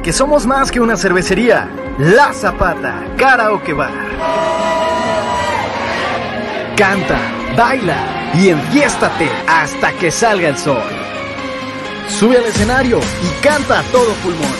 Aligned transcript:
porque 0.00 0.14
somos 0.14 0.46
más 0.46 0.70
que 0.70 0.80
una 0.80 0.96
cervecería. 0.96 1.68
La 1.98 2.32
Zapata, 2.32 3.04
Karaoke 3.18 3.74
Bar. 3.74 3.92
Canta, 6.74 7.18
baila 7.54 8.32
y 8.32 8.48
enfiéstate 8.48 9.28
hasta 9.46 9.92
que 9.92 10.10
salga 10.10 10.48
el 10.48 10.56
sol. 10.56 10.80
Sube 12.08 12.38
al 12.38 12.46
escenario 12.46 12.98
y 12.98 13.44
canta 13.44 13.80
a 13.80 13.82
todo 13.92 14.10
pulmón. 14.22 14.56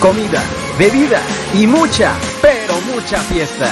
Comida, 0.00 0.40
bebida 0.78 1.18
y 1.52 1.66
mucha, 1.66 2.12
pero 2.40 2.74
mucha 2.94 3.18
fiesta. 3.22 3.66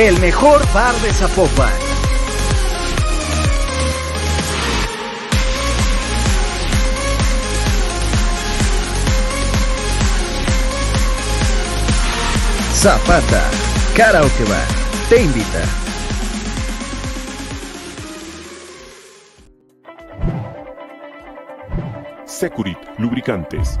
El 0.00 0.18
mejor 0.18 0.62
bar 0.72 0.94
de 1.02 1.12
Zapopan. 1.12 1.70
Zapata, 12.72 13.44
Karaoke 13.94 14.44
Bar, 14.44 14.66
te 15.10 15.20
invita. 15.20 15.64
Securit 22.24 22.78
Lubricantes. 22.96 23.78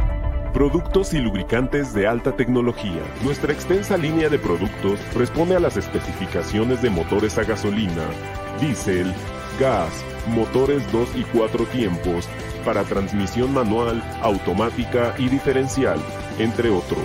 Productos 0.60 1.14
y 1.14 1.18
lubricantes 1.20 1.94
de 1.94 2.06
alta 2.06 2.36
tecnología. 2.36 3.00
Nuestra 3.24 3.50
extensa 3.50 3.96
línea 3.96 4.28
de 4.28 4.38
productos 4.38 5.00
responde 5.14 5.56
a 5.56 5.58
las 5.58 5.78
especificaciones 5.78 6.82
de 6.82 6.90
motores 6.90 7.38
a 7.38 7.44
gasolina, 7.44 8.04
diésel, 8.60 9.10
gas, 9.58 10.04
motores 10.26 10.82
2 10.92 11.16
y 11.16 11.22
4 11.22 11.64
tiempos, 11.64 12.28
para 12.62 12.82
transmisión 12.82 13.54
manual, 13.54 14.02
automática 14.20 15.14
y 15.16 15.30
diferencial, 15.30 15.98
entre 16.38 16.68
otros. 16.68 17.00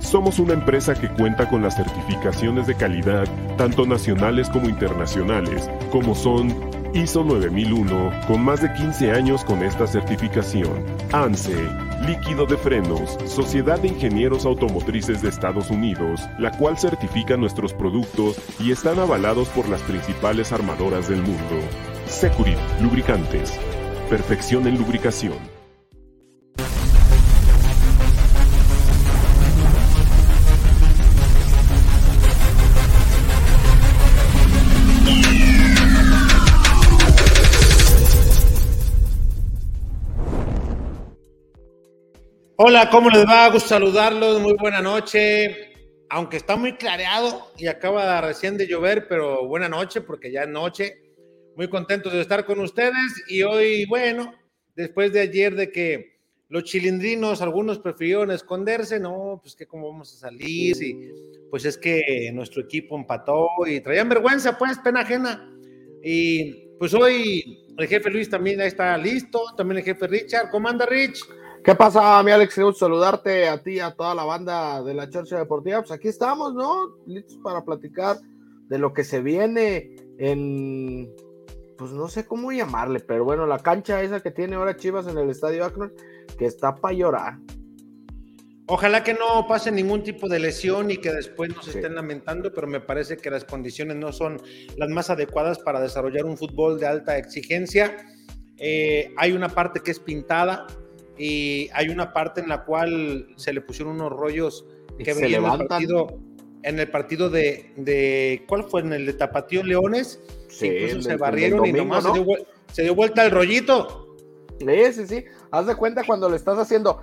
Somos 0.00 0.38
una 0.38 0.52
empresa 0.52 0.94
que 0.94 1.08
cuenta 1.08 1.48
con 1.48 1.62
las 1.62 1.76
certificaciones 1.76 2.66
de 2.66 2.74
calidad, 2.74 3.24
tanto 3.56 3.86
nacionales 3.86 4.50
como 4.50 4.68
internacionales, 4.68 5.70
como 5.90 6.14
son 6.14 6.71
ISO 6.94 7.24
9001, 7.24 8.10
con 8.26 8.44
más 8.44 8.60
de 8.60 8.72
15 8.74 9.12
años 9.12 9.44
con 9.44 9.62
esta 9.62 9.86
certificación. 9.86 10.84
ANSE, 11.12 11.56
Líquido 12.06 12.44
de 12.44 12.58
Frenos, 12.58 13.16
Sociedad 13.24 13.78
de 13.80 13.88
Ingenieros 13.88 14.44
Automotrices 14.44 15.22
de 15.22 15.30
Estados 15.30 15.70
Unidos, 15.70 16.20
la 16.38 16.50
cual 16.58 16.76
certifica 16.76 17.36
nuestros 17.36 17.72
productos 17.72 18.36
y 18.60 18.72
están 18.72 18.98
avalados 18.98 19.48
por 19.48 19.68
las 19.68 19.80
principales 19.82 20.52
armadoras 20.52 21.08
del 21.08 21.22
mundo. 21.22 21.60
Securit, 22.06 22.58
Lubricantes. 22.82 23.58
Perfección 24.10 24.66
en 24.66 24.76
lubricación. 24.76 25.51
Hola, 42.56 42.90
¿cómo 42.90 43.08
les 43.08 43.24
va? 43.24 43.48
Gusto 43.48 43.70
saludarlos, 43.70 44.38
muy 44.38 44.52
buena 44.60 44.82
noche. 44.82 45.72
Aunque 46.10 46.36
está 46.36 46.54
muy 46.54 46.74
clareado 46.74 47.50
y 47.56 47.66
acaba 47.66 48.20
recién 48.20 48.58
de 48.58 48.66
llover, 48.66 49.08
pero 49.08 49.46
buena 49.48 49.70
noche 49.70 50.02
porque 50.02 50.30
ya 50.30 50.42
es 50.42 50.48
noche. 50.48 51.02
Muy 51.56 51.68
contentos 51.68 52.12
de 52.12 52.20
estar 52.20 52.44
con 52.44 52.60
ustedes 52.60 53.24
y 53.26 53.42
hoy, 53.42 53.86
bueno, 53.86 54.34
después 54.76 55.14
de 55.14 55.20
ayer 55.20 55.56
de 55.56 55.72
que 55.72 56.18
los 56.50 56.64
chilindrinos, 56.64 57.40
algunos 57.40 57.78
prefirieron 57.78 58.30
esconderse, 58.30 59.00
no, 59.00 59.40
pues 59.42 59.56
que 59.56 59.66
cómo 59.66 59.90
vamos 59.90 60.12
a 60.12 60.18
salir, 60.18 60.76
y 60.82 61.10
pues 61.50 61.64
es 61.64 61.78
que 61.78 62.30
nuestro 62.34 62.60
equipo 62.60 62.96
empató 62.96 63.48
y 63.66 63.80
traían 63.80 64.10
vergüenza, 64.10 64.58
pues, 64.58 64.78
pena 64.78 65.00
ajena. 65.00 65.50
Y 66.04 66.68
pues 66.78 66.92
hoy 66.92 67.64
el 67.78 67.88
jefe 67.88 68.10
Luis 68.10 68.28
también 68.28 68.58
ya 68.58 68.66
está 68.66 68.98
listo, 68.98 69.40
también 69.56 69.78
el 69.78 69.84
jefe 69.84 70.06
Richard. 70.06 70.50
¿Cómo 70.50 70.68
anda, 70.68 70.84
Rich? 70.84 71.24
¿Qué 71.64 71.76
pasa, 71.76 72.20
mi 72.24 72.32
Alex? 72.32 72.54
Quiero 72.54 72.72
saludarte 72.72 73.48
a 73.48 73.62
ti, 73.62 73.78
a 73.78 73.92
toda 73.92 74.16
la 74.16 74.24
banda 74.24 74.82
de 74.82 74.94
la 74.94 75.08
Chorcha 75.08 75.38
Deportiva. 75.38 75.78
Pues 75.78 75.92
aquí 75.92 76.08
estamos, 76.08 76.54
¿no? 76.54 76.96
Listos 77.06 77.38
para 77.38 77.64
platicar 77.64 78.16
de 78.68 78.78
lo 78.78 78.92
que 78.92 79.04
se 79.04 79.20
viene 79.20 79.94
en, 80.18 81.08
pues 81.78 81.92
no 81.92 82.08
sé 82.08 82.26
cómo 82.26 82.50
llamarle, 82.50 82.98
pero 82.98 83.24
bueno, 83.24 83.46
la 83.46 83.60
cancha 83.60 84.02
esa 84.02 84.18
que 84.18 84.32
tiene 84.32 84.56
ahora 84.56 84.76
Chivas 84.76 85.06
en 85.06 85.16
el 85.18 85.30
Estadio 85.30 85.64
Akron, 85.64 85.92
que 86.36 86.46
está 86.46 86.74
para 86.74 86.94
llorar. 86.94 87.38
Ojalá 88.66 89.04
que 89.04 89.14
no 89.14 89.46
pase 89.46 89.70
ningún 89.70 90.02
tipo 90.02 90.28
de 90.28 90.40
lesión 90.40 90.90
y 90.90 90.96
que 90.96 91.12
después 91.12 91.54
nos 91.54 91.68
estén 91.68 91.94
lamentando, 91.94 92.52
pero 92.52 92.66
me 92.66 92.80
parece 92.80 93.18
que 93.18 93.30
las 93.30 93.44
condiciones 93.44 93.96
no 93.96 94.12
son 94.12 94.42
las 94.76 94.88
más 94.88 95.10
adecuadas 95.10 95.60
para 95.60 95.80
desarrollar 95.80 96.24
un 96.24 96.36
fútbol 96.36 96.80
de 96.80 96.86
alta 96.86 97.16
exigencia. 97.16 97.98
Eh, 98.56 99.14
hay 99.16 99.32
una 99.32 99.48
parte 99.48 99.78
que 99.80 99.92
es 99.92 100.00
pintada, 100.00 100.66
y 101.18 101.68
hay 101.74 101.88
una 101.88 102.12
parte 102.12 102.40
en 102.40 102.48
la 102.48 102.64
cual 102.64 103.28
se 103.36 103.52
le 103.52 103.60
pusieron 103.60 103.94
unos 103.94 104.12
rollos 104.12 104.66
que 104.98 105.14
se 105.14 105.26
en 105.26 105.34
el 105.44 105.66
partido, 105.66 106.18
en 106.62 106.78
el 106.78 106.88
partido 106.90 107.28
de, 107.30 107.72
de, 107.76 108.44
¿cuál 108.48 108.64
fue? 108.64 108.80
En 108.82 108.92
el 108.92 109.06
de 109.06 109.12
Tapatío 109.14 109.62
Leones, 109.62 110.20
Sí, 110.48 110.66
incluso 110.66 110.96
el- 110.96 111.02
se 111.02 111.16
barrieron 111.16 111.58
domingo, 111.58 111.76
y 111.78 111.80
nomás 111.80 112.04
¿no? 112.04 112.12
se, 112.14 112.20
dio, 112.20 112.26
vuel- 112.28 112.46
se 112.72 112.82
dio 112.82 112.94
vuelta 112.94 113.24
el 113.24 113.30
rollito. 113.30 114.16
Sí, 114.60 114.92
sí, 114.92 115.06
sí. 115.06 115.24
Haz 115.50 115.66
de 115.66 115.74
cuenta 115.74 116.04
cuando 116.06 116.28
le 116.28 116.36
estás 116.36 116.58
haciendo 116.58 117.00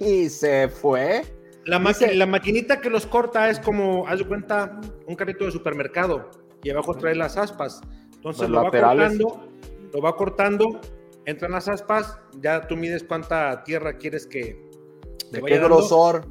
y 0.00 0.28
se 0.28 0.68
fue. 0.68 1.22
La, 1.64 1.78
maqui- 1.80 2.12
la 2.12 2.26
maquinita 2.26 2.80
que 2.80 2.90
los 2.90 3.06
corta 3.06 3.50
es 3.50 3.58
como, 3.58 4.06
haz 4.06 4.18
de 4.20 4.24
cuenta, 4.26 4.80
un 5.06 5.16
carrito 5.16 5.44
de 5.46 5.50
supermercado 5.52 6.30
y 6.62 6.70
abajo 6.70 6.94
trae 6.94 7.14
las 7.16 7.36
aspas. 7.36 7.80
Entonces 8.14 8.48
lo 8.48 8.62
va 8.62 8.70
cortando, 8.70 9.48
lo 9.92 10.00
va 10.00 10.16
cortando, 10.16 10.80
entran 11.26 11.52
las 11.52 11.68
aspas, 11.68 12.18
ya 12.40 12.66
tú 12.66 12.76
mides 12.76 13.04
cuánta 13.04 13.62
tierra 13.64 13.98
quieres 13.98 14.26
que, 14.26 14.64
¿De 15.32 15.42
qué 15.42 15.58
dando. 15.58 15.76
grosor? 15.76 16.26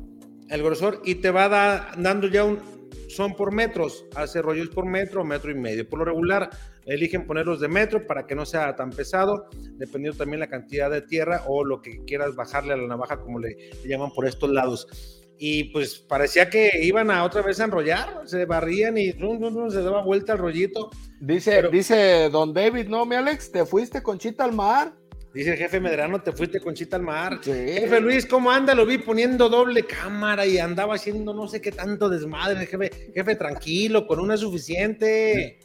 el 0.49 0.61
grosor 0.63 1.01
y 1.03 1.15
te 1.15 1.31
va 1.31 1.49
da- 1.49 1.91
dando 1.97 2.27
ya 2.27 2.43
un 2.43 2.59
son 3.09 3.33
por 3.35 3.51
metros, 3.53 4.05
hace 4.15 4.41
rollos 4.41 4.69
por 4.69 4.85
metro, 4.85 5.23
metro 5.23 5.49
y 5.49 5.55
medio. 5.55 5.87
Por 5.87 5.99
lo 5.99 6.05
regular, 6.05 6.49
eligen 6.85 7.25
ponerlos 7.25 7.59
de 7.61 7.67
metro 7.69 8.05
para 8.05 8.25
que 8.27 8.35
no 8.35 8.45
sea 8.45 8.75
tan 8.75 8.89
pesado, 8.89 9.47
dependiendo 9.77 10.17
también 10.17 10.39
la 10.41 10.47
cantidad 10.47 10.89
de 10.91 11.01
tierra 11.01 11.43
o 11.47 11.63
lo 11.63 11.81
que 11.81 12.03
quieras 12.05 12.35
bajarle 12.35 12.73
a 12.73 12.77
la 12.77 12.87
navaja, 12.87 13.19
como 13.21 13.39
le, 13.39 13.55
le 13.83 13.87
llaman 13.89 14.11
por 14.11 14.25
estos 14.27 14.49
lados. 14.49 14.87
Y 15.37 15.65
pues 15.65 15.97
parecía 15.97 16.49
que 16.49 16.71
iban 16.81 17.11
a 17.11 17.23
otra 17.23 17.41
vez 17.41 17.59
a 17.59 17.65
enrollar, 17.65 18.21
se 18.25 18.45
barrían 18.45 18.97
y 18.97 19.11
rum, 19.11 19.41
rum, 19.41 19.53
rum, 19.53 19.69
se 19.69 19.81
daba 19.83 20.01
vuelta 20.01 20.33
el 20.33 20.39
rollito. 20.39 20.89
Dice, 21.19 21.51
Pero- 21.51 21.69
dice 21.69 22.29
Don 22.31 22.53
David, 22.53 22.87
no, 22.87 23.05
mi 23.05 23.15
Alex, 23.15 23.51
te 23.51 23.65
fuiste 23.65 24.01
con 24.01 24.17
Chita 24.17 24.43
al 24.45 24.53
mar. 24.53 24.93
Dice 25.33 25.51
el 25.51 25.57
jefe 25.57 25.81
Medrano, 25.81 26.21
te 26.21 26.31
fuiste 26.31 26.61
con 26.61 26.73
chita 26.73 26.95
al 26.95 27.01
mar. 27.03 27.39
Sí. 27.41 27.51
Jefe 27.51 27.99
Luis, 27.99 28.25
¿cómo 28.25 28.49
anda? 28.51 28.73
Lo 28.73 28.85
vi 28.85 28.99
poniendo 28.99 29.49
doble 29.49 29.83
cámara 29.85 30.45
y 30.45 30.59
andaba 30.59 30.95
haciendo 30.95 31.33
no 31.33 31.49
sé 31.49 31.59
qué 31.59 31.73
tanto 31.73 32.07
desmadre. 32.07 32.65
Jefe, 32.65 33.11
jefe 33.13 33.35
tranquilo, 33.35 34.07
con 34.07 34.21
una 34.21 34.35
es 34.35 34.39
suficiente. 34.39 35.59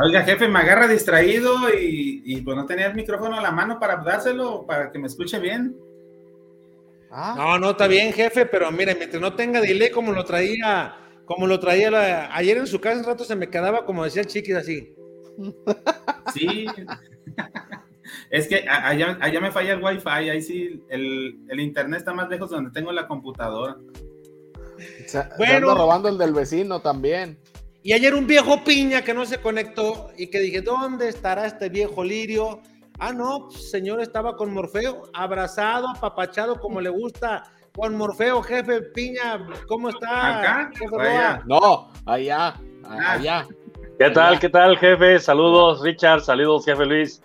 Oiga, 0.00 0.22
jefe, 0.22 0.46
me 0.46 0.60
agarra 0.60 0.86
distraído 0.86 1.56
y, 1.76 2.22
y, 2.24 2.40
pues 2.42 2.56
no 2.56 2.66
tenía 2.66 2.86
el 2.86 2.94
micrófono 2.94 3.36
a 3.36 3.42
la 3.42 3.50
mano 3.50 3.80
para 3.80 3.96
dárselo, 3.96 4.64
para 4.64 4.92
que 4.92 5.00
me 5.00 5.08
escuche 5.08 5.40
bien. 5.40 5.74
Ah, 7.10 7.34
No, 7.36 7.58
no, 7.58 7.70
está 7.70 7.86
bien, 7.86 8.12
jefe, 8.12 8.46
pero 8.46 8.70
mire, 8.70 8.94
mientras 8.94 9.20
no 9.20 9.34
tenga 9.34 9.60
delay 9.60 9.90
como 9.90 10.12
lo 10.12 10.24
traía, 10.24 10.94
como 11.24 11.46
lo 11.46 11.58
traía 11.58 11.90
la- 11.90 12.34
ayer 12.36 12.58
en 12.58 12.66
su 12.66 12.80
casa, 12.80 12.98
un 13.00 13.04
rato 13.06 13.24
se 13.24 13.36
me 13.36 13.48
quedaba, 13.48 13.84
como 13.86 14.04
decía 14.04 14.22
el 14.22 14.28
chiquis, 14.28 14.54
así. 14.54 14.94
Sí. 16.34 16.66
es 18.30 18.48
que 18.48 18.64
allá, 18.68 19.16
allá 19.20 19.40
me 19.40 19.50
falla 19.50 19.72
el 19.72 19.82
wifi, 19.82 20.08
ahí 20.08 20.42
sí, 20.42 20.82
el, 20.90 21.38
el 21.48 21.60
internet 21.60 22.00
está 22.00 22.12
más 22.12 22.28
lejos 22.28 22.50
de 22.50 22.56
donde 22.56 22.70
tengo 22.72 22.92
la 22.92 23.06
computadora. 23.08 23.76
bueno. 25.38 25.74
robando 25.74 26.08
el 26.08 26.18
del 26.18 26.32
vecino 26.32 26.80
también. 26.80 27.38
Y 27.82 27.92
ayer 27.92 28.14
un 28.14 28.26
viejo 28.26 28.64
piña 28.64 29.02
que 29.02 29.14
no 29.14 29.24
se 29.24 29.38
conectó 29.40 30.10
y 30.18 30.26
que 30.28 30.40
dije, 30.40 30.60
¿dónde 30.60 31.08
estará 31.08 31.46
este 31.46 31.68
viejo 31.68 32.04
lirio? 32.04 32.60
Ah, 32.98 33.12
no, 33.12 33.46
pues, 33.48 33.70
señor, 33.70 34.00
estaba 34.00 34.36
con 34.36 34.52
Morfeo, 34.52 35.02
abrazado, 35.14 35.88
apapachado, 35.88 36.58
como 36.60 36.80
le 36.80 36.90
gusta. 36.90 37.44
Con 37.76 37.96
Morfeo, 37.96 38.42
jefe 38.42 38.82
Piña, 38.82 39.46
¿cómo 39.68 39.90
está? 39.90 40.40
Acá. 40.40 40.70
Roa? 40.90 41.42
No, 41.46 41.88
allá, 42.06 42.54
Ah. 42.84 43.12
allá. 43.12 43.46
¿Qué 43.98 44.10
tal? 44.10 44.40
¿Qué 44.40 44.48
tal, 44.48 44.76
jefe? 44.78 45.20
Saludos, 45.20 45.80
Richard. 45.82 46.22
Saludos, 46.22 46.64
jefe 46.64 46.84
Luis. 46.86 47.22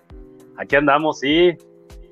Aquí 0.58 0.76
andamos, 0.76 1.20
sí. 1.20 1.58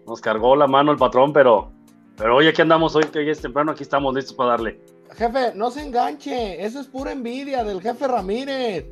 nos 0.07 0.19
cargó 0.19 0.55
la 0.55 0.65
mano 0.67 0.91
el 0.91 0.97
patrón, 0.97 1.31
pero, 1.31 1.71
pero 2.17 2.35
hoy 2.37 2.47
aquí 2.47 2.61
andamos, 2.63 2.95
hoy 2.95 3.03
que 3.05 3.23
ya 3.23 3.31
es 3.31 3.39
temprano, 3.41 3.71
aquí 3.71 3.83
estamos 3.83 4.13
listos 4.15 4.33
para 4.33 4.51
darle. 4.51 4.81
Jefe, 5.15 5.53
no 5.55 5.69
se 5.69 5.83
enganche, 5.85 6.65
eso 6.65 6.79
es 6.81 6.87
pura 6.87 7.11
envidia 7.11 7.63
del 7.63 7.79
jefe 7.81 8.07
Ramírez. 8.07 8.85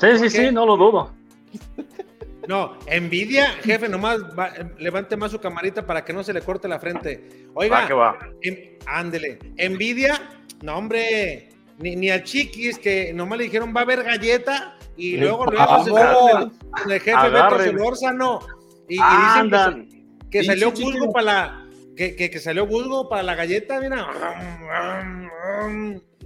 Sí, 0.00 0.18
sí, 0.18 0.30
sí, 0.30 0.50
no 0.50 0.64
lo 0.64 0.76
dudo. 0.78 1.10
No, 2.48 2.76
envidia, 2.86 3.46
jefe, 3.62 3.88
nomás 3.88 4.18
va- 4.38 4.52
levante 4.78 5.16
más 5.16 5.30
su 5.30 5.40
camarita 5.40 5.86
para 5.86 6.04
que 6.04 6.12
no 6.12 6.22
se 6.22 6.32
le 6.32 6.42
corte 6.42 6.68
la 6.68 6.78
frente. 6.78 7.46
Oiga, 7.54 7.80
Va 7.82 7.86
que 7.86 7.94
va. 7.94 8.18
en- 8.42 8.78
ándele, 8.86 9.38
envidia, 9.56 10.20
no 10.62 10.76
hombre, 10.76 11.48
ni, 11.78 11.96
ni 11.96 12.10
al 12.10 12.22
chiquis 12.24 12.78
que 12.78 13.12
nomás 13.14 13.38
le 13.38 13.44
dijeron 13.44 13.72
va 13.74 13.80
a 13.80 13.84
haber 13.84 14.02
galleta 14.02 14.76
y 14.96 15.16
luego 15.16 15.46
luego 15.46 15.84
se 15.84 15.90
con 15.90 16.92
el 16.92 17.00
jefe 17.00 17.30
Beto. 17.30 17.64
Solórzano 17.64 18.40
y, 18.88 18.94
y 18.96 18.98
dicen 18.98 19.88
que, 20.30 20.30
que 20.30 20.44
salió 20.44 20.70
Guzgo 20.70 21.12
para 21.12 21.24
la 21.24 21.60
que, 21.96 22.14
que, 22.16 22.30
que 22.30 22.38
salió 22.40 22.66
Guzgo 22.66 23.08
para 23.08 23.22
la 23.22 23.34
galleta, 23.34 23.80
mira. 23.80 24.06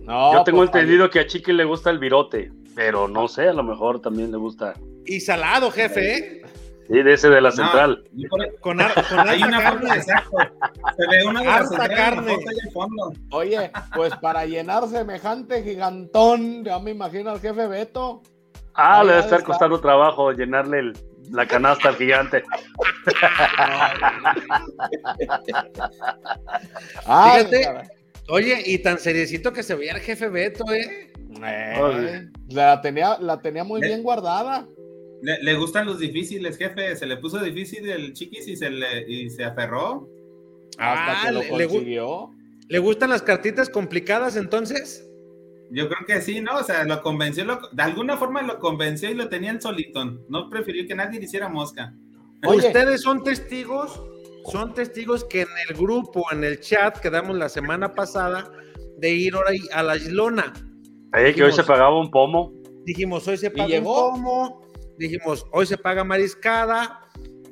No, 0.03 0.33
Yo 0.33 0.45
tengo 0.45 0.59
pues, 0.59 0.69
entendido 0.71 1.11
que 1.11 1.21
a 1.21 1.27
Chiqui 1.27 1.53
le 1.53 1.65
gusta 1.65 1.91
el 1.91 1.99
virote, 1.99 2.51
pero 2.75 3.09
no 3.09 3.29
sé, 3.29 3.49
a 3.49 3.53
lo 3.53 3.63
mejor 3.63 4.01
también 4.01 4.31
le 4.31 4.39
gusta. 4.39 4.75
Y 5.09 5.21
salado, 5.21 5.71
jefe, 5.71 6.15
¿eh? 6.19 6.43
Sí, 6.89 7.03
de 7.03 7.13
ese 7.13 7.29
de 7.29 7.41
la 7.43 7.51
No, 7.51 7.55
central. 7.57 8.05
por- 8.31 8.61
Con, 8.61 8.81
ar- 8.81 8.95
con 9.09 9.29
Hay 9.29 9.43
una 9.43 9.61
carne. 9.63 9.91
exacto. 9.95 10.37
Se 10.97 11.07
ve 11.11 11.25
una 11.27 11.41
de 11.41 11.47
las 11.47 11.71
Harta 11.73 11.89
carne. 11.95 12.37
fondo. 12.73 13.13
Oye, 13.31 13.71
pues 13.95 14.15
para 14.17 14.47
llenar 14.47 14.87
semejante 14.89 15.63
gigantón, 15.63 16.65
ya 16.65 16.79
me 16.79 16.93
imagino 16.93 17.31
al 17.31 17.41
jefe 17.41 17.67
Beto. 17.67 18.23
Ah, 18.75 19.03
le 19.05 19.11
ha 19.11 19.13
debe 19.13 19.15
de 19.17 19.21
estar 19.21 19.39
estar. 19.41 19.45
costando 19.45 19.81
trabajo 19.81 20.33
llenarle 20.33 20.79
el- 20.79 20.93
la 21.31 21.47
canasta 21.47 21.89
al 21.91 21.97
gigante. 21.97 22.43
Ay, 27.07 27.45
Fíjate. 27.47 27.89
Oye, 28.31 28.63
y 28.67 28.79
tan 28.79 28.99
seriecito 28.99 29.53
que 29.53 29.63
se 29.63 29.75
veía 29.75 29.93
el 29.93 30.01
jefe 30.01 30.29
Beto, 30.29 30.65
¿eh? 30.73 31.13
Eh, 31.45 32.29
la 32.49 32.81
tenía, 32.81 33.17
la 33.21 33.41
tenía 33.41 33.65
muy 33.65 33.81
bien 33.81 34.03
guardada. 34.03 34.67
Le, 35.23 35.43
le 35.43 35.55
gustan 35.55 35.87
los 35.87 35.99
difíciles, 35.99 36.57
jefe. 36.57 36.95
Se 36.97 37.07
le 37.07 37.17
puso 37.17 37.39
difícil 37.41 37.89
el 37.89 38.13
chiquis 38.13 38.47
y 38.49 38.57
se, 38.57 38.71
le, 38.71 39.11
y 39.11 39.31
se 39.31 39.45
aferró. 39.45 40.09
Hasta 40.79 41.23
Ah, 41.23 41.27
que 41.27 41.33
lo 41.33 41.41
le 41.59 41.67
consiguió. 41.69 42.31
¿le 42.69 42.79
gustan 42.79 43.11
las 43.11 43.23
cartitas 43.23 43.69
complicadas 43.71 44.37
entonces? 44.37 45.05
Yo 45.71 45.89
creo 45.89 46.07
que 46.07 46.21
sí, 46.23 46.41
¿no? 46.41 46.57
O 46.59 46.63
sea, 46.63 46.85
lo 46.85 47.03
convenció, 47.03 47.45
lo- 47.45 47.61
de 47.73 47.83
alguna 47.83 48.17
forma 48.17 48.43
lo 48.43 48.59
convenció 48.59 49.11
y 49.11 49.15
lo 49.15 49.29
tenía 49.29 49.51
en 49.51 49.61
solito. 49.61 50.05
No 50.29 50.49
prefirió 50.49 50.87
que 50.87 50.95
nadie 50.95 51.19
le 51.19 51.25
hiciera 51.27 51.49
mosca. 51.49 51.95
Oye. 52.47 52.67
Ustedes 52.69 53.01
son 53.03 53.25
testigos, 53.25 54.01
son 54.53 54.73
testigos 54.73 55.25
que 55.25 55.41
en 55.43 55.49
el 55.69 55.77
grupo, 55.77 56.25
en 56.31 56.45
el 56.45 56.61
chat 56.61 56.99
que 56.99 57.11
damos 57.11 57.37
la 57.37 57.49
semana 57.49 57.93
pasada, 57.95 58.51
de 58.99 59.11
ir 59.11 59.35
ahora 59.35 59.51
a 59.73 59.83
la 59.83 59.97
Islona. 59.97 60.53
Que 61.35 61.43
hoy 61.43 61.53
se 61.53 61.65
pagaba 61.65 61.99
un 61.99 62.11
pomo. 62.11 62.53
Dijimos, 62.85 63.27
hoy 63.29 63.37
se 63.37 63.51
llegó? 63.51 64.15
un 64.15 64.23
pomo. 64.23 64.68
Dijimos, 64.99 65.47
hoy 65.53 65.67
se 65.67 65.79
paga 65.79 66.05
mariscada. 66.05 67.05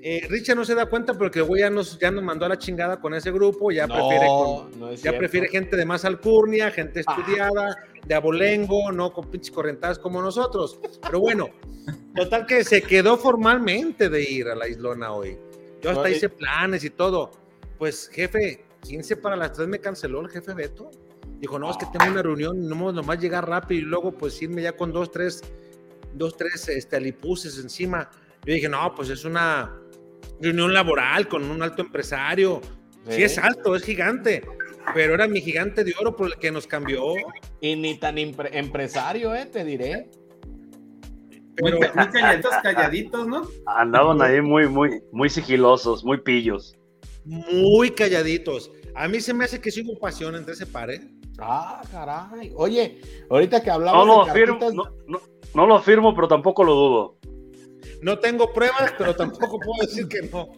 Eh, 0.03 0.27
Richard 0.29 0.57
no 0.57 0.65
se 0.65 0.75
da 0.75 0.87
cuenta 0.87 1.15
porque 1.15 1.41
el 1.41 1.47
güey 1.47 1.63
ya 1.63 1.71
nos, 1.71 1.99
ya 1.99 2.11
nos 2.11 2.23
mandó 2.23 2.45
a 2.47 2.49
la 2.51 2.59
chingada 2.59 3.01
con 3.01 3.15
ese 3.15 3.31
grupo. 3.33 3.71
Ya 3.73 3.87
prefiere 3.89 4.27
con- 4.27 4.79
no 4.81 4.93
Ya 4.95 5.17
prefiere 5.19 5.49
gente 5.49 5.77
de 5.77 5.85
más 5.85 6.05
alcurnia, 6.05 6.71
gente 6.71 7.01
estudiada, 7.01 7.77
de 8.07 8.15
abolengo, 8.15 8.93
no 8.93 9.13
con 9.13 9.29
pinches 9.31 9.51
correntadas 9.53 9.99
como 9.99 10.21
nosotros. 10.23 10.79
Pero 11.03 11.21
bueno, 11.21 11.49
total 12.15 12.47
que 12.47 12.63
se 12.63 12.83
quedó 12.83 13.17
formalmente 13.17 14.09
de 14.09 14.23
ir 14.23 14.49
a 14.49 14.55
la 14.55 14.69
Islona 14.69 15.13
hoy. 15.13 15.39
Yo 15.83 15.91
hasta 15.91 16.03
hice 16.11 16.29
planes 16.29 16.85
y 16.85 16.91
todo. 16.91 17.31
Pues, 17.79 18.09
jefe, 18.09 18.65
15 18.83 19.17
para 19.17 19.37
las 19.37 19.53
3 19.55 19.67
me 19.69 19.81
canceló 19.81 20.21
el 20.21 20.29
jefe 20.29 20.55
Beto. 20.55 20.91
Dijo, 21.41 21.59
no, 21.59 21.71
es 21.71 21.77
que 21.77 21.87
tengo 21.93 22.11
una 22.11 22.23
reunión, 22.23 22.67
no 22.69 22.93
nomás 22.93 23.21
llegar 23.21 23.47
rápido 23.49 23.81
y 23.81 23.85
luego 23.85 24.13
pues 24.13 24.41
irme 24.41 24.63
ya 24.63 24.73
con 24.73 24.91
dos, 24.93 25.11
tres, 25.11 25.43
dos, 26.17 26.37
tres 26.37 26.69
este, 26.69 26.97
alipuses 26.97 27.59
encima. 27.59 28.11
Yo 28.45 28.55
dije, 28.55 28.69
no, 28.69 28.95
pues 28.95 29.11
es 29.11 29.25
una 29.25 29.75
reunión 30.41 30.73
laboral 30.73 31.29
con 31.29 31.45
un 31.51 31.63
alto 31.63 31.83
empresario. 31.83 32.61
Sí, 33.09 33.13
Sí. 33.17 33.23
es 33.23 33.39
alto, 33.39 33.77
es 33.77 33.85
gigante, 33.85 34.43
pero 34.95 35.15
era 35.15 35.27
mi 35.29 35.41
gigante 35.41 35.85
de 35.85 35.95
oro 36.01 36.17
por 36.17 36.27
el 36.29 36.37
que 36.39 36.51
nos 36.51 36.67
cambió. 36.67 37.03
Y 37.61 37.77
ni 37.77 37.97
tan 37.99 38.17
impre- 38.17 38.51
empresario, 38.53 39.35
eh, 39.35 39.47
te 39.47 39.65
diré. 39.65 40.11
Pero 41.57 41.79
muy 41.79 42.07
calladitos, 42.09 42.53
calladitos, 42.63 43.27
¿no? 43.27 43.49
Andaban 43.67 44.21
ahí 44.21 44.41
muy, 44.43 44.69
muy, 44.69 45.01
muy 45.13 45.31
sigilosos, 45.31 46.05
muy 46.05 46.21
pillos. 46.21 46.75
muy 47.25 47.91
calladitos. 47.91 48.71
A 48.95 49.09
mí 49.09 49.21
se 49.21 49.35
me 49.35 49.45
hace 49.45 49.61
que 49.61 49.71
sí 49.71 49.83
hubo 49.83 49.99
pasión 49.99 50.35
entre 50.37 50.55
ese 50.55 50.65
par, 50.67 50.91
¿eh? 50.91 51.01
Ah, 51.39 51.83
caray. 51.91 52.53
Oye, 52.57 53.01
ahorita 53.29 53.61
que 53.61 53.67
No 53.69 53.75
hablamos 53.75 54.07
lo 54.07 54.25
de 54.27 54.31
afirmo, 54.31 54.59
cartitas, 54.59 54.75
no, 54.75 54.85
no- 55.07 55.21
no 55.57 55.67
lo 55.67 55.77
afirmo, 55.77 56.15
pero 56.15 56.29
tampoco 56.29 56.63
lo 56.63 56.75
dudo. 56.75 57.17
No 58.03 58.19
tengo 58.19 58.53
pruebas, 58.53 58.93
pero 58.99 59.17
tampoco 59.17 59.59
puedo 59.59 59.81
decir 59.81 60.07
que 60.07 60.21
no. 60.31 60.49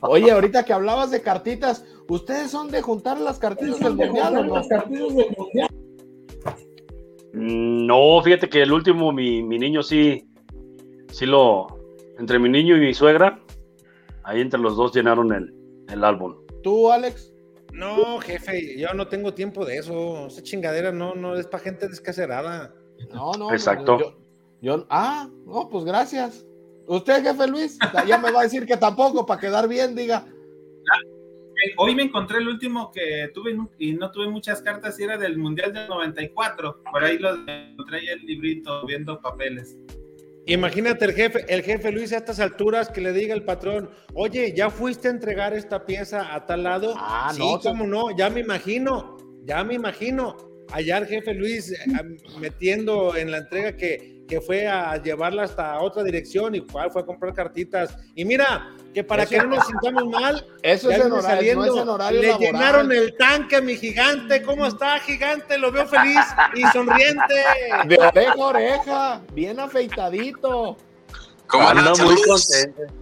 oye, 0.00 0.32
ahorita 0.32 0.64
que 0.64 0.72
hablabas 0.72 1.12
de 1.12 1.22
cartitas, 1.22 1.84
¿ustedes 2.08 2.50
son 2.50 2.68
de 2.68 2.82
juntar 2.82 3.20
las 3.20 3.38
cartitas 3.38 3.78
del 3.78 3.94
mundial 3.94 4.36
o 4.38 4.44
no? 4.44 4.62
Mm, 7.34 7.86
No, 7.86 8.20
fíjate 8.22 8.48
que 8.48 8.62
el 8.62 8.72
último, 8.72 9.12
mi, 9.12 9.44
mi 9.44 9.60
niño 9.60 9.84
sí, 9.84 10.28
sí 11.12 11.24
lo, 11.24 11.68
entre 12.18 12.40
mi 12.40 12.48
niño 12.48 12.76
y 12.76 12.80
mi 12.80 12.94
suegra, 12.94 13.40
ahí 14.24 14.40
entre 14.40 14.58
los 14.58 14.76
dos 14.76 14.92
llenaron 14.92 15.32
el, 15.32 15.54
el 15.88 16.02
álbum. 16.02 16.34
¿Tú, 16.64 16.90
Alex? 16.90 17.32
No, 17.72 18.18
jefe, 18.18 18.76
yo 18.76 18.92
no 18.94 19.06
tengo 19.06 19.34
tiempo 19.34 19.64
de 19.64 19.76
eso. 19.76 20.26
Esa 20.26 20.42
chingadera 20.42 20.90
no, 20.90 21.14
no 21.14 21.36
es 21.36 21.46
para 21.46 21.62
gente 21.62 21.88
descacerada. 21.88 22.74
No, 23.14 23.32
no. 23.34 23.52
Exacto. 23.52 23.98
Yo, 24.00 24.21
yo- 24.62 24.86
ah, 24.88 25.28
no, 25.44 25.68
pues 25.68 25.84
gracias. 25.84 26.46
¿Usted, 26.86 27.22
jefe 27.22 27.46
Luis? 27.46 27.78
Ya 28.06 28.18
me 28.18 28.30
va 28.32 28.40
a 28.40 28.42
decir 28.44 28.64
que 28.66 28.76
tampoco, 28.76 29.24
para 29.26 29.40
quedar 29.40 29.68
bien, 29.68 29.94
diga. 29.94 30.24
Eh, 30.26 31.74
Hoy 31.76 31.94
me 31.94 32.02
encontré 32.04 32.38
el 32.38 32.48
último 32.48 32.90
que 32.90 33.30
tuve 33.34 33.56
y 33.78 33.92
no 33.92 34.10
tuve 34.10 34.28
muchas 34.28 34.62
cartas 34.62 34.98
y 34.98 35.04
era 35.04 35.16
del 35.16 35.38
Mundial 35.38 35.72
del 35.72 35.86
94. 35.88 36.82
Por 36.90 37.04
ahí 37.04 37.18
lo 37.18 37.34
encontré 37.46 37.98
ahí 37.98 38.06
el 38.08 38.20
librito 38.26 38.84
viendo 38.86 39.20
papeles. 39.20 39.76
Imagínate 40.46 41.04
el 41.04 41.12
jefe, 41.12 41.44
el 41.54 41.62
jefe 41.62 41.92
Luis 41.92 42.12
a 42.12 42.16
estas 42.16 42.40
alturas 42.40 42.88
que 42.88 43.00
le 43.00 43.12
diga 43.12 43.32
el 43.32 43.44
patrón, 43.44 43.90
oye, 44.14 44.52
¿ya 44.56 44.70
fuiste 44.70 45.06
a 45.06 45.12
entregar 45.12 45.54
esta 45.54 45.86
pieza 45.86 46.34
a 46.34 46.46
tal 46.46 46.64
lado? 46.64 46.94
Ah, 46.96 47.30
sí, 47.32 47.38
no, 47.38 47.60
cómo 47.60 47.86
no, 47.86 48.16
ya 48.16 48.28
me 48.28 48.40
imagino, 48.40 49.16
ya 49.44 49.62
me 49.62 49.74
imagino. 49.74 50.36
Allá 50.72 50.98
el 50.98 51.06
jefe 51.06 51.34
Luis 51.34 51.70
eh, 51.72 51.76
metiendo 52.40 53.14
en 53.16 53.30
la 53.30 53.38
entrega 53.38 53.76
que, 53.76 54.24
que 54.26 54.40
fue 54.40 54.66
a 54.66 54.96
llevarla 55.02 55.42
hasta 55.44 55.78
otra 55.80 56.02
dirección 56.02 56.54
y 56.54 56.60
cuál 56.60 56.90
fue 56.90 57.02
a 57.02 57.04
comprar 57.04 57.34
cartitas. 57.34 57.94
Y 58.14 58.24
mira, 58.24 58.70
que 58.94 59.04
para 59.04 59.24
Eso- 59.24 59.30
que 59.32 59.38
no 59.38 59.46
nos 59.56 59.66
sintamos 59.66 60.06
mal, 60.06 60.46
Eso 60.62 60.90
es 60.90 60.98
en 61.04 61.12
horario, 61.12 61.54
no 61.56 61.64
es 61.64 61.82
en 61.82 61.88
horario 61.88 62.20
le 62.22 62.28
laboral. 62.28 62.52
llenaron 62.52 62.92
el 62.92 63.14
tanque 63.16 63.56
a 63.56 63.60
mi 63.60 63.76
gigante. 63.76 64.42
¿Cómo 64.42 64.66
está, 64.66 64.98
gigante? 65.00 65.58
Lo 65.58 65.70
veo 65.70 65.86
feliz 65.86 66.18
y 66.54 66.62
sonriente. 66.72 67.34
De 67.86 67.98
oreja 67.98 68.32
a 68.32 68.36
oreja, 68.36 69.22
bien 69.34 69.60
afeitadito. 69.60 70.76
¿Cómo 71.46 71.68
Anda 71.68 71.90
andan? 71.90 72.06
muy 72.06 72.16
Saludos. 72.16 72.48
contento. 72.50 72.94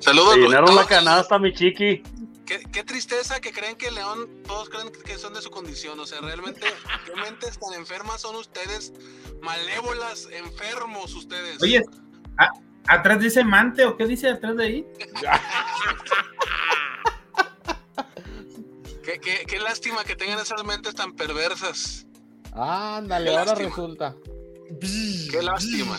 Saludos. 0.00 0.36
Le 0.36 0.42
llenaron 0.44 0.74
la 0.74 0.86
canasta, 0.86 1.38
mi 1.38 1.52
chiqui. 1.52 2.02
Qué, 2.48 2.60
qué 2.72 2.82
tristeza 2.82 3.40
que 3.40 3.52
creen 3.52 3.76
que 3.76 3.90
León, 3.90 4.42
todos 4.46 4.70
creen 4.70 4.90
que 4.90 5.18
son 5.18 5.34
de 5.34 5.42
su 5.42 5.50
condición. 5.50 6.00
O 6.00 6.06
sea, 6.06 6.20
realmente, 6.22 6.62
qué 7.04 7.14
mentes 7.20 7.58
tan 7.58 7.74
enfermas 7.78 8.22
son 8.22 8.34
ustedes, 8.36 8.92
malévolas, 9.42 10.26
enfermos 10.32 11.14
ustedes. 11.14 11.62
Oye, 11.62 11.84
a- 12.38 12.50
¿atrás 12.86 13.20
dice 13.20 13.44
Mante 13.44 13.84
o 13.84 13.96
qué 13.98 14.06
dice 14.06 14.30
atrás 14.30 14.56
de 14.56 14.64
ahí? 14.64 14.86
Qué, 19.04 19.18
qué- 19.20 19.44
qué 19.46 19.58
lástima 19.58 20.04
que 20.04 20.14
tengan 20.16 20.38
esas 20.38 20.62
mentes 20.64 20.94
tan 20.94 21.14
perversas. 21.14 22.06
Ándale, 22.52 23.30
Qué 23.30 23.36
ahora 23.38 23.52
lástima. 23.52 23.68
resulta. 23.70 24.16
Qué 25.30 25.42
lástima. 25.42 25.98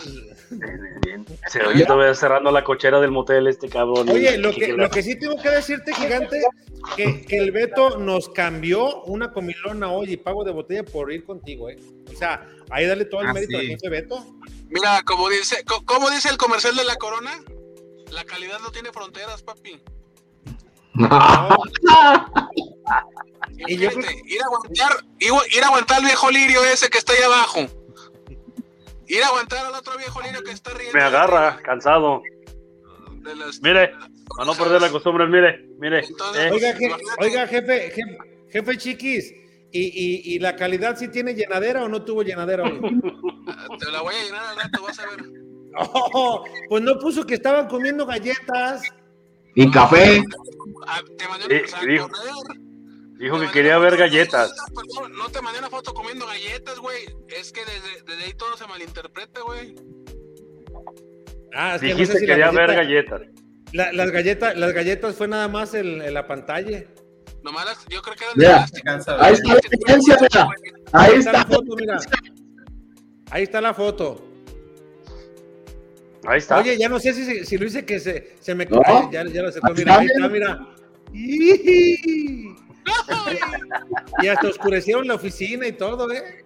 Se 1.48 1.62
oye 1.64 1.84
todavía 1.86 2.14
cerrando 2.14 2.50
la 2.50 2.64
cochera 2.64 3.00
del 3.00 3.10
motel 3.10 3.46
este 3.46 3.68
cabrón. 3.68 4.08
Oye, 4.08 4.36
lo 4.38 4.52
que, 4.52 4.68
lo 4.72 4.90
que 4.90 5.02
sí 5.02 5.18
tengo 5.18 5.40
que 5.40 5.48
decirte, 5.50 5.94
gigante, 5.94 6.40
que, 6.96 7.22
que 7.22 7.36
el 7.38 7.52
Beto 7.52 7.98
nos 7.98 8.28
cambió 8.30 9.02
una 9.02 9.32
comilona 9.32 9.90
hoy 9.92 10.12
y 10.12 10.16
pago 10.16 10.44
de 10.44 10.52
botella 10.52 10.82
por 10.84 11.12
ir 11.12 11.24
contigo, 11.24 11.68
¿eh? 11.70 11.78
O 12.12 12.16
sea, 12.16 12.46
ahí 12.70 12.86
dale 12.86 13.04
todo 13.04 13.20
el 13.22 13.28
Ah, 13.28 13.32
mérito 13.32 13.56
al 13.58 13.64
sí. 13.64 13.68
jefe 13.70 13.88
Beto. 13.88 14.24
Mira, 14.68 15.02
como 15.04 15.28
dice, 15.28 15.64
co- 15.64 15.84
¿cómo 15.84 16.10
dice 16.10 16.28
el 16.28 16.36
comercial 16.36 16.74
de 16.76 16.84
la 16.84 16.96
corona? 16.96 17.32
La 18.10 18.24
calidad 18.24 18.58
no 18.60 18.70
tiene 18.72 18.92
fronteras, 18.92 19.42
papi. 19.42 19.80
Y 23.66 23.76
yo 23.76 23.88
creo 23.90 24.00
Imagínate, 24.00 24.22
ir 24.26 24.42
a 24.42 24.46
aguantar, 24.46 25.04
ir, 25.18 25.32
ir 25.56 25.62
a 25.62 25.66
aguantar 25.66 25.98
al 25.98 26.04
viejo 26.04 26.30
lirio 26.30 26.64
ese 26.64 26.88
que 26.88 26.98
está 26.98 27.12
ahí 27.12 27.22
abajo. 27.22 27.60
Ir 29.16 29.22
a 29.22 29.26
aguantar 29.28 29.66
al 29.66 29.74
otro 29.74 29.96
viejo 29.98 30.20
lirio 30.22 30.42
que 30.42 30.52
está 30.52 30.72
riendo. 30.72 30.96
Me 30.96 31.02
agarra, 31.02 31.60
cansado. 31.62 32.22
De 33.22 33.34
las- 33.36 33.60
Mire, 33.60 33.92
Para 34.36 34.46
no 34.46 34.54
perder 34.54 34.80
la 34.80 34.88
costumbre, 34.90 35.26
mire, 35.26 35.66
mire. 35.78 36.04
Entonces, 36.04 36.42
eh, 36.44 36.50
Oiga, 36.52 36.72
je- 36.74 36.86
Imagínate. 36.86 37.24
oiga, 37.24 37.46
jefe, 37.48 37.90
jefe, 37.90 38.18
jefe 38.50 38.78
chiquis, 38.78 39.32
¿y, 39.72 39.80
y, 39.82 40.34
y 40.34 40.38
la 40.38 40.54
calidad 40.56 40.96
sí 40.96 41.08
tiene 41.08 41.34
llenadera 41.34 41.82
o 41.84 41.88
no 41.88 42.02
tuvo 42.04 42.22
llenadera 42.22 42.62
hoy? 42.64 42.80
Te 43.80 43.90
la 43.90 44.00
voy 44.02 44.14
a 44.14 44.24
llenar 44.24 44.44
al 44.46 44.56
rato, 44.56 44.82
vas 44.82 44.98
a 45.00 45.06
ver. 45.06 45.20
Oh, 45.72 46.44
pues 46.68 46.82
no 46.82 46.98
puso 46.98 47.24
que 47.24 47.34
estaban 47.34 47.68
comiendo 47.68 48.04
galletas. 48.04 48.82
Y 49.54 49.70
café. 49.70 50.20
Ah, 50.88 51.00
Te 51.16 51.28
mandé 51.28 51.60
foto. 51.66 52.08
Dijo. 53.24 53.40
que 53.40 53.48
quería 53.50 53.78
ver 53.78 53.96
galletas. 53.96 54.52
Perdón, 54.74 55.12
no 55.16 55.28
te 55.30 55.40
mandé 55.42 55.58
una 55.58 55.70
foto 55.70 55.92
comiendo 55.94 56.26
galletas, 56.26 56.78
güey. 56.78 57.04
Es 57.28 57.52
que 57.52 57.60
desde, 57.64 58.02
desde 58.06 58.24
ahí 58.24 58.34
todo 58.34 58.56
se 58.56 58.66
malinterpreta, 58.66 59.40
güey. 59.42 59.74
Ah, 61.54 61.74
es 61.76 61.80
que 61.80 61.88
no 61.88 61.94
Dijiste 61.94 62.12
sé 62.14 62.18
si 62.20 62.26
que 62.26 62.36
la 62.36 62.46
quería 62.46 62.50
ver 62.66 62.70
galleta- 62.76 63.18
galletas. 63.18 63.44
la- 63.72 63.92
las 63.92 64.10
galletas, 64.10 64.56
las 64.56 64.72
galletas 64.72 65.16
fue 65.16 65.28
nada 65.28 65.48
más 65.48 65.74
el, 65.74 66.00
en 66.02 66.14
la 66.14 66.26
pantalla. 66.26 66.84
Nomás 67.42 67.64
las- 67.66 67.86
yo 67.88 68.02
creo 68.02 68.16
que 68.16 68.24
eran 68.24 68.34
Mira, 68.36 68.66
de 68.72 68.80
plástico. 68.82 69.22
Ahí 69.22 69.32
está 69.32 69.52
la 69.54 69.60
evidencia, 69.72 70.18
mira. 70.20 70.48
Ahí 70.92 71.14
está 71.18 71.32
la 71.32 71.44
foto, 71.46 71.76
mira. 71.76 71.98
Ahí 73.30 73.42
está 73.44 73.60
la 73.60 73.74
foto. 73.74 74.26
Ahí 76.26 76.38
está. 76.38 76.58
Oye, 76.58 76.76
ya 76.78 76.88
no 76.88 77.00
sé 77.00 77.12
si, 77.14 77.44
si 77.46 77.56
lo 77.58 77.64
hice 77.64 77.84
que 77.86 77.98
se, 77.98 78.36
se 78.40 78.54
me 78.54 78.66
No. 78.66 78.82
Ay, 78.84 79.08
ya, 79.10 79.24
ya 79.24 79.42
lo 79.42 79.48
aceptó. 79.48 79.72
Mira, 79.74 79.98
ahí 79.98 80.06
está, 80.06 80.28
mira. 80.28 80.66
Y 84.22 84.28
hasta 84.28 84.48
oscurecieron 84.48 85.06
la 85.06 85.14
oficina 85.14 85.66
y 85.66 85.72
todo, 85.72 86.10
¿eh? 86.10 86.44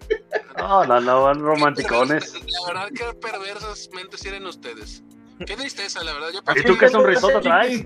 No, 0.59 0.85
no, 0.85 1.01
no, 1.01 1.23
van 1.23 1.41
romanticones. 1.41 2.35
La 2.35 2.67
verdad 2.67 2.89
que 2.95 3.19
perversas 3.19 3.89
mentes 3.95 4.21
tienen 4.21 4.47
ustedes. 4.47 5.03
Qué 5.47 5.57
tristeza, 5.57 6.03
la 6.05 6.13
verdad. 6.13 6.29
Yo 6.33 6.41
¿Y 6.55 6.63
tú 6.63 6.79
qué 6.79 6.89
sonrisota 6.89 7.41
traes? 7.41 7.85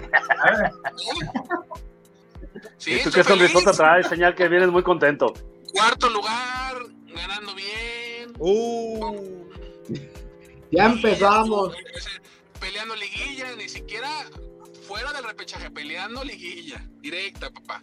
Sí, 2.76 2.92
¿Y 2.92 3.02
tú 3.02 3.10
qué 3.10 3.24
sonrisota 3.24 3.72
traes? 3.72 4.06
Señal 4.08 4.34
que 4.34 4.48
vienes 4.48 4.68
muy 4.68 4.82
contento. 4.82 5.32
Cuarto 5.72 6.08
lugar, 6.10 6.76
ganando 7.06 7.54
bien. 7.54 8.32
Uh, 8.38 9.44
Ya 10.70 10.86
empezamos. 10.86 11.74
Peleando 12.60 12.94
liguilla, 12.96 13.54
ni 13.56 13.68
siquiera 13.68 14.08
fuera 14.86 15.12
del 15.12 15.24
repechaje, 15.24 15.70
peleando 15.70 16.24
liguilla. 16.24 16.84
Directa, 17.00 17.50
papá. 17.50 17.82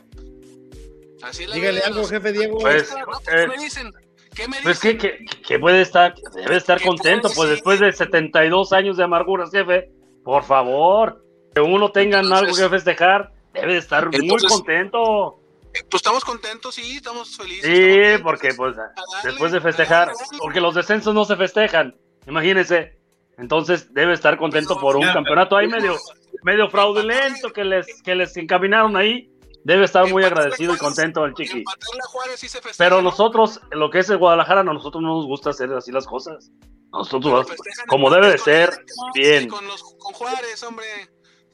Así 1.26 1.44
es 1.44 1.50
la 1.50 1.56
dígale 1.56 1.82
algo, 1.82 2.00
los- 2.02 2.10
jefe 2.12 2.32
Diego. 2.32 2.58
Pues, 2.60 2.94
pues, 3.06 3.20
eh, 3.28 3.32
¿Qué 3.42 3.48
me 3.48 3.58
dicen? 3.64 3.94
¿Qué 4.36 4.48
me 4.48 4.58
dicen? 4.58 4.64
Pues 4.64 4.80
que, 4.80 4.98
que, 4.98 5.26
que 5.48 5.60
puede 5.60 5.82
estar, 5.82 6.14
debe 6.36 6.58
estar 6.58 6.78
¿Qué 6.80 6.86
contento, 6.86 7.30
pues 7.36 7.50
después 7.50 7.80
de 7.80 7.92
72 7.92 8.74
años 8.74 8.98
de 8.98 9.04
amarguras, 9.04 9.50
jefe. 9.52 9.90
Por 10.24 10.44
favor, 10.44 11.24
que 11.54 11.62
uno 11.62 11.92
tenga 11.92 12.20
algo 12.20 12.56
que 12.56 12.70
festejar, 12.70 13.32
debe 13.54 13.74
de 13.74 13.80
estar 13.80 14.10
muy 14.10 14.38
contento. 14.48 15.40
Eh, 15.74 15.80
Pues 15.90 16.02
estamos 16.02 16.24
contentos, 16.24 16.76
sí, 16.76 16.98
estamos 16.98 17.36
felices. 17.36 17.66
Sí, 17.66 17.72
estamos 18.02 18.22
porque 18.22 18.54
pues 18.56 18.76
darle, 18.76 18.94
después 19.24 19.52
de 19.52 19.62
festejar, 19.62 20.12
porque 20.40 20.62
los 20.62 20.74
descensos 20.74 21.14
no 21.14 21.26
se 21.26 21.36
festejan, 21.36 21.96
imagínense. 22.28 22.98
Entonces 23.38 23.94
debe 23.94 24.14
estar 24.14 24.38
contento 24.38 24.80
por 24.80 24.96
un 24.96 25.02
Ya, 25.04 25.14
campeonato 25.14 25.58
ahí 25.58 25.68
medio, 25.68 25.96
medio 26.44 26.70
fraudulento 26.70 27.52
que 27.52 27.66
les, 27.66 28.02
que 28.04 28.16
les 28.16 28.36
encaminaron 28.38 28.96
ahí. 28.96 29.30
Debe 29.66 29.84
estar 29.86 30.08
muy 30.08 30.24
agradecido 30.24 30.76
y 30.76 30.78
contento 30.78 31.26
el 31.26 31.34
chiqui. 31.34 31.64
Juárez 32.12 32.40
sí 32.40 32.48
Pero 32.78 32.98
¿no? 32.98 33.02
nosotros, 33.10 33.60
lo 33.72 33.90
que 33.90 33.98
es 34.00 34.10
el 34.12 34.18
Guadalajara, 34.20 34.62
a 34.62 34.64
nosotros 34.64 35.02
no 35.02 35.16
nos 35.16 35.26
gusta 35.26 35.50
hacer 35.50 35.74
así 35.74 35.92
las 35.92 36.06
cosas. 36.06 36.52
Nosotros, 36.92 37.48
como 37.88 38.12
debe 38.12 38.30
de 38.30 38.38
ser, 38.38 38.70
bien. 39.16 39.50
Con, 39.50 39.66
los, 39.68 39.82
con 39.98 40.14
Juárez, 40.14 40.62
hombre. 40.64 40.86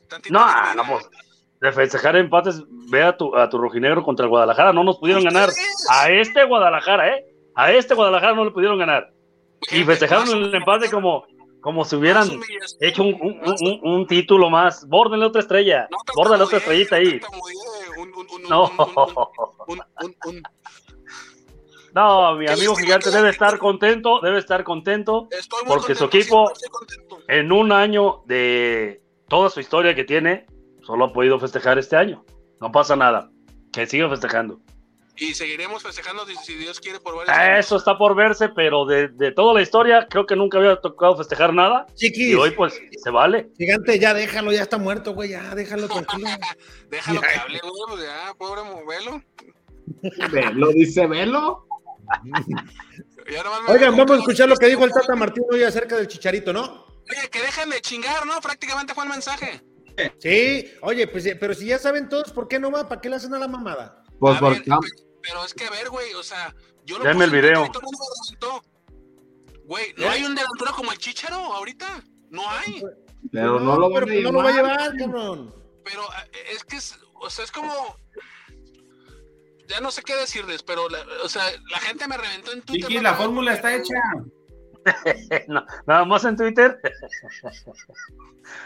Tantita 0.10 0.34
No, 0.34 0.84
no, 0.84 0.92
pues, 0.92 1.10
de 1.62 1.72
festejar 1.72 2.18
empates, 2.18 2.62
ve 2.92 3.02
a 3.02 3.16
tu, 3.16 3.34
a 3.34 3.50
tu 3.50 3.58
rojinegro 3.58 4.04
contra 4.04 4.26
el 4.26 4.30
Guadalajara, 4.30 4.74
no 4.74 4.84
nos 4.84 4.98
pudieron 4.98 5.24
ganar. 5.24 5.50
A 5.90 6.12
este 6.12 6.44
Guadalajara, 6.44 7.16
¿eh? 7.16 7.26
A 7.56 7.72
este 7.72 7.96
Guadalajara 7.96 8.34
no 8.36 8.44
le 8.44 8.52
pudieron 8.52 8.78
ganar. 8.78 9.10
Y 9.72 9.86
festejaron 9.86 10.28
el 10.30 10.54
empate 10.54 10.92
como, 10.92 11.24
como 11.62 11.86
si 11.86 11.96
hubieran 11.96 12.28
hecho 12.82 13.04
un, 13.04 13.14
un- 13.22 13.80
un- 13.84 14.08
título 14.08 14.50
más. 14.50 14.86
Bórdenle 14.88 15.26
otra 15.28 15.42
estrella. 15.42 15.88
No 15.90 15.98
Bórdenle 16.16 16.44
otra 16.44 16.58
estrellita 16.58 16.98
ahí. 16.98 17.22
no 17.22 17.28
un- 18.02 18.14
un- 18.14 18.28
un- 18.32 18.44
No, 18.50 18.72
un- 20.26 20.44
no, 21.94 22.36
mi 22.36 22.48
amigo 22.48 22.76
gigante 22.76 23.12
debe 23.12 23.30
estar 23.30 23.58
contento, 23.58 24.22
debe 24.22 24.40
estar 24.40 24.64
contento 24.64 25.28
Estoy 25.32 25.64
muy 25.66 25.74
Porque 25.76 25.94
su 25.96 26.02
contento, 26.06 26.18
equipo- 26.18 26.52
estoy 26.54 26.70
contento. 26.70 27.18
en 27.28 27.52
un 27.52 27.72
año 27.72 28.24
de 28.26 29.02
toda 29.28 29.50
su 29.50 29.60
historia 29.60 29.94
que 29.94 30.04
tiene, 30.06 30.46
solo 30.84 31.06
ha 31.06 31.14
podido 31.14 31.38
festejar 31.40 31.78
este 31.78 31.96
año. 31.98 32.24
No 32.62 32.72
pasa 32.72 32.96
nada. 32.96 33.30
Que 33.74 33.88
siga 33.88 34.10
festejando. 34.10 34.60
Y 35.18 35.34
seguiremos 35.34 35.84
festejando 35.84 36.26
si, 36.26 36.56
Dios 36.56 36.80
quiere 36.80 37.00
por 37.00 37.16
varios 37.16 37.36
años. 37.38 37.66
Eso 37.66 37.76
está 37.78 37.98
por 37.98 38.16
verse, 38.16 38.50
pero 38.50 38.86
de, 38.86 39.10
de 39.10 39.32
toda 39.32 39.54
la 39.54 39.62
historia 39.62 40.08
creo 40.10 40.26
que 40.26 40.36
nunca 40.36 40.58
había 40.58 40.78
tocado 40.78 41.18
festejar 41.18 41.54
nada. 41.54 41.86
Chiquis, 41.96 42.30
Y 42.30 42.34
hoy 42.36 42.52
pues 42.52 42.80
se 43.04 43.10
vale. 43.12 43.50
gigante, 43.58 44.00
ya 44.00 44.14
déjalo, 44.14 44.52
ya 44.52 44.62
está 44.64 44.78
muerto, 44.78 45.14
güey, 45.14 45.30
ya 45.32 45.54
déjalo 45.54 45.88
tranquilo. 45.88 46.28
Déjalo 46.90 47.22
Ya. 47.22 47.28
que 47.28 47.40
hable, 47.40 47.60
güey, 47.60 47.74
pues 47.90 48.04
ya, 48.04 48.34
pobre 48.36 48.64
Movelo. 48.64 49.22
Velo, 50.32 50.68
dice 50.74 51.06
Velo. 51.08 51.68
Oigan, 53.68 53.96
vamos 53.96 54.18
a 54.18 54.20
escuchar 54.20 54.50
lo 54.50 54.56
que 54.56 54.68
dijo 54.68 54.84
el 54.84 54.92
Tata 54.92 55.16
Martino 55.16 55.46
hoy 55.52 55.64
acerca 55.64 55.96
del 55.98 56.08
chicharito, 56.08 56.52
¿no? 56.52 56.86
Oye, 57.10 57.30
que 57.30 57.42
dejen 57.42 57.70
de 57.70 57.82
chingar, 57.82 58.26
¿no? 58.26 58.40
Prácticamente 58.42 58.94
fue 58.94 59.04
el 59.06 59.10
mensaje. 59.10 59.62
Sí, 60.20 60.72
oye, 60.82 61.08
pues, 61.08 61.26
eh, 61.26 61.36
pero 61.36 61.54
si 61.54 61.66
ya 61.68 61.78
saben 61.78 62.10
todos, 62.10 62.32
¿por 62.32 62.48
qué 62.48 62.60
no 62.60 62.72
va? 62.72 62.88
¿Para 62.88 63.00
qué 63.02 63.10
le 63.10 63.18
hacen 63.18 63.34
a 63.34 63.40
la 63.40 63.48
mamada? 63.48 64.01
Pues 64.22 64.38
A 64.38 64.40
por 64.40 64.54
ver, 64.54 64.64
pero 65.22 65.44
es 65.44 65.54
que 65.56 65.66
a 65.66 65.70
ver, 65.72 65.90
güey, 65.90 66.14
o 66.14 66.22
sea, 66.24 66.56
yo 66.86 66.98
lo 67.00 67.04
Denme 67.04 67.26
puse 67.26 67.38
el 67.38 67.46
en 67.46 67.52
video. 67.52 67.66
El 67.66 67.72
reventó. 67.74 68.64
Güey, 69.66 69.94
no 69.98 70.06
¿Eh? 70.06 70.10
hay 70.10 70.24
un 70.24 70.36
delantero 70.36 70.72
como 70.76 70.92
el 70.92 70.98
Chicharo 71.00 71.36
ahorita. 71.38 72.04
No 72.30 72.48
hay. 72.50 72.84
Pero 73.32 73.60
no 73.60 73.78
lo 73.80 73.90
van 73.90 74.06
pero 74.06 74.32
no 74.32 74.32
lo 74.32 74.44
va 74.44 74.50
a 74.50 74.54
llevar. 74.54 74.96
cabrón. 74.98 75.56
Pero 75.84 76.04
eh, 76.04 76.44
es 76.54 76.64
que 76.64 76.78
es, 76.78 76.98
o 77.16 77.30
sea, 77.32 77.44
es 77.46 77.52
como. 77.52 77.98
Ya 79.68 79.80
no 79.82 79.90
sé 79.90 80.04
qué 80.04 80.16
decirles, 80.16 80.62
pero, 80.64 80.88
la- 80.90 81.04
o 81.24 81.30
sea, 81.30 81.44
la 81.72 81.80
gente 81.80 82.08
me 82.08 82.18
reventó 82.18 82.52
en 82.52 82.62
Twitter. 82.62 82.90
Vicky, 82.90 82.98
¿no? 82.98 83.02
la 83.04 83.16
fórmula 83.16 83.54
está 83.56 83.74
hecha. 83.76 83.96
No, 85.48 85.64
nada 85.86 86.06
más 86.06 86.26
en 86.26 86.36
Twitter. 86.36 86.80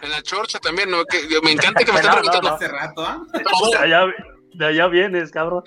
En 0.01 0.09
la 0.09 0.21
chorcha 0.21 0.59
también, 0.59 0.89
¿no? 0.89 1.03
Que, 1.05 1.27
me 1.43 1.51
encanta 1.51 1.83
que 1.83 1.91
me 1.91 1.99
estén 1.99 2.11
No, 2.11 2.15
no, 2.17 2.21
preguntando. 2.21 2.55
Hace 2.55 2.67
rato, 2.69 3.05
¿ah? 3.05 3.21
De 4.57 4.65
allá 4.65 4.87
vienes, 4.87 5.31
cabrón. 5.31 5.63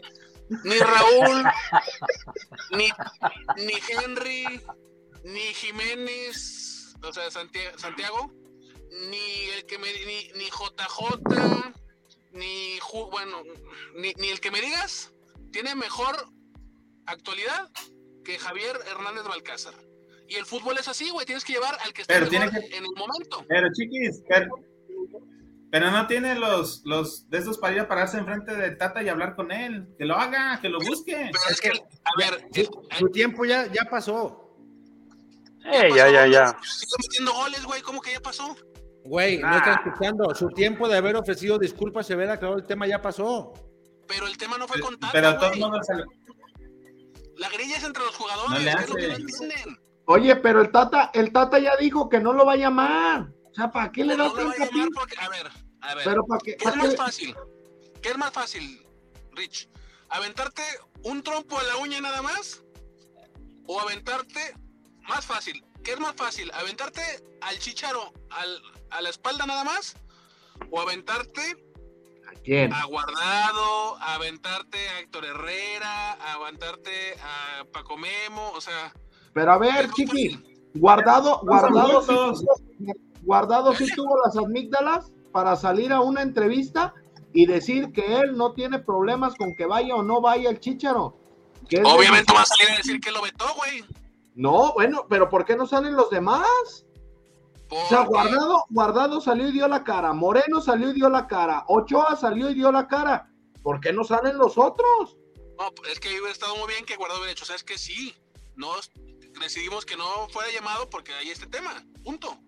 Ni 0.65 0.79
Raúl, 0.79 1.45
ni, 2.71 2.89
ni 3.65 3.75
Henry, 3.91 4.61
ni 5.25 5.41
Jiménez, 5.41 6.95
o 7.03 7.13
sea, 7.13 7.31
Santia- 7.31 7.77
Santiago, 7.79 8.33
ni 9.11 9.51
el 9.57 9.67
que 9.67 9.79
me 9.79 9.89
ni, 10.07 10.29
ni 10.39 10.45
JJ, 10.47 11.73
ni 12.33 12.79
Ju- 12.81 13.11
bueno, 13.11 13.43
ni, 13.95 14.13
ni 14.15 14.29
el 14.29 14.41
que 14.41 14.51
me 14.51 14.61
digas 14.61 15.13
tiene 15.53 15.75
mejor 15.75 16.17
actualidad 17.07 17.69
que 18.25 18.39
Javier 18.39 18.77
Hernández 18.91 19.25
Balcázar. 19.25 19.75
Y 20.27 20.35
el 20.37 20.45
fútbol 20.45 20.77
es 20.79 20.89
así, 20.89 21.09
güey, 21.11 21.25
tienes 21.25 21.45
que 21.45 21.55
llevar 21.55 21.77
al 21.85 21.93
que 21.95 22.03
está 22.03 22.15
Pero 22.15 22.31
mejor 22.31 22.51
tiene 22.51 22.69
que- 22.69 22.77
en 22.77 22.85
el 22.85 22.91
momento. 22.97 23.45
Pero 23.49 23.69
chiquis, 23.73 24.23
pero, 24.29 24.57
pero 25.71 25.91
no 25.91 26.07
tiene 26.07 26.35
los, 26.35 26.83
los 26.85 27.29
de 27.29 27.39
estos 27.39 27.59
para 27.59 27.75
ir 27.75 27.81
a 27.81 27.89
pararse 27.89 28.19
enfrente 28.19 28.55
de 28.57 28.71
Tata 28.73 29.03
y 29.03 29.09
hablar 29.09 29.37
con 29.37 29.53
él. 29.53 29.89
Que 29.99 30.05
lo 30.05 30.17
haga, 30.17 30.59
que 30.61 30.69
lo 30.69 30.79
busque. 30.79 31.31
Pero 31.33 31.51
es 31.51 31.61
que, 31.61 31.69
a 31.71 32.11
ver, 32.19 32.49
Su, 32.53 32.89
su 32.99 33.09
tiempo 33.11 33.45
ya, 33.45 33.67
ya 33.67 33.85
pasó. 33.91 34.45
Eh, 35.71 35.91
ya, 35.95 36.09
ya, 36.11 36.27
ya. 36.27 36.57
Sigue 36.63 36.93
metiendo 37.03 37.33
goles, 37.35 37.65
güey, 37.65 37.83
¿cómo 37.83 38.01
que 38.01 38.13
ya 38.13 38.21
pasó? 38.21 38.57
Güey, 39.05 39.39
no 39.39 39.57
está 39.57 39.75
escuchando. 39.85 40.35
Su 40.35 40.49
tiempo 40.49 40.89
de 40.89 40.97
haber 40.97 41.17
ofrecido 41.17 41.59
disculpas 41.59 42.07
se 42.07 42.15
haber 42.15 42.31
aclarado 42.31 42.59
el 42.61 42.67
tema 42.67 42.87
ya 42.87 43.01
pasó. 43.03 43.53
Pero 44.07 44.27
el 44.27 44.37
tema 44.39 44.57
no 44.57 44.67
fue 44.67 44.81
con 44.81 44.99
Tata, 44.99 45.13
Pero 45.13 45.33
modos, 45.59 45.87
salió- 45.87 46.07
La 47.37 47.49
grilla 47.51 47.77
es 47.77 47.85
entre 47.85 48.05
los 48.05 48.17
jugadores, 48.17 48.51
No 48.51 48.59
le 48.59 48.75
¿qué 48.75 48.83
es 48.83 48.89
lo 48.89 48.95
que 48.97 49.09
no 49.09 49.15
entienden? 49.17 49.79
Oye, 50.07 50.37
pero 50.37 50.63
el 50.63 50.71
Tata, 50.71 51.11
el 51.13 51.33
Tata 51.33 51.59
ya 51.59 51.77
dijo 51.77 52.09
que 52.09 52.19
no 52.21 52.33
lo 52.33 52.47
va 52.47 52.55
a 52.55 52.57
llamar. 52.57 53.29
O 53.51 53.55
sea, 53.55 53.71
¿para 53.71 53.91
qué 53.93 54.05
le 54.05 54.17
No 54.17 54.25
das 54.25 54.33
a 54.33 54.37
tanta 54.37 54.69
pinta? 54.71 54.89
porque, 55.01 55.17
a 55.19 55.29
ver, 55.29 55.51
a 55.81 55.95
ver, 55.95 56.05
Pero 56.05 56.25
para 56.27 56.41
qué, 56.41 56.57
¿qué 56.57 56.69
es 56.69 56.77
más 56.77 56.97
fácil? 56.97 57.35
¿Qué 58.03 58.09
es 58.11 58.19
más 58.19 58.33
fácil, 58.33 58.87
Rich? 59.33 59.69
¿Aventarte 60.11 60.63
un 61.05 61.23
trompo 61.23 61.59
a 61.59 61.63
la 61.65 61.77
uña 61.79 62.01
nada 62.01 62.23
más? 62.23 62.63
¿O 63.67 63.81
aventarte, 63.81 64.55
más 65.09 65.27
fácil, 65.27 65.65
¿qué 65.85 65.93
es 65.93 66.01
más 66.01 66.15
fácil? 66.15 66.51
¿Aventarte 66.55 67.03
al 67.41 67.59
chicharo 67.59 68.13
al- 68.31 68.63
a 68.91 69.01
la 69.03 69.09
espalda 69.11 69.45
nada 69.47 69.65
más? 69.65 69.97
¿O 70.71 70.81
aventarte 70.81 71.57
¿A 72.29 72.33
quién? 72.45 72.73
a 72.73 72.85
Guardado, 72.85 73.97
a 73.99 74.15
aventarte 74.15 74.79
a 74.89 75.01
Héctor 75.01 75.25
Herrera, 75.27 76.13
a 76.13 76.33
aventarte 76.35 77.15
a 77.23 77.65
Paco 77.73 77.97
Memo? 77.97 78.51
O 78.55 78.61
sea, 78.61 78.93
Pero 79.35 79.53
a 79.53 79.61
¿qué 79.61 79.67
ver, 79.67 79.91
chiqui, 79.93 80.71
guardado, 80.75 81.41
guardado, 81.43 82.03
sí, 82.03 82.87
guardado 83.23 83.75
sí 83.75 83.87
tuvo 83.95 84.17
las 84.25 84.37
amígdalas 84.37 85.13
para 85.33 85.57
salir 85.57 85.93
a 85.93 86.01
una 86.01 86.23
entrevista 86.23 86.95
y 87.33 87.47
decir 87.47 87.93
que 87.93 88.17
él 88.17 88.37
no 88.37 88.53
tiene 88.53 88.79
problemas 88.79 89.35
con 89.37 89.55
que 89.55 89.67
vaya 89.67 89.95
o 89.95 90.03
no 90.03 90.21
vaya 90.21 90.51
el 90.51 90.61
Chicharo. 90.61 91.17
Es 91.69 91.81
Obviamente 91.85 92.33
va 92.33 92.43
a 92.43 92.47
salir 92.47 92.71
a 92.73 92.77
decir 92.77 93.01
que 93.01 93.11
lo 93.11 93.21
vetó, 93.23 93.45
güey. 93.55 93.85
No, 94.35 94.73
bueno, 94.75 95.07
pero 95.09 95.29
¿por 95.29 95.45
qué 95.45 95.57
no 95.57 95.67
salen 95.67 95.97
los 95.97 96.11
demás? 96.11 96.87
O 97.71 97.89
sea, 97.89 98.05
Guardado, 98.05 98.65
Guardado 98.71 99.21
salió 99.21 99.49
y 99.49 99.53
dio 99.53 99.69
la 99.69 99.85
cara, 99.85 100.13
Moreno 100.15 100.61
salió 100.61 100.91
y 100.91 100.95
dio 100.95 101.11
la 101.11 101.27
cara, 101.27 101.65
Ochoa 101.69 102.17
salió 102.17 102.49
y 102.49 102.55
dio 102.55 102.73
la 102.73 102.89
cara. 102.89 103.31
¿Por 103.63 103.81
qué 103.81 103.93
no 103.93 104.05
salen 104.05 104.39
los 104.39 104.57
otros? 104.57 105.19
No, 105.59 105.71
es 105.91 106.01
que 106.01 106.09
hubiera 106.09 106.31
estado 106.31 106.57
muy 106.57 106.69
bien 106.69 106.87
que 106.87 106.97
Guardado 106.97 107.21
hubiera 107.21 107.33
hecho. 107.33 107.45
¿Sabes 107.45 107.65
que 107.65 107.77
Sí, 107.77 108.15
no 108.57 108.73
decidimos 109.41 109.85
que 109.85 109.97
no 109.97 110.29
fuera 110.31 110.51
llamado 110.51 110.89
porque 110.89 111.13
hay 111.13 111.31
este 111.31 111.47
tema. 111.47 111.85
Punto. 112.03 112.39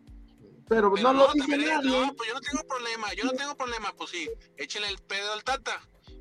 Pero, 0.70 0.92
Pero 0.94 1.12
no 1.12 1.12
lo 1.12 1.32
dice 1.34 1.58
nadie. 1.58 1.90
no, 1.90 2.14
pues 2.14 2.28
yo 2.28 2.34
no 2.34 2.40
tengo 2.40 2.62
problema, 2.66 3.12
yo 3.14 3.24
no 3.24 3.32
tengo 3.32 3.54
problema, 3.56 3.92
pues 3.98 4.10
sí, 4.10 4.30
échenle 4.56 4.88
el 4.88 4.98
pedo 4.98 5.32
al 5.32 5.42
Tata. 5.42 5.72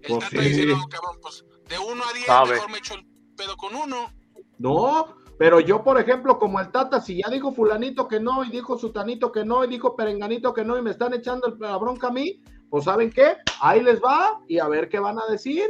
El 0.02 0.18
Pues 0.18 0.20
Tata 0.20 0.42
sí. 0.42 0.50
dice, 0.50 0.66
no, 0.66 0.88
cabrón, 0.90 1.20
pues 1.22 1.46
de 1.70 1.78
uno 1.78 2.04
a 2.04 2.14
diez, 2.14 2.26
Sabe. 2.26 2.54
mejor 2.54 2.72
me 2.72 2.78
echo 2.80 2.96
el 2.96 3.06
pedo 3.38 3.56
con 3.56 3.76
uno. 3.76 4.12
No, 4.58 5.16
pero 5.38 5.60
yo, 5.60 5.84
por 5.84 6.00
ejemplo, 6.00 6.40
como 6.40 6.60
el 6.60 6.72
Tata, 6.72 7.00
si 7.00 7.22
ya 7.22 7.30
dijo 7.30 7.52
fulanito 7.54 8.08
que 8.08 8.20
no, 8.20 8.44
y 8.44 8.50
dijo 8.50 8.76
sutanito 8.78 9.32
que 9.32 9.46
no, 9.46 9.64
y 9.64 9.68
dijo 9.68 9.96
perenganito 9.96 10.52
que 10.54 10.66
no, 10.66 10.78
y 10.78 10.82
me 10.82 10.90
están 10.92 11.14
echando 11.14 11.48
el- 11.48 11.60
la 11.60 11.78
bronca 11.78 12.08
a 12.08 12.12
mí, 12.12 12.42
pues 12.72 12.86
¿saben 12.86 13.12
qué? 13.12 13.36
Ahí 13.62 13.82
les 13.84 14.02
va, 14.02 14.42
y 14.48 14.58
a 14.58 14.68
ver 14.68 14.90
qué 14.90 14.98
van 15.00 15.20
a 15.20 15.28
decir. 15.28 15.70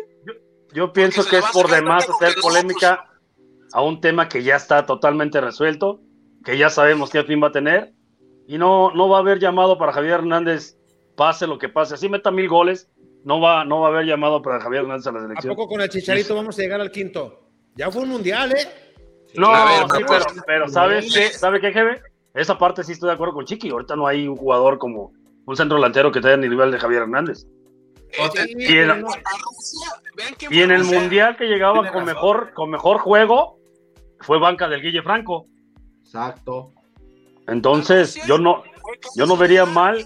Yo 0.73 0.93
pienso 0.93 1.25
que 1.25 1.37
es 1.39 1.45
por 1.51 1.69
demás 1.69 2.07
hacer 2.09 2.35
no, 2.37 2.41
polémica 2.41 3.03
a 3.73 3.81
un 3.81 3.99
tema 3.99 4.29
que 4.29 4.41
ya 4.41 4.55
está 4.55 4.85
totalmente 4.85 5.41
resuelto, 5.41 5.99
que 6.45 6.57
ya 6.57 6.69
sabemos 6.69 7.09
qué 7.09 7.23
fin 7.25 7.41
va 7.43 7.47
a 7.47 7.51
tener, 7.51 7.93
y 8.49 8.57
no, 8.57 8.91
no 8.91 9.07
va 9.07 9.17
a 9.17 9.19
haber 9.21 9.39
llamado 9.39 9.77
para 9.77 9.93
Javier 9.93 10.15
Hernández, 10.15 10.75
pase 11.15 11.45
lo 11.47 11.57
que 11.59 11.69
pase. 11.69 11.93
Así 11.93 12.09
meta 12.09 12.31
mil 12.31 12.49
goles, 12.49 12.89
no 13.23 13.39
va, 13.39 13.63
no 13.63 13.79
va 13.81 13.87
a 13.87 13.91
haber 13.91 14.05
llamado 14.07 14.41
para 14.41 14.59
Javier 14.59 14.81
Hernández 14.81 15.05
a 15.07 15.11
la 15.11 15.19
¿A 15.19 15.21
selección. 15.21 15.55
poco 15.55 15.69
con 15.69 15.81
el 15.81 15.89
Chicharito 15.89 16.35
vamos 16.35 16.57
a 16.57 16.61
llegar 16.63 16.81
al 16.81 16.89
quinto? 16.91 17.47
Ya 17.75 17.91
fue 17.91 18.01
un 18.01 18.09
mundial, 18.09 18.51
¿eh? 18.51 18.67
No, 19.35 19.47
A 19.53 19.65
ver, 19.65 19.83
sí, 19.95 20.03
pero- 20.07 20.25
pero, 20.47 20.67
¿sabes 20.67 21.13
qué? 21.13 21.29
¿Sabe 21.29 21.61
qué, 21.61 21.71
jefe? 21.71 22.01
Esa 22.33 22.57
parte 22.57 22.83
sí 22.83 22.93
estoy 22.93 23.07
de 23.09 23.13
acuerdo 23.13 23.35
con 23.35 23.45
Chiqui. 23.45 23.69
Ahorita 23.69 23.95
no 23.95 24.07
hay 24.07 24.27
un 24.27 24.35
jugador 24.35 24.79
como 24.79 25.13
un 25.45 25.55
centro 25.55 25.77
delantero 25.77 26.11
que 26.11 26.19
tenga 26.19 26.33
el 26.33 26.41
nivel 26.41 26.71
de 26.71 26.79
Javier 26.79 27.03
Hernández. 27.03 27.45
Este, 28.11 28.45
Sí, 28.47 28.53
y 28.57 28.85
no- 28.87 28.93
a 28.93 30.35
quién 30.37 30.51
Y 30.53 30.61
en 30.61 30.71
a 30.71 30.75
el 30.75 30.83
mundial 30.83 31.37
que 31.37 31.45
llegaba 31.45 31.91
con 31.91 32.05
mejor, 32.05 32.53
con 32.53 32.71
mejor 32.71 32.97
juego 32.97 33.59
fue 34.21 34.39
banca 34.39 34.67
del 34.67 34.81
Guille 34.81 35.03
Franco. 35.03 35.45
Exacto. 36.01 36.71
Entonces, 37.51 38.15
yo 38.27 38.37
no, 38.37 38.63
yo 39.15 39.25
no 39.25 39.35
vería 39.37 39.65
mal. 39.65 40.05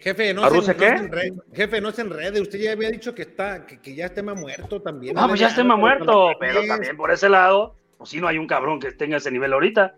Jefe, 0.00 0.32
no 0.34 0.44
¿A 0.44 0.50
se, 0.50 0.56
no 0.72 0.76
qué? 0.76 0.86
enrede. 0.88 1.34
Jefe, 1.52 1.80
no 1.80 1.90
se 1.90 2.02
enrede. 2.02 2.40
Usted 2.40 2.58
ya 2.60 2.72
había 2.72 2.90
dicho 2.90 3.14
que 3.14 3.22
está, 3.22 3.66
que, 3.66 3.80
que 3.80 3.94
ya 3.94 4.06
es 4.06 4.14
tema 4.14 4.34
muerto 4.34 4.80
también. 4.80 5.18
Ah, 5.18 5.26
pues 5.26 5.40
ya 5.40 5.48
está 5.48 5.62
gana, 5.62 5.76
muerto, 5.76 6.28
pero 6.38 6.60
es- 6.60 6.68
también 6.68 6.96
por 6.96 7.10
ese 7.10 7.28
lado, 7.28 7.74
pues 7.98 8.10
sí 8.10 8.20
no 8.20 8.28
hay 8.28 8.38
un 8.38 8.46
cabrón 8.46 8.78
que 8.78 8.92
tenga 8.92 9.16
ese 9.16 9.30
nivel 9.32 9.52
ahorita. 9.52 9.94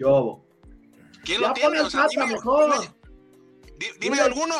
Yo. 0.00 0.42
¿Quién 1.24 1.40
Ya 1.40 1.48
lo 1.48 1.54
tiene? 1.54 1.80
O 1.80 1.88
sea, 1.90 2.06
dime, 2.10 2.26
mejor. 2.26 2.74
dime, 3.78 3.92
dime 4.00 4.20
alguno. 4.20 4.54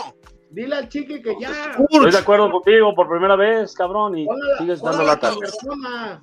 Dile 0.51 0.77
al 0.77 0.89
chiqui 0.89 1.21
que 1.21 1.35
ya. 1.41 1.73
Estoy 1.91 2.13
de 2.13 2.19
acuerdo 2.19 2.49
contigo 2.51 2.95
por 2.95 3.09
primera 3.09 3.35
vez, 3.35 3.75
cabrón, 3.75 4.17
y 4.17 4.25
Ponle 4.27 4.53
la- 4.53 4.59
sigues 4.59 4.83
dando 4.83 4.99
la 4.99 5.05
lata. 5.15 5.35
persona. 5.37 6.21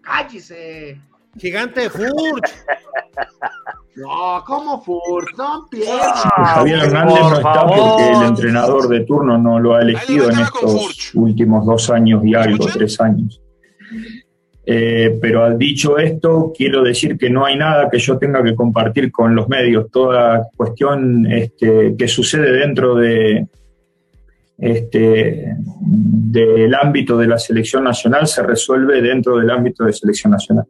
Cállese. 0.00 1.00
Gigante 1.38 1.90
Furch. 1.90 2.50
No, 3.96 4.42
¿cómo 4.46 4.82
Furt? 4.82 5.28
No 5.38 5.64
empieces. 5.64 5.94
Ah, 6.00 6.54
Javier 6.56 6.80
Hernández 6.80 7.20
no 7.20 7.36
está 7.36 7.66
porque 7.66 8.08
el 8.10 8.22
entrenador 8.28 8.88
de 8.88 9.00
turno 9.04 9.38
no 9.38 9.58
lo 9.58 9.74
ha 9.74 9.80
elegido 9.80 10.30
en 10.30 10.38
estos 10.40 10.72
Furch. 10.72 11.10
últimos 11.14 11.64
dos 11.64 11.90
años 11.90 12.22
y 12.24 12.34
algo, 12.34 12.66
tres 12.66 13.00
años. 13.00 13.40
Eh, 14.68 15.16
pero 15.22 15.44
al 15.44 15.56
dicho 15.56 15.96
esto, 15.96 16.52
quiero 16.54 16.82
decir 16.82 17.16
que 17.16 17.30
no 17.30 17.46
hay 17.46 17.56
nada 17.56 17.88
que 17.88 18.00
yo 18.00 18.18
tenga 18.18 18.42
que 18.42 18.54
compartir 18.54 19.12
con 19.12 19.34
los 19.34 19.48
medios. 19.48 19.90
Toda 19.90 20.48
cuestión 20.56 21.24
este, 21.30 21.94
que 21.96 22.08
sucede 22.08 22.52
dentro 22.52 22.96
de 22.96 23.46
este 24.58 25.54
del 25.80 26.74
ámbito 26.74 27.16
de 27.16 27.26
la 27.26 27.38
selección 27.38 27.84
nacional 27.84 28.26
se 28.26 28.42
resuelve 28.42 29.02
dentro 29.02 29.36
del 29.36 29.50
ámbito 29.50 29.84
de 29.84 29.92
selección 29.92 30.32
nacional. 30.32 30.66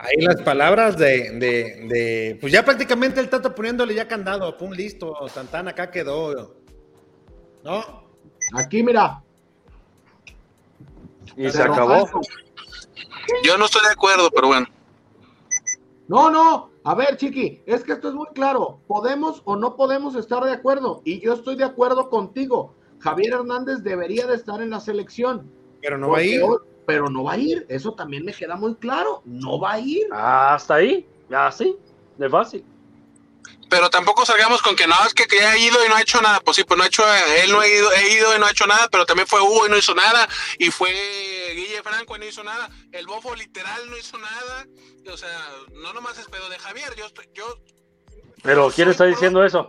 Ahí 0.00 0.20
las 0.20 0.42
palabras 0.42 0.96
de, 0.98 1.30
de, 1.38 1.86
de- 1.88 2.38
Pues 2.40 2.52
ya 2.52 2.64
prácticamente 2.64 3.18
el 3.20 3.30
Tata 3.30 3.54
poniéndole 3.54 3.94
ya 3.94 4.06
candado. 4.06 4.56
Pum, 4.56 4.70
listo. 4.72 5.14
Santana 5.28 5.70
acá 5.70 5.90
quedó. 5.90 6.54
¿No? 7.64 7.82
Aquí, 8.54 8.82
mira. 8.82 9.22
Y 11.36 11.48
se 11.50 11.62
acabó. 11.62 12.06
Yo 13.44 13.56
no 13.58 13.64
estoy 13.66 13.82
de 13.86 13.92
acuerdo, 13.92 14.30
pero 14.30 14.48
bueno. 14.48 14.66
No, 16.08 16.30
no. 16.30 16.70
A 16.84 16.94
ver, 16.94 17.16
chiqui, 17.16 17.62
es 17.66 17.84
que 17.84 17.92
esto 17.92 18.08
es 18.08 18.14
muy 18.14 18.26
claro. 18.34 18.80
Podemos 18.86 19.42
o 19.44 19.56
no 19.56 19.76
podemos 19.76 20.14
estar 20.14 20.42
de 20.44 20.52
acuerdo. 20.52 21.02
Y 21.04 21.20
yo 21.20 21.34
estoy 21.34 21.56
de 21.56 21.64
acuerdo 21.64 22.08
contigo. 22.08 22.74
Javier 23.00 23.34
Hernández 23.34 23.78
debería 23.82 24.26
de 24.26 24.34
estar 24.36 24.60
en 24.62 24.70
la 24.70 24.80
selección. 24.80 25.50
Pero 25.82 25.98
no 25.98 26.10
va 26.10 26.18
a 26.18 26.22
ir. 26.22 26.42
hoy- 26.42 26.58
pero 26.88 27.10
no 27.10 27.24
va 27.24 27.34
a 27.34 27.36
ir. 27.36 27.66
Eso 27.68 27.92
también 27.92 28.24
me 28.24 28.32
queda 28.32 28.56
muy 28.56 28.74
claro. 28.76 29.20
No 29.26 29.60
va 29.60 29.72
a 29.72 29.78
ir. 29.78 30.06
Hasta 30.10 30.76
ahí, 30.76 31.06
ya 31.28 31.52
sí, 31.52 31.76
de 32.16 32.30
fácil. 32.30 32.64
Pero 33.68 33.90
tampoco 33.90 34.24
salgamos 34.24 34.62
con 34.62 34.74
que 34.74 34.86
no, 34.86 34.94
es 35.06 35.12
que, 35.12 35.26
que 35.26 35.36
ya 35.36 35.50
ha 35.50 35.58
ido 35.58 35.84
y 35.84 35.88
no 35.90 35.96
ha 35.96 36.00
hecho 36.00 36.22
nada. 36.22 36.40
Pues 36.40 36.56
sí, 36.56 36.64
pues 36.64 36.78
no 36.78 36.84
ha 36.84 36.86
hecho, 36.86 37.04
él 37.42 37.52
no 37.52 37.60
ha 37.60 37.68
ido, 37.68 37.92
he 37.92 38.14
ido 38.14 38.34
y 38.34 38.38
no 38.38 38.46
ha 38.46 38.50
hecho 38.50 38.66
nada, 38.66 38.88
pero 38.90 39.04
también 39.04 39.28
fue 39.28 39.42
Hugo 39.42 39.66
y 39.66 39.68
no 39.68 39.76
hizo 39.76 39.94
nada. 39.94 40.26
Y 40.58 40.70
fue 40.70 40.88
Guille 41.54 41.82
Franco 41.82 42.16
y 42.16 42.20
no 42.20 42.24
hizo 42.24 42.42
nada. 42.42 42.70
El 42.90 43.06
Bofo 43.06 43.34
literal 43.34 43.90
no 43.90 43.98
hizo 43.98 44.16
nada. 44.16 44.66
O 45.12 45.16
sea, 45.18 45.46
no 45.74 45.92
nomás 45.92 46.16
es 46.16 46.26
pedo 46.28 46.48
de 46.48 46.58
Javier. 46.58 46.94
Yo 46.96 47.04
estoy, 47.04 47.28
yo. 47.34 47.60
Pero 48.42 48.70
¿quién 48.74 48.88
está 48.88 49.04
diciendo 49.04 49.44
eso? 49.44 49.68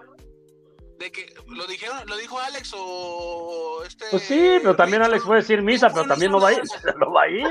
De 1.00 1.12
que 1.12 1.34
lo 1.48 1.66
dijeron, 1.66 1.98
lo 2.08 2.18
dijo 2.18 2.38
Alex 2.40 2.74
o 2.78 3.82
este. 3.88 4.06
Pues 4.12 4.24
sí, 4.24 4.58
pero 4.62 4.76
también 4.76 5.02
Alex 5.02 5.24
puede 5.24 5.40
decir 5.42 5.62
misa, 5.62 5.90
pero 5.90 6.06
también 6.06 6.32
no 6.32 6.40
va 6.42 6.50
a 6.50 6.54
ir. 6.54 6.62
No 7.00 7.12
va 7.14 7.24
a 7.24 7.30
ir. 7.30 7.48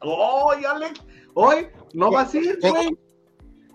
Hoy, 0.00 0.64
Alex. 0.64 1.00
Hoy 1.34 1.68
no 1.92 2.10
va 2.10 2.22
a 2.22 2.28
ir, 2.36 2.58
güey. 2.60 2.88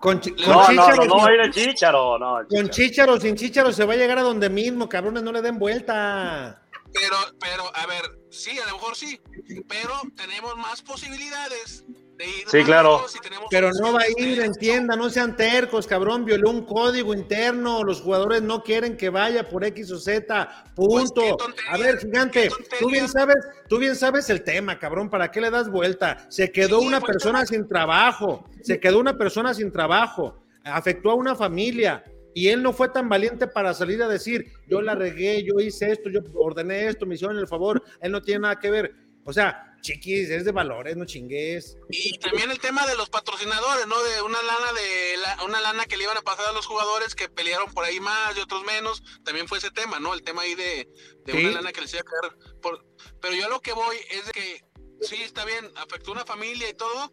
Con, 0.00 0.20
chi- 0.20 0.32
con 0.32 0.44
No, 0.48 0.54
no, 0.60 0.66
Chícharo, 0.68 0.96
no, 0.96 1.04
no 1.06 1.16
va 1.16 1.22
a 1.22 1.26
sin- 1.26 1.34
ir 1.34 1.40
el 1.40 1.48
no. 1.48 2.40
el 2.40 2.46
con 2.48 2.56
Chícharo. 2.58 2.70
Chícharo, 2.70 3.20
sin 3.20 3.36
Chícharo 3.36 3.72
se 3.72 3.84
va 3.84 3.94
a 3.94 3.96
llegar 3.96 4.18
a 4.18 4.22
donde 4.22 4.50
mismo, 4.50 4.88
cabrones, 4.88 5.22
no 5.22 5.32
le 5.32 5.40
den 5.40 5.58
vuelta. 5.58 6.62
Pero, 6.92 7.16
pero, 7.40 7.64
a 7.76 7.86
ver, 7.86 8.02
sí, 8.30 8.58
a 8.58 8.66
lo 8.66 8.72
mejor 8.72 8.96
sí. 8.96 9.20
Pero 9.68 9.92
tenemos 10.16 10.56
más 10.56 10.82
posibilidades 10.82 11.84
de 12.16 12.24
ir. 12.24 12.48
Sí, 12.48 12.62
claro. 12.64 13.04
Pero 13.50 13.70
no 13.72 13.92
va 13.92 14.00
a 14.00 14.22
ir, 14.22 14.40
entienda, 14.40 14.96
no 14.96 15.10
sean 15.10 15.36
tercos, 15.36 15.86
cabrón, 15.86 16.24
violó 16.24 16.50
un 16.50 16.64
código 16.64 17.14
interno, 17.14 17.82
los 17.84 18.00
jugadores 18.00 18.42
no 18.42 18.62
quieren 18.62 18.96
que 18.96 19.10
vaya 19.10 19.48
por 19.48 19.64
X 19.64 19.90
o 19.92 19.98
Z, 19.98 20.48
punto. 20.74 21.14
Pues, 21.14 21.36
tontería, 21.36 21.70
a 21.70 21.76
ver, 21.78 21.98
gigante, 21.98 22.48
tú 22.78 22.90
bien 22.90 23.08
sabes, 23.08 23.36
tú 23.68 23.78
bien 23.78 23.96
sabes 23.96 24.30
el 24.30 24.42
tema, 24.42 24.78
cabrón, 24.78 25.10
¿para 25.10 25.30
qué 25.30 25.40
le 25.40 25.50
das 25.50 25.70
vuelta? 25.70 26.26
Se 26.28 26.50
quedó 26.50 26.80
Sí, 26.80 26.86
una 26.86 27.00
pues, 27.00 27.12
persona 27.12 27.46
sin 27.46 27.68
trabajo, 27.68 28.48
se 28.62 28.80
quedó 28.80 28.98
una 28.98 29.16
persona 29.16 29.54
sin 29.54 29.70
trabajo, 29.70 30.42
afectó 30.64 31.10
a 31.10 31.14
una 31.14 31.34
familia. 31.34 32.04
Y 32.34 32.48
él 32.48 32.62
no 32.62 32.74
fue 32.74 32.90
tan 32.90 33.08
valiente 33.08 33.46
para 33.46 33.72
salir 33.72 34.02
a 34.02 34.08
decir, 34.08 34.52
yo 34.68 34.82
la 34.82 34.94
regué, 34.94 35.42
yo 35.42 35.58
hice 35.58 35.90
esto, 35.90 36.10
yo 36.10 36.20
ordené 36.34 36.86
esto, 36.86 37.06
me 37.06 37.14
hicieron 37.14 37.38
el 37.38 37.48
favor, 37.48 37.82
él 37.98 38.12
no 38.12 38.20
tiene 38.20 38.40
nada 38.40 38.58
que 38.58 38.70
ver. 38.70 38.94
O 39.24 39.32
sea, 39.32 39.74
chiquis, 39.86 40.28
es 40.30 40.44
de 40.44 40.52
valores, 40.52 40.96
no 40.96 41.04
chingues. 41.06 41.76
Y 41.90 42.18
también 42.18 42.50
el 42.50 42.58
tema 42.58 42.86
de 42.86 42.96
los 42.96 43.08
patrocinadores, 43.08 43.86
¿no? 43.86 44.02
De 44.02 44.22
una 44.22 44.42
lana 44.42 44.72
de 44.72 45.16
la- 45.18 45.44
una 45.44 45.60
lana 45.60 45.86
que 45.86 45.96
le 45.96 46.04
iban 46.04 46.16
a 46.16 46.22
pasar 46.22 46.46
a 46.46 46.52
los 46.52 46.66
jugadores 46.66 47.14
que 47.14 47.28
pelearon 47.28 47.72
por 47.72 47.84
ahí 47.84 48.00
más 48.00 48.36
y 48.36 48.40
otros 48.40 48.64
menos, 48.64 49.02
también 49.24 49.46
fue 49.48 49.58
ese 49.58 49.70
tema, 49.70 50.00
¿no? 50.00 50.12
El 50.14 50.22
tema 50.22 50.42
ahí 50.42 50.54
de, 50.54 50.88
de 51.24 51.32
Sí. 51.32 51.38
una 51.38 51.52
lana 51.52 51.72
que 51.72 51.80
les 51.80 51.92
iba 51.92 52.02
a 52.02 52.04
caer 52.04 52.36
por 52.60 52.84
pero 53.20 53.34
yo 53.34 53.46
a 53.46 53.48
lo 53.48 53.60
que 53.60 53.72
voy 53.72 53.96
es 54.10 54.26
de 54.26 54.32
que 54.32 54.64
sí 55.02 55.16
está 55.22 55.44
bien, 55.44 55.70
afectó 55.76 56.12
una 56.12 56.24
familia 56.24 56.68
y 56.68 56.74
todo. 56.74 57.12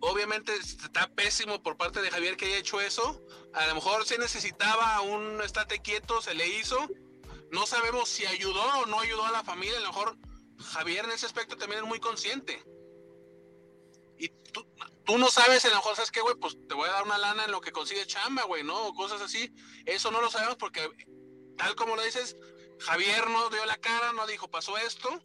Obviamente 0.00 0.52
está 0.54 1.08
pésimo 1.14 1.62
por 1.62 1.76
parte 1.76 2.02
de 2.02 2.10
Javier 2.10 2.36
que 2.36 2.44
haya 2.46 2.58
hecho 2.58 2.80
eso. 2.80 3.24
A 3.54 3.66
lo 3.68 3.74
mejor 3.76 4.04
se 4.06 4.18
necesitaba 4.18 5.00
un 5.00 5.40
estate 5.42 5.80
quieto, 5.80 6.20
se 6.20 6.34
le 6.34 6.46
hizo. 6.46 6.86
No 7.50 7.66
sabemos 7.66 8.08
si 8.08 8.26
ayudó 8.26 8.62
o 8.80 8.86
no 8.86 9.00
ayudó 9.00 9.24
a 9.24 9.30
la 9.32 9.42
familia. 9.44 9.78
A 9.78 9.80
lo 9.80 9.88
mejor 9.88 10.16
Javier 10.58 11.04
en 11.04 11.12
ese 11.12 11.26
aspecto 11.26 11.56
también 11.56 11.82
es 11.82 11.88
muy 11.88 12.00
consciente. 12.00 12.62
Y 14.18 14.28
tú, 14.28 14.66
tú 15.04 15.18
no 15.18 15.28
sabes, 15.28 15.64
a 15.64 15.68
lo 15.68 15.76
mejor, 15.76 15.96
¿sabes 15.96 16.10
qué, 16.10 16.20
güey? 16.20 16.34
Pues 16.36 16.56
te 16.68 16.74
voy 16.74 16.88
a 16.88 16.92
dar 16.92 17.04
una 17.04 17.18
lana 17.18 17.44
en 17.44 17.50
lo 17.50 17.60
que 17.60 17.72
consigue 17.72 18.06
chamba, 18.06 18.44
güey, 18.44 18.62
¿no? 18.62 18.86
O 18.86 18.94
cosas 18.94 19.20
así. 19.20 19.52
Eso 19.86 20.10
no 20.10 20.20
lo 20.20 20.30
sabemos 20.30 20.56
porque, 20.56 20.88
tal 21.56 21.74
como 21.74 21.96
lo 21.96 22.02
dices, 22.02 22.36
Javier 22.80 23.28
no 23.28 23.50
dio 23.50 23.64
la 23.66 23.76
cara, 23.76 24.12
no 24.12 24.26
dijo, 24.26 24.48
pasó 24.48 24.76
esto. 24.78 25.22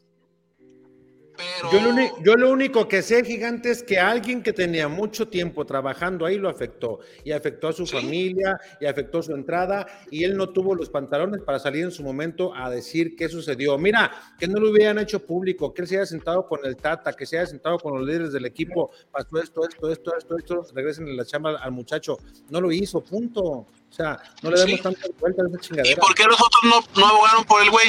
Pero. 1.40 1.72
Yo 1.72 1.82
lo, 1.92 2.24
yo 2.24 2.36
lo 2.36 2.52
único 2.52 2.88
que 2.90 3.02
sé, 3.02 3.24
gigante, 3.24 3.72
es 3.72 3.82
que 3.82 3.98
alguien 3.98 4.44
que 4.44 4.52
tenía 4.52 4.90
mucho 4.90 5.30
tiempo 5.30 5.66
trabajando 5.66 6.26
ahí 6.26 6.38
lo 6.38 6.50
afectó. 6.50 7.00
Y 7.24 7.32
afectó 7.32 7.70
a 7.70 7.74
su 7.74 7.86
Sí. 7.88 7.96
familia, 7.96 8.60
y 8.82 8.86
afectó 8.86 9.24
su 9.24 9.34
entrada, 9.34 9.88
y 10.12 10.26
él 10.26 10.36
no 10.36 10.50
tuvo 10.50 10.76
los 10.76 10.90
pantalones 10.90 11.42
para 11.42 11.58
salir 11.60 11.86
en 11.86 11.92
su 11.92 12.04
momento 12.04 12.54
a 12.54 12.70
decir 12.70 13.16
qué 13.16 13.30
sucedió. 13.30 13.78
Mira, 13.78 14.12
que 14.38 14.48
no 14.50 14.60
lo 14.60 14.70
hubieran 14.70 15.00
hecho 15.00 15.26
público, 15.26 15.74
que 15.74 15.84
él 15.84 15.88
se 15.88 15.96
haya 15.96 16.06
sentado 16.06 16.46
con 16.46 16.60
el 16.66 16.76
Tata, 16.76 17.14
que 17.14 17.26
se 17.26 17.38
haya 17.38 17.48
sentado 17.48 17.80
con 17.80 17.98
los 17.98 18.06
líderes 18.06 18.34
del 18.34 18.46
equipo, 18.46 18.92
pasó 19.12 19.42
esto, 19.42 19.62
esto, 19.68 19.90
esto, 19.90 20.18
esto, 20.18 20.38
esto, 20.38 20.66
regresen 20.76 21.16
la 21.16 21.24
chamba 21.24 21.58
al 21.58 21.72
muchacho. 21.72 22.18
No 22.50 22.60
lo 22.60 22.70
hizo, 22.72 23.00
punto. 23.02 23.42
O 23.42 23.68
sea, 23.90 24.20
no 24.44 24.52
le 24.52 24.58
Sí. 24.58 24.66
demos 24.66 24.82
tantas 24.82 25.10
vueltas 25.20 25.46
a 25.46 25.48
esa 25.50 25.58
¿Y 25.58 25.62
chingadera. 25.62 26.02
por 26.02 26.14
qué 26.16 26.24
los 26.26 26.36
otros 26.40 26.62
no, 26.96 27.02
no 27.02 27.08
abogaron 27.08 27.44
por 27.46 27.64
el 27.64 27.72
güey? 27.72 27.88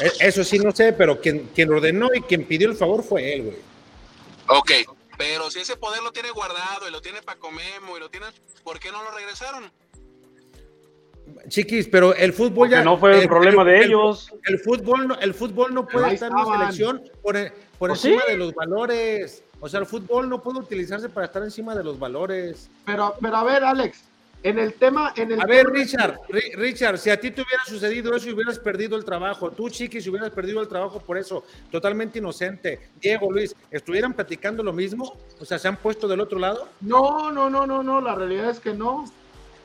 E- 0.00 0.12
Eso 0.28 0.42
sí, 0.44 0.58
no 0.58 0.72
sé, 0.72 0.92
pero 0.92 1.20
quien, 1.20 1.50
quien 1.54 1.72
ordenó 1.72 2.08
y 2.14 2.20
quien 2.22 2.44
pidió 2.44 2.68
el 2.70 2.76
favor 2.76 3.02
fue 3.02 3.34
él, 3.34 3.42
güey. 3.44 3.56
Ok. 4.48 4.70
Pero 5.16 5.50
si 5.50 5.60
ese 5.60 5.76
poder 5.76 6.02
lo 6.02 6.10
tiene 6.12 6.30
guardado 6.30 6.88
y 6.88 6.90
lo 6.90 7.00
tiene 7.00 7.22
para 7.22 7.38
Comemo 7.38 7.96
y 7.96 8.00
lo 8.00 8.10
tiene, 8.10 8.26
¿por 8.64 8.80
qué 8.80 8.90
no 8.90 9.02
lo 9.04 9.10
regresaron? 9.12 9.70
Chiquis, 11.48 11.88
pero 11.88 12.14
el 12.14 12.32
fútbol 12.32 12.68
Porque 12.68 12.74
ya. 12.74 12.82
no 12.84 12.98
fue 12.98 13.14
el 13.14 13.22
el- 13.22 13.28
problema 13.28 13.62
el- 13.62 13.68
de 13.68 13.76
el- 13.78 13.84
ellos. 13.84 14.30
El 14.44 14.58
fútbol 14.58 15.08
no, 15.08 15.18
el 15.20 15.32
fútbol 15.34 15.72
no 15.72 15.86
puede 15.86 16.14
estar 16.14 16.30
en 16.30 16.36
la 16.36 16.58
selección 16.58 17.02
por, 17.22 17.36
e- 17.36 17.50
por 17.78 17.90
Pues 17.90 18.04
encima 18.04 18.22
sí. 18.26 18.32
de 18.32 18.38
los 18.38 18.54
valores. 18.54 19.42
O 19.60 19.68
sea, 19.68 19.80
el 19.80 19.86
fútbol 19.86 20.28
no 20.28 20.42
puede 20.42 20.58
utilizarse 20.58 21.08
para 21.08 21.26
estar 21.26 21.42
encima 21.42 21.74
de 21.74 21.82
los 21.84 21.98
valores. 21.98 22.68
Pero, 22.84 23.14
pero 23.20 23.36
a 23.36 23.44
ver, 23.44 23.64
Alex, 23.64 24.02
en 24.44 24.58
el 24.58 24.74
tema, 24.74 25.12
en 25.16 25.32
el 25.32 25.40
A 25.40 25.46
ver, 25.46 25.66
Richard, 25.66 26.20
Ri- 26.28 26.54
Richard, 26.54 26.98
si 26.98 27.10
a 27.10 27.18
ti 27.18 27.30
te 27.30 27.40
hubiera 27.42 27.64
sucedido 27.64 28.14
eso 28.14 28.28
y 28.28 28.32
hubieras 28.32 28.58
perdido 28.58 28.96
el 28.96 29.04
trabajo, 29.04 29.50
tú, 29.50 29.68
Chiquis, 29.70 30.04
si 30.04 30.10
hubieras 30.10 30.30
perdido 30.30 30.60
el 30.60 30.68
trabajo 30.68 31.00
por 31.00 31.16
eso, 31.18 31.44
totalmente 31.70 32.18
inocente. 32.18 32.90
Diego, 33.00 33.32
Luis, 33.32 33.56
¿estuvieran 33.70 34.12
platicando 34.12 34.62
lo 34.62 34.72
mismo? 34.72 35.16
O 35.40 35.44
sea, 35.44 35.58
¿se 35.58 35.66
han 35.66 35.78
puesto 35.78 36.06
del 36.06 36.20
otro 36.20 36.38
lado? 36.38 36.68
No, 36.82 37.32
no, 37.32 37.48
no, 37.50 37.66
no, 37.66 37.82
no, 37.82 38.00
la 38.00 38.14
realidad 38.14 38.50
es 38.50 38.60
que 38.60 38.72
no. 38.74 39.10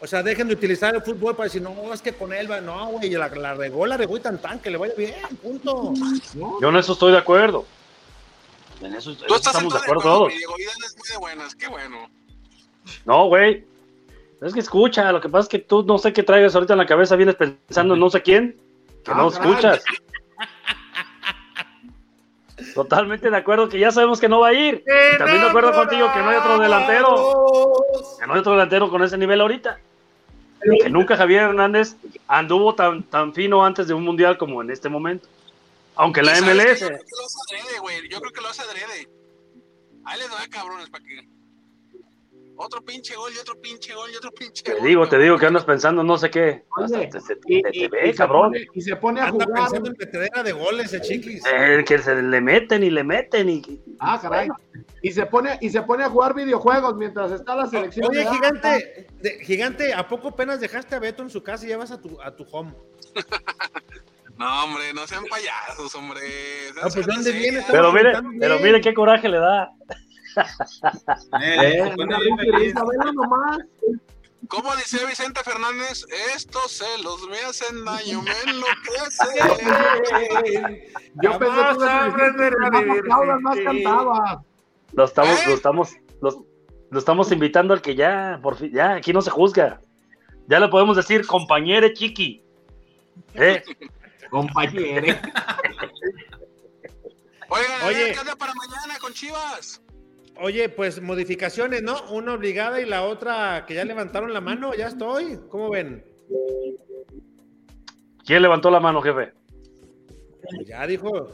O 0.01 0.07
sea, 0.07 0.23
dejen 0.23 0.47
de 0.47 0.53
utilizar 0.53 0.95
el 0.95 1.01
fútbol 1.01 1.35
para 1.35 1.47
decir, 1.47 1.61
no, 1.61 1.93
es 1.93 2.01
que 2.01 2.13
con 2.13 2.31
él 2.31 2.49
va, 2.49 2.61
no, 2.61 2.87
güey, 2.87 3.09
la, 3.11 3.27
la 3.27 3.53
regó, 3.55 3.85
la 3.85 3.97
regó 3.97 4.15
y 4.15 4.21
tan 4.21 4.37
tan, 4.41 4.59
que 4.59 4.69
le 4.71 4.77
vaya 4.77 4.93
bien, 4.97 5.13
punto. 5.43 5.91
¿no? 6.35 6.61
Yo 6.61 6.69
en 6.69 6.77
eso 6.77 6.93
estoy 6.93 7.11
de 7.11 7.17
acuerdo. 7.17 7.65
En 8.79 8.95
eso, 8.95 9.11
en 9.11 9.17
Tú 9.17 9.25
eso 9.25 9.35
estás 9.35 9.55
estamos 9.55 9.73
de 9.73 9.79
de 9.79 9.83
acuerdo 9.83 10.01
todos. 10.03 10.29
Diego, 10.29 10.53
y 10.57 10.61
es 10.61 10.95
muy 10.97 11.09
de 11.09 11.17
buenas, 11.17 11.53
qué 11.53 11.67
bueno. 11.67 12.09
No, 13.03 13.27
güey. 13.27 13.65
Es 14.41 14.53
que 14.53 14.59
escucha, 14.61 15.11
lo 15.11 15.19
que 15.19 15.27
pasa 15.29 15.43
es 15.43 15.49
que 15.49 15.59
tú 15.59 15.83
no 15.83 15.97
sé 15.97 16.13
qué 16.13 16.23
traigas 16.23 16.55
ahorita 16.55 16.73
en 16.73 16.79
la 16.79 16.85
cabeza, 16.85 17.15
vienes 17.15 17.35
pensando 17.35 17.93
en 17.93 17.99
no 17.99 18.09
sé 18.09 18.21
quién, 18.21 18.55
que 19.03 19.11
Ah, 19.11 19.15
no 19.15 19.27
escuchas. 19.27 19.83
Totalmente 22.73 23.29
de 23.29 23.37
acuerdo 23.37 23.67
que 23.67 23.79
ya 23.79 23.91
sabemos 23.91 24.19
que 24.19 24.29
no 24.29 24.39
va 24.41 24.49
a 24.49 24.53
ir. 24.53 24.83
Y 24.85 25.17
también 25.17 25.41
de 25.41 25.47
acuerdo 25.47 25.73
contigo 25.73 26.11
que 26.13 26.19
no 26.19 26.29
hay 26.29 26.37
otro 26.37 26.57
delantero, 26.59 27.73
que 28.19 28.27
no 28.27 28.33
hay 28.33 28.39
otro 28.39 28.51
delantero 28.53 28.89
con 28.89 29.03
ese 29.03 29.17
nivel 29.17 29.41
ahorita. 29.41 29.79
Que 30.81 30.89
nunca 30.89 31.15
Javier 31.15 31.43
Hernández 31.43 31.95
anduvo 32.27 32.75
tan, 32.75 33.03
tan 33.03 33.33
fino 33.33 33.65
antes 33.65 33.87
de 33.87 33.93
un 33.93 34.03
mundial 34.03 34.37
como 34.37 34.61
en 34.61 34.69
este 34.71 34.89
momento. 34.89 35.27
Aunque 35.95 36.21
la. 36.21 36.39
MLS. 36.41 36.79
Yo 36.81 36.87
creo 36.89 37.01
que 37.01 37.11
lo 37.11 37.25
hace 37.25 37.41
adrede, 37.49 37.79
güey. 37.79 38.09
Yo 38.09 38.19
creo 38.19 38.31
que 38.31 38.41
lo 38.41 38.47
hace 38.49 38.61
adrede. 38.61 39.09
Ahí 40.05 40.19
les 40.19 40.29
da 40.29 40.47
cabrones 40.49 40.89
para 40.89 41.03
que. 41.03 41.38
Otro 42.61 42.81
pinche 42.83 43.15
gol 43.15 43.31
y 43.33 43.39
otro 43.39 43.55
pinche 43.61 43.93
gol 43.93 44.09
y 44.13 44.17
otro 44.17 44.31
pinche 44.33 44.63
Te 44.63 44.73
gol. 44.73 44.83
digo, 44.85 45.03
te 45.05 45.11
cabrón. 45.11 45.23
digo 45.23 45.37
que 45.37 45.45
andas 45.45 45.63
pensando 45.63 46.03
no 46.03 46.17
sé 46.17 46.29
qué. 46.29 46.65
Oye, 46.75 47.07
te, 47.07 47.19
te- 47.21 47.37
y, 47.47 47.61
te- 47.61 47.71
te 47.71 47.77
y- 47.77 47.87
ve, 47.87 48.09
y 48.09 48.11
se 48.11 48.17
cabrón. 48.17 48.51
pone, 48.51 48.67
y 48.73 48.81
se 48.81 48.95
pone 48.97 49.21
a 49.21 49.27
Anda 49.27 49.45
jugar. 49.45 49.61
pensando 49.63 49.89
en 49.91 49.95
metedera 49.97 50.43
de 50.43 50.51
goles, 50.51 50.91
el 50.93 50.99
chiquis. 51.01 51.41
Eh, 51.45 51.85
que 51.87 51.99
se 51.99 52.21
le 52.21 52.41
meten 52.41 52.83
y 52.83 52.89
le 52.89 53.03
meten 53.05 53.47
y 53.49 53.81
Ah, 53.99 54.19
caray. 54.21 54.49
Y 55.01 55.11
se 55.13 55.25
pone, 55.25 55.57
y 55.61 55.69
se 55.69 55.81
pone 55.83 56.03
a 56.03 56.09
jugar 56.09 56.33
videojuegos 56.35 56.95
mientras 56.97 57.31
está 57.31 57.55
la 57.55 57.65
selección. 57.67 58.07
Oye, 58.09 58.19
de- 58.25 58.29
gigante, 58.29 59.07
de- 59.21 59.39
gigante, 59.45 59.93
¿a 59.93 60.05
poco 60.09 60.27
apenas 60.27 60.59
dejaste 60.59 60.95
a 60.95 60.99
Beto 60.99 61.23
en 61.23 61.29
su 61.29 61.41
casa 61.41 61.65
y 61.65 61.69
ya 61.69 61.77
vas 61.77 61.91
a 61.91 62.01
tu, 62.01 62.21
a 62.21 62.35
tu 62.35 62.45
home? 62.51 62.73
No, 64.37 64.63
hombre, 64.63 64.93
no 64.93 65.05
sean 65.05 65.25
payasos, 65.25 65.93
hombre. 65.95 66.21
Sean 66.73 66.77
Ah, 66.85 66.87
pues, 66.93 67.05
¿dónde 67.05 67.23
serios. 67.23 67.41
viene? 67.51 67.65
Pero 67.69 67.91
mire, 67.91 68.13
pero 68.39 68.59
mire 68.59 68.79
qué 68.79 68.93
coraje 68.93 69.27
le 69.27 69.37
da. 69.37 69.69
Eh, 71.41 71.93
Eh, 71.95 72.73
nomás. 73.13 73.59
¿Cómo 74.47 74.75
dice 74.77 75.05
Vicente 75.05 75.41
Fernández? 75.43 76.05
Estos 76.35 76.71
celos 76.71 77.27
me 77.29 77.37
hacen 77.41 77.85
daño, 77.85 78.21
me 78.23 78.31
enloquecen. 78.47 79.37
Yo 81.21 81.37
pensé 81.37 81.61
que 82.73 83.01
más 83.41 83.57
cantabas. 83.63 84.37
Lo 84.93 85.03
estamos, 85.03 85.39
¿Eh? 85.39 85.43
lo 85.47 85.53
estamos, 85.53 85.95
lo, 86.21 86.45
lo 86.89 86.99
estamos 86.99 87.31
invitando 87.31 87.73
al 87.75 87.81
que 87.81 87.93
ya, 87.95 88.39
por 88.41 88.55
fin, 88.55 88.71
ya, 88.73 88.93
aquí 88.95 89.13
no 89.13 89.21
se 89.21 89.29
juzga. 89.29 89.81
Ya 90.47 90.59
le 90.59 90.67
podemos 90.67 90.97
decir 90.97 91.27
compañere 91.27 91.93
chiqui. 91.93 92.43
¿Eh? 93.35 93.61
Compañero. 94.31 95.15
Oigan, 97.49 97.81
Oye. 97.85 98.13
¿qué 98.13 98.19
anda 98.19 98.35
para 98.35 98.53
mañana 98.55 98.97
con 98.99 99.13
Chivas? 99.13 99.81
Oye, 100.41 100.69
pues 100.69 101.01
modificaciones, 101.01 101.83
¿no? 101.83 101.95
Una 102.11 102.33
obligada 102.33 102.79
y 102.79 102.85
la 102.85 103.03
otra 103.03 103.65
que 103.65 103.73
ya 103.75 103.83
levantaron 103.83 104.33
la 104.33 104.39
mano, 104.39 104.73
ya 104.73 104.87
estoy. 104.87 105.37
¿Cómo 105.49 105.69
ven? 105.69 106.05
¿Quién 108.25 108.41
levantó 108.41 108.71
la 108.71 108.79
mano, 108.79 109.01
jefe? 109.01 109.33
Pues 110.41 110.67
ya 110.67 110.87
dijo, 110.87 111.29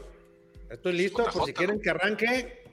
estoy 0.70 0.94
listo 0.94 1.24
por 1.24 1.34
JJ, 1.34 1.46
si 1.46 1.54
quieren 1.54 1.80
que 1.80 1.89
arranque. 1.89 2.63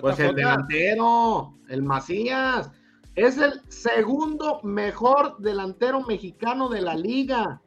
Pues 0.00 0.18
el 0.20 0.30
JJ. 0.30 0.36
delantero, 0.36 1.54
el 1.68 1.82
Macías. 1.82 2.70
Es 3.16 3.38
el 3.38 3.60
segundo 3.68 4.60
mejor 4.62 5.38
delantero 5.38 6.02
mexicano 6.02 6.68
de 6.68 6.82
la 6.82 6.94
liga. 6.94 7.60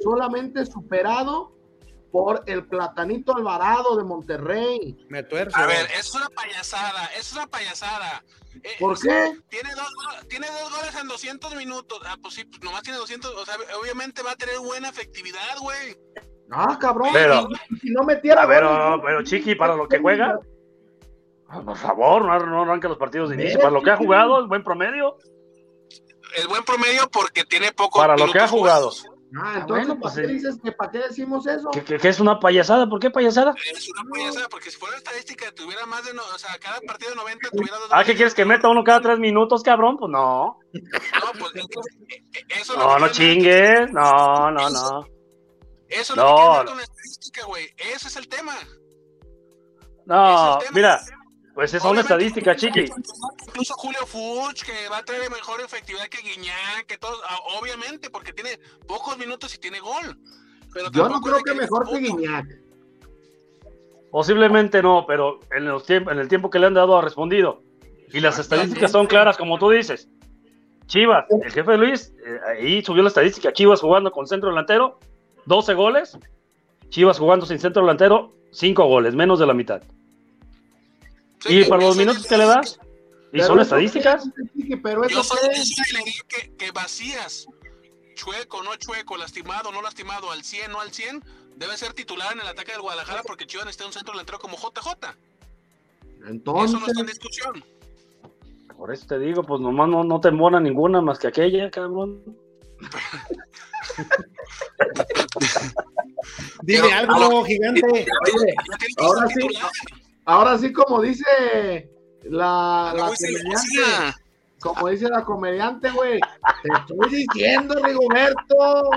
Solamente 0.00 0.66
superado 0.66 1.52
por 2.12 2.42
el 2.46 2.66
Platanito 2.66 3.34
Alvarado 3.34 3.96
de 3.96 4.04
Monterrey. 4.04 4.96
Me 5.08 5.22
tuerzo. 5.22 5.56
A 5.56 5.66
ver, 5.66 5.88
es 5.98 6.14
una 6.14 6.28
payasada, 6.28 7.06
es 7.18 7.32
una 7.32 7.46
payasada. 7.46 8.22
Eh, 8.62 8.68
¿Por 8.78 9.00
qué? 9.00 9.38
Tiene 9.48 9.70
dos, 9.74 9.88
tiene 10.28 10.46
dos 10.46 10.70
goles 10.70 10.94
en 11.00 11.08
200 11.08 11.54
minutos. 11.56 11.98
Ah, 12.04 12.16
pues 12.20 12.34
sí, 12.34 12.44
pues 12.44 12.62
nomás 12.62 12.82
tiene 12.82 12.98
200. 12.98 13.34
O 13.34 13.44
sea, 13.46 13.54
obviamente 13.80 14.22
va 14.22 14.32
a 14.32 14.36
tener 14.36 14.58
buena 14.58 14.90
efectividad, 14.90 15.56
güey. 15.60 15.96
Ah, 16.50 16.78
cabrón. 16.78 17.08
Pero- 17.14 17.48
si 17.80 17.90
no 17.90 18.04
metiera 18.04 18.42
A 18.42 18.46
ver, 18.46 18.62
goles, 18.62 18.78
pero, 18.78 18.96
¿no? 18.96 19.02
pero 19.02 19.22
Chiqui, 19.24 19.54
para 19.54 19.74
lo 19.74 19.88
que 19.88 19.98
juega, 19.98 20.38
ah, 21.48 21.62
por 21.62 21.78
favor, 21.78 22.26
no, 22.26 22.38
no 22.46 22.62
arranque 22.62 22.88
los 22.88 22.98
partidos 22.98 23.30
de 23.30 23.36
inicio. 23.36 23.58
Para 23.58 23.70
lo 23.70 23.82
que 23.82 23.90
ha 23.90 23.96
jugado, 23.96 24.38
el 24.38 24.48
buen 24.48 24.62
promedio. 24.62 25.16
El 26.36 26.48
buen 26.48 26.62
promedio 26.62 27.08
porque 27.10 27.44
tiene 27.44 27.72
poco. 27.72 28.00
Para 28.00 28.16
lo 28.18 28.30
que 28.30 28.38
ha 28.38 28.48
jugado. 28.48 28.92
Ah, 29.34 29.58
entonces, 29.60 29.86
bueno, 29.88 30.00
pues, 30.00 30.14
¿para 30.14 30.22
qué 30.22 30.28
sí. 30.28 30.34
dices 30.34 30.58
que 30.62 30.72
para 30.72 30.90
qué 30.90 30.98
decimos 30.98 31.46
eso? 31.46 31.70
Que, 31.70 31.82
que- 31.84 31.98
que 31.98 32.08
es 32.08 32.20
una 32.20 32.38
payasada. 32.38 32.88
¿Por 32.88 33.00
qué 33.00 33.10
payasada? 33.10 33.54
Es 33.74 33.88
una 33.90 34.10
payasada, 34.10 34.48
porque 34.48 34.70
si 34.70 34.76
fuera 34.76 34.96
estadística, 34.96 35.50
tuviera 35.52 35.86
más 35.86 36.04
de. 36.04 36.12
No, 36.12 36.22
o 36.34 36.38
sea, 36.38 36.50
cada 36.60 36.80
partido 36.82 37.10
de 37.10 37.16
90 37.16 37.48
tuviera 37.50 37.76
dos. 37.78 37.88
Ah, 37.90 38.04
¿qué 38.04 38.14
quieres 38.14 38.34
que 38.34 38.44
meta 38.44 38.68
uno 38.68 38.84
cada 38.84 39.00
tres 39.00 39.18
minutos, 39.18 39.62
cabrón? 39.62 39.96
Pues 39.96 40.10
no. 40.10 40.58
No, 40.72 41.38
pues 41.38 41.54
es 41.54 41.66
que- 41.66 42.16
eh, 42.16 42.24
eh, 42.34 42.44
eso 42.60 42.76
No, 42.76 42.98
no 42.98 43.08
chingues. 43.08 43.90
No, 43.92 44.50
no, 44.50 44.68
no. 44.70 45.06
Eso 45.88 46.12
es 46.14 46.16
No. 46.16 46.24
lo 46.24 46.28
que 46.28 46.34
quieren 46.42 46.56
dar 46.56 46.66
con 46.66 46.76
la 46.76 46.82
estadística, 46.84 47.44
güey. 47.46 47.68
Ese 47.76 48.08
es 48.08 48.16
el 48.16 48.28
tema. 48.28 48.54
No, 50.06 50.58
Ese 50.58 50.64
es 50.64 50.70
el 50.70 50.74
tema. 50.74 50.74
mira, 50.74 51.00
pues 51.54 51.74
es 51.74 51.82
una 51.82 51.90
Obviamente, 51.90 52.12
estadística, 52.14 52.56
Chiqui. 52.56 52.80
Incluso 53.48 53.74
Julio 53.74 54.06
Fuchs, 54.06 54.64
que 54.64 54.88
va 54.90 54.98
a 54.98 55.04
traer 55.04 55.30
mejor 55.30 55.60
efectividad 55.60 56.06
que 56.08 56.18
Guiñac, 56.22 56.86
que 56.86 56.96
todos, 56.98 57.20
ah, 57.28 57.38
obviamente, 57.60 58.08
porque 58.10 58.32
tiene 58.32 58.58
pocos 58.86 59.18
minutos 59.18 59.54
y 59.54 59.58
tiene 59.58 59.80
gol. 59.80 60.18
Pero 60.72 60.90
Yo 60.90 61.08
no 61.08 61.20
creo 61.20 61.42
que 61.42 61.52
mejor 61.54 61.88
que. 61.90 61.98
Guiñac. 61.98 62.46
Posiblemente 64.10 64.82
no, 64.82 65.04
pero 65.06 65.40
en, 65.56 65.64
los 65.66 65.86
tiemp- 65.88 66.10
en 66.12 66.18
el 66.18 66.28
tiempo 66.28 66.50
que 66.50 66.58
le 66.58 66.66
han 66.66 66.74
dado 66.74 66.96
ha 66.98 67.02
respondido. 67.02 67.62
Y 68.12 68.20
las 68.20 68.38
estadísticas 68.38 68.92
son 68.92 69.06
claras, 69.06 69.38
como 69.38 69.58
tú 69.58 69.70
dices. 69.70 70.08
Chivas, 70.86 71.24
el 71.42 71.50
jefe 71.50 71.78
Luis, 71.78 72.12
eh, 72.26 72.38
ahí 72.46 72.84
subió 72.84 73.02
la 73.02 73.08
estadística. 73.08 73.52
Chivas 73.54 73.80
jugando 73.80 74.10
con 74.12 74.26
centro 74.26 74.50
delantero, 74.50 74.98
12 75.46 75.72
goles. 75.74 76.18
Chivas 76.90 77.18
jugando 77.18 77.46
sin 77.46 77.58
centro 77.58 77.80
delantero, 77.82 78.34
5 78.50 78.84
goles, 78.84 79.14
menos 79.14 79.38
de 79.38 79.46
la 79.46 79.54
mitad. 79.54 79.82
Sí, 81.42 81.60
y 81.60 81.64
para 81.64 81.82
los 81.82 81.96
minutos 81.96 82.26
que 82.26 82.36
le 82.38 82.46
das, 82.46 82.78
y 83.32 83.40
son 83.40 83.60
estadísticas. 83.60 84.24
qué, 84.68 84.76
Pero 84.76 85.08
Yo 85.08 85.20
eso 85.20 85.34
soy 85.34 85.38
qué. 85.42 85.48
de 85.56 85.62
esa 85.62 85.82
alegría 85.94 86.22
que, 86.28 86.54
que 86.56 86.70
vacías, 86.70 87.46
chueco, 88.14 88.62
no 88.62 88.76
chueco, 88.76 89.16
lastimado, 89.16 89.72
no 89.72 89.82
lastimado, 89.82 90.30
al 90.30 90.44
100, 90.44 90.70
no 90.70 90.80
al 90.80 90.92
100, 90.92 91.24
debe 91.56 91.76
ser 91.76 91.92
titular 91.94 92.32
en 92.32 92.40
el 92.40 92.46
ataque 92.46 92.72
del 92.72 92.82
Guadalajara 92.82 93.22
porque 93.24 93.46
Chivas 93.46 93.66
necesita 93.66 93.86
un 93.86 93.92
centro 93.92 94.12
delantero 94.12 94.38
como 94.38 94.56
JJ. 94.56 94.88
Eso 94.88 95.14
no 96.20 96.28
Entonces, 96.30 96.88
está 96.88 97.00
en 97.00 97.06
discusión. 97.06 97.64
Por 98.76 98.92
eso 98.92 99.06
te 99.06 99.18
digo, 99.18 99.42
pues 99.42 99.60
nomás 99.60 99.88
no, 99.88 100.04
no 100.04 100.20
te 100.20 100.28
embona 100.28 100.60
ninguna 100.60 101.00
más 101.00 101.18
que 101.18 101.28
aquella, 101.28 101.70
cabrón. 101.70 102.22
Dile 106.62 106.82
Pero- 106.82 106.94
algo, 107.14 107.44
gigante. 107.44 107.82
Oye, 107.86 108.54
ahora 108.98 109.26
sí, 109.28 109.34
titular. 109.48 109.70
Ahora 110.24 110.58
sí, 110.58 110.72
como 110.72 111.00
dice 111.02 111.90
la, 112.24 112.92
comediante, 112.96 114.14
como 114.60 114.88
dice 114.88 115.08
la 115.08 115.24
comediante, 115.24 115.90
güey, 115.90 116.20
te 116.62 116.68
estoy 116.78 117.10
diciendo, 117.26 117.74
Rigoberto. 117.82 118.90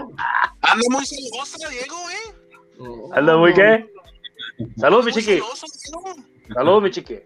Anda 0.61 0.85
muy 0.89 1.05
celosa, 1.05 1.69
Diego, 1.69 1.95
¿eh? 2.09 3.11
¿Anda 3.13 3.37
muy 3.37 3.53
qué? 3.53 3.89
Saludos, 4.77 5.05
mi 5.05 5.11
chiqui. 5.11 5.33
celoso, 5.33 5.65
Diego. 5.83 6.15
Saludos, 6.53 6.83
mi 6.83 6.91
chiqui. 6.91 7.19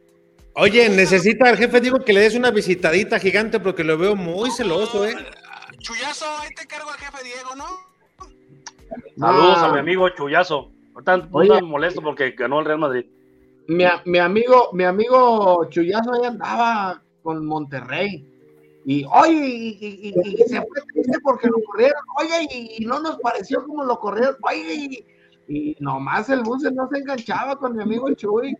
Oye, 0.55 0.89
necesita 0.89 1.49
el 1.49 1.57
jefe, 1.57 1.79
digo 1.79 1.99
que 2.03 2.11
le 2.13 2.21
des 2.21 2.35
una 2.35 2.51
visitadita 2.51 3.19
gigante 3.19 3.59
porque 3.59 3.83
lo 3.83 3.97
veo 3.97 4.15
muy 4.15 4.51
celoso, 4.51 5.05
¿eh? 5.05 5.15
Chuyazo, 5.79 6.25
ahí 6.41 6.49
te 6.55 6.65
cargo 6.67 6.89
al 6.89 6.97
jefe 6.97 7.23
Diego, 7.23 7.55
¿no? 7.55 7.65
Saludos 9.17 9.57
Ah, 9.59 9.65
a 9.67 9.73
mi 9.73 9.79
amigo 9.79 10.09
Chuyazo. 10.09 10.71
Ahorita 10.93 11.13
anda 11.13 11.61
molesto 11.61 12.01
porque 12.01 12.31
ganó 12.31 12.59
el 12.59 12.65
Real 12.65 12.79
Madrid. 12.79 13.05
Mi, 13.69 13.85
mi 14.05 14.17
amigo, 14.19 14.69
mi 14.73 14.83
amigo 14.83 15.65
Chuyazo 15.69 16.13
ahí 16.13 16.25
andaba 16.25 17.01
con 17.23 17.45
Monterrey. 17.45 18.25
Y 18.85 19.05
oye, 19.05 19.33
y, 19.47 19.77
y- 19.79 20.13
y- 20.15 20.33
y 20.33 20.37
se 20.47 20.57
fue 20.61 20.81
triste 20.93 21.19
porque 21.23 21.47
lo 21.47 21.61
corrieron. 21.65 22.01
Oye, 22.19 22.47
y, 22.79 22.85
no 22.85 22.99
nos 22.99 23.17
pareció 23.19 23.63
como 23.65 23.83
lo 23.83 23.99
corrieron. 23.99 24.35
Oye, 24.41 24.73
y, 24.73 25.05
y 25.47 25.77
nomás 25.79 26.29
el 26.29 26.41
bus 26.41 26.63
no 26.73 26.87
se 26.89 26.97
enganchaba 26.99 27.57
con 27.57 27.75
mi 27.75 27.83
amigo 27.83 28.11
Chuy. 28.13 28.55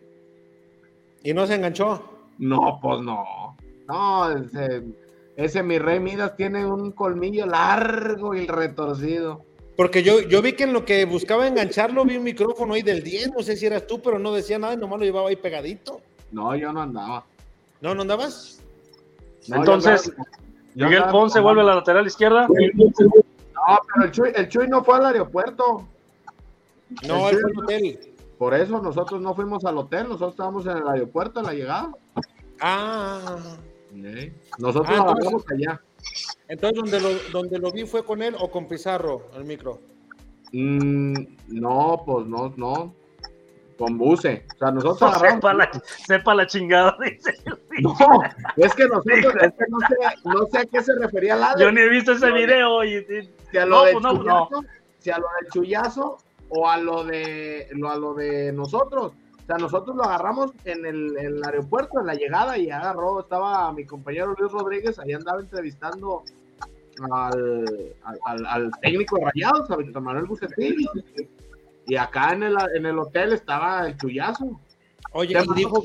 Y 1.24 1.34
no 1.34 1.48
se 1.48 1.56
enganchó. 1.56 2.04
No, 2.38 2.80
pues 2.82 3.02
no. 3.02 3.58
No, 3.88 4.32
ese, 4.32 4.84
ese 5.36 5.64
mi 5.64 5.80
rey 5.80 6.00
Midas 6.00 6.36
tiene 6.36 6.66
un 6.66 6.92
colmillo 6.92 7.46
largo 7.48 8.36
y 8.36 8.46
retorcido. 8.46 9.44
Porque 9.80 10.04
yo, 10.04 10.20
yo 10.20 10.42
vi 10.42 10.52
que 10.52 10.66
en 10.66 10.74
lo 10.74 10.84
que 10.84 11.06
buscaba 11.06 11.48
engancharlo 11.48 12.04
vi 12.04 12.18
un 12.18 12.24
micrófono 12.24 12.74
ahí 12.74 12.82
del 12.82 13.02
10, 13.02 13.32
no 13.38 13.42
sé 13.42 13.56
si 13.56 13.66
eras 13.66 13.88
tú, 13.88 14.02
pero 14.02 14.20
no 14.20 14.34
decía 14.34 14.60
nada 14.60 14.74
y 14.74 14.78
nomás 14.78 15.00
lo 15.00 15.06
llevaba 15.06 15.30
ahí 15.30 15.38
pegadito. 15.38 16.02
No, 16.34 16.54
yo 16.54 16.74
no 16.74 16.82
andaba. 16.82 17.24
¿No, 17.80 17.96
no 17.96 18.02
andabas? 18.02 18.60
No, 19.48 19.56
yo 19.56 19.60
Entonces, 19.62 20.10
andaba- 20.10 20.30
yo 20.76 20.86
Miguel 20.86 20.98
andaba 20.98 21.12
Ponce 21.14 21.40
vuelve 21.40 21.62
a 21.62 21.64
la 21.64 21.76
lateral 21.76 22.06
izquierda. 22.08 22.46
No, 22.50 23.80
pero 23.94 24.06
el 24.06 24.12
Chuy, 24.12 24.32
el 24.36 24.50
Chuy 24.50 24.68
no 24.68 24.84
fue 24.84 24.98
al 24.98 25.06
aeropuerto. 25.06 25.88
No, 27.08 27.30
él 27.30 27.38
fue 27.40 27.52
Chuy- 27.54 27.58
al 27.60 27.64
hotel. 27.64 28.14
Por 28.38 28.54
eso 28.56 28.82
nosotros 28.82 29.22
no 29.22 29.34
fuimos 29.34 29.64
al 29.64 29.78
hotel, 29.78 30.10
nosotros 30.10 30.32
estábamos 30.32 30.66
en 30.66 30.76
el 30.76 30.88
aeropuerto 30.90 31.40
en 31.40 31.46
la 31.46 31.54
llegada. 31.54 31.92
Ah, 32.60 33.38
Nosotros 34.58 34.94
Ah, 34.94 35.16
allá. 35.54 35.82
Entonces 36.50 36.78
donde 36.78 37.00
lo, 37.00 37.10
donde 37.32 37.58
lo 37.60 37.72
vi 37.72 37.86
fue 37.86 38.04
con 38.04 38.22
él 38.22 38.36
o 38.38 38.50
con 38.52 38.68
Pizarro, 38.68 39.28
el 39.36 39.46
micro. 39.46 39.80
Mm, 40.52 41.14
no, 41.50 42.04
pues 42.06 42.26
no, 42.28 42.54
no. 42.58 42.94
Con 43.78 43.98
buce. 43.98 44.46
O 44.56 44.58
sea, 44.58 44.72
nosotros 44.72 44.98
Sepa 45.14 45.28
agarramos. 45.28 45.56
la, 45.56 45.82
sepa 46.06 46.36
la 46.36 46.48
chingada, 46.48 46.98
dice. 47.04 47.34
No, 47.82 47.96
es 48.58 48.74
que 48.76 48.84
nosotros, 48.88 49.36
es 49.42 49.54
que 49.54 49.66
no 49.70 49.80
sé, 49.88 49.96
no 50.26 50.46
sé 50.48 50.58
a 50.58 50.66
qué 50.66 50.84
se 50.84 50.94
refería 50.96 51.38
la 51.38 51.56
Yo 51.58 51.72
ni 51.72 51.80
he 51.80 51.88
visto 51.88 52.12
ese 52.12 52.30
video. 52.32 52.84
Y, 52.84 52.96
y- 52.98 53.30
si 53.52 53.58
a 53.58 53.66
lo 53.66 53.78
No, 53.78 53.84
del 53.86 53.94
pues 53.94 54.04
no, 54.04 54.10
pues 54.10 54.20
chullazo, 54.20 54.66
si 55.00 55.10
a 55.12 55.18
lo 55.18 55.28
del 55.40 55.50
chullazo 55.52 56.18
o 56.50 56.68
a 56.70 56.78
lo 56.78 57.04
de 57.06 57.68
lo, 57.72 57.90
a 57.90 57.96
lo 57.96 58.14
de 58.16 58.52
nosotros. 58.52 59.14
O 59.50 59.52
sea, 59.52 59.58
nosotros 59.58 59.96
lo 59.96 60.04
agarramos 60.04 60.52
en 60.64 60.86
el, 60.86 61.18
en 61.18 61.26
el 61.26 61.44
aeropuerto, 61.44 62.00
en 62.00 62.06
la 62.06 62.14
llegada, 62.14 62.56
y 62.56 62.70
agarró, 62.70 63.22
estaba 63.22 63.74
mi 63.74 63.84
compañero 63.84 64.36
Luis 64.38 64.52
Rodríguez, 64.52 65.00
ahí 65.00 65.12
andaba 65.12 65.42
entrevistando 65.42 66.24
al, 67.12 67.96
al, 68.46 68.72
técnico 68.80 69.18
de 69.18 69.26
Rayados, 69.26 69.72
a 69.72 69.78
Víctor 69.78 70.04
Manuel 70.04 70.26
Bucetín. 70.26 70.76
Y 71.88 71.96
acá 71.96 72.34
en 72.34 72.44
el, 72.44 72.56
en 72.76 72.86
el 72.86 73.00
hotel 73.00 73.34
estaba 73.34 73.88
el 73.88 73.98
chullazo. 73.98 74.62
Oye, 75.14 75.36
y 75.44 75.54
dijo, 75.56 75.82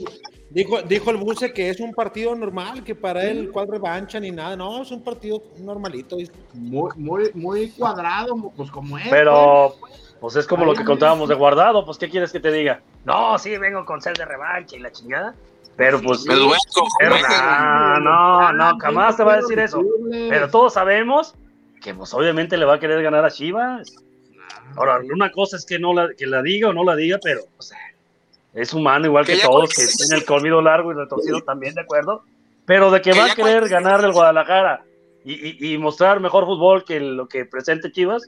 dijo, 0.55 0.81
dijo 0.83 1.11
el 1.11 1.17
buce 1.17 1.53
que 1.53 1.69
es 1.69 1.81
un 1.81 1.93
partido 1.93 2.35
normal, 2.35 2.85
que 2.85 2.95
para 2.95 3.25
él 3.25 3.51
cuál 3.53 3.69
revancha 3.69 4.21
ni 4.21 4.31
nada. 4.31 4.57
No, 4.57 4.83
es 4.83 4.91
un 4.91 5.03
partido 5.03 5.43
normalito. 5.59 6.17
Muy, 6.55 6.91
muy, 6.97 7.31
muy 7.35 7.71
cuadrado, 7.71 8.35
pues 8.57 8.71
como 8.71 8.97
es. 8.97 9.09
Pero, 9.11 9.75
pues 10.21 10.37
es 10.37 10.47
como 10.47 10.65
lo 10.65 10.75
que 10.75 10.85
contábamos 10.85 11.29
de 11.29 11.35
guardado. 11.35 11.85
Pues, 11.85 11.99
¿qué 11.99 12.09
quieres 12.09 12.33
que 12.33 12.41
te 12.41 12.53
diga? 12.53 12.81
No, 13.05 13.39
sí, 13.39 13.59
vengo 13.59 13.85
con 13.85 14.01
sed 14.01 14.15
de 14.15 14.25
revancha 14.25 14.77
y 14.77 14.81
la 14.81 14.93
chingada. 14.93 15.35
Pero, 15.77 16.01
pues, 16.01 16.25
Me 16.25 16.35
duele, 16.35 16.57
pero, 17.01 17.11
güey. 17.11 17.23
no, 17.23 18.01
no, 18.01 18.53
no, 18.53 18.79
jamás 18.79 19.17
te 19.17 19.25
va 19.25 19.35
a 19.35 19.37
decir 19.39 19.59
eso. 19.59 19.83
Pero 20.11 20.49
todos 20.49 20.75
sabemos 20.75 21.35
que, 21.83 21.93
pues, 21.93 22.15
obviamente 22.15 22.57
le 22.57 22.65
va 22.65 22.75
a 22.75 22.79
querer 22.79 23.03
ganar 23.03 23.25
a 23.25 23.31
Chivas. 23.31 23.93
Ahora, 24.77 25.01
una 25.13 25.31
cosa 25.31 25.57
es 25.57 25.67
que 25.67 25.79
no 25.79 25.93
la, 25.93 26.09
que 26.17 26.27
la 26.27 26.43
diga 26.43 26.69
o 26.69 26.73
no 26.73 26.85
la 26.85 26.95
diga, 26.97 27.19
pero, 27.23 27.41
o 27.59 27.63
sea, 27.63 27.79
es 28.55 28.73
humano 28.73 29.07
igual 29.07 29.27
que, 29.27 29.35
Que 29.37 29.43
todos, 29.43 29.71
que 29.71 29.85
tiene 29.87 30.17
el 30.21 30.25
colmillo 30.25 30.61
largo 30.63 30.93
y 30.93 30.95
retorcido 30.95 31.41
también, 31.43 31.75
¿de 31.75 31.81
acuerdo? 31.83 32.23
Pero 32.65 32.91
de 32.91 33.03
que, 33.03 33.11
Que 33.13 33.19
va 33.19 33.27
a 33.33 33.35
querer 33.35 33.69
ganarle 33.69 34.07
al 34.07 34.13
Guadalajara 34.13 34.85
y, 35.25 35.33
y- 35.69 35.75
y 35.75 35.79
mostrar 35.79 36.21
mejor 36.21 36.45
fútbol 36.47 36.85
que 36.85 37.01
lo 37.01 37.29
que 37.29 37.45
presente 37.45 37.91
Chivas, 37.93 38.23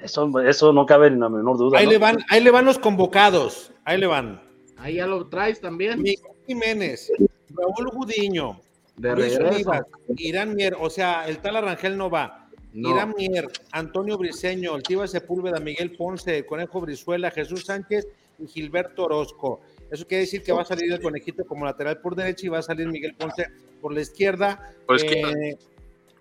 eso, 0.00 0.30
eso 0.40 0.72
no 0.72 0.86
cabe 0.86 1.08
en 1.08 1.20
la 1.20 1.28
menor 1.28 1.56
duda. 1.58 1.78
Ahí 1.78 1.86
¿no? 1.86 1.92
le 1.92 1.98
van, 1.98 2.18
ahí 2.30 2.42
le 2.42 2.50
van 2.50 2.64
los 2.64 2.78
convocados. 2.78 3.72
Ahí 3.84 3.98
le 3.98 4.06
van. 4.06 4.40
Ahí 4.78 4.94
ya 4.96 5.06
lo 5.06 5.26
traes 5.26 5.60
también. 5.60 6.00
Miguel 6.00 6.18
Jiménez, 6.46 7.10
Raúl 7.50 7.90
Gudiño, 7.92 8.60
De 8.96 9.14
Luis. 9.16 9.38
Olivas, 9.38 9.82
Irán 10.16 10.54
Mier, 10.54 10.76
o 10.78 10.88
sea, 10.90 11.26
el 11.28 11.38
tal 11.38 11.56
Arangel 11.56 11.96
no 11.96 12.08
va. 12.10 12.48
No. 12.72 12.90
Irán 12.90 13.14
Mier, 13.16 13.48
Antonio 13.72 14.16
Briseño, 14.18 14.76
el 14.76 14.82
Tiva 14.82 15.08
Sepúlveda, 15.08 15.58
Miguel 15.58 15.92
Ponce, 15.96 16.38
el 16.38 16.46
Conejo 16.46 16.80
Brizuela, 16.80 17.30
Jesús 17.30 17.64
Sánchez 17.64 18.06
y 18.38 18.46
Gilberto 18.46 19.04
Orozco. 19.04 19.60
Eso 19.90 20.06
quiere 20.06 20.22
decir 20.24 20.42
que 20.42 20.52
va 20.52 20.62
a 20.62 20.64
salir 20.64 20.92
el 20.92 21.00
conejito 21.00 21.44
como 21.46 21.64
lateral 21.64 22.00
por 22.00 22.14
derecha 22.14 22.46
y 22.46 22.48
va 22.50 22.58
a 22.58 22.62
salir 22.62 22.86
Miguel 22.88 23.14
Ponce 23.14 23.46
por 23.80 23.92
la 23.94 24.00
izquierda. 24.02 24.72
Por 24.86 24.96
izquierda. 24.96 25.30
Eh, 25.32 25.58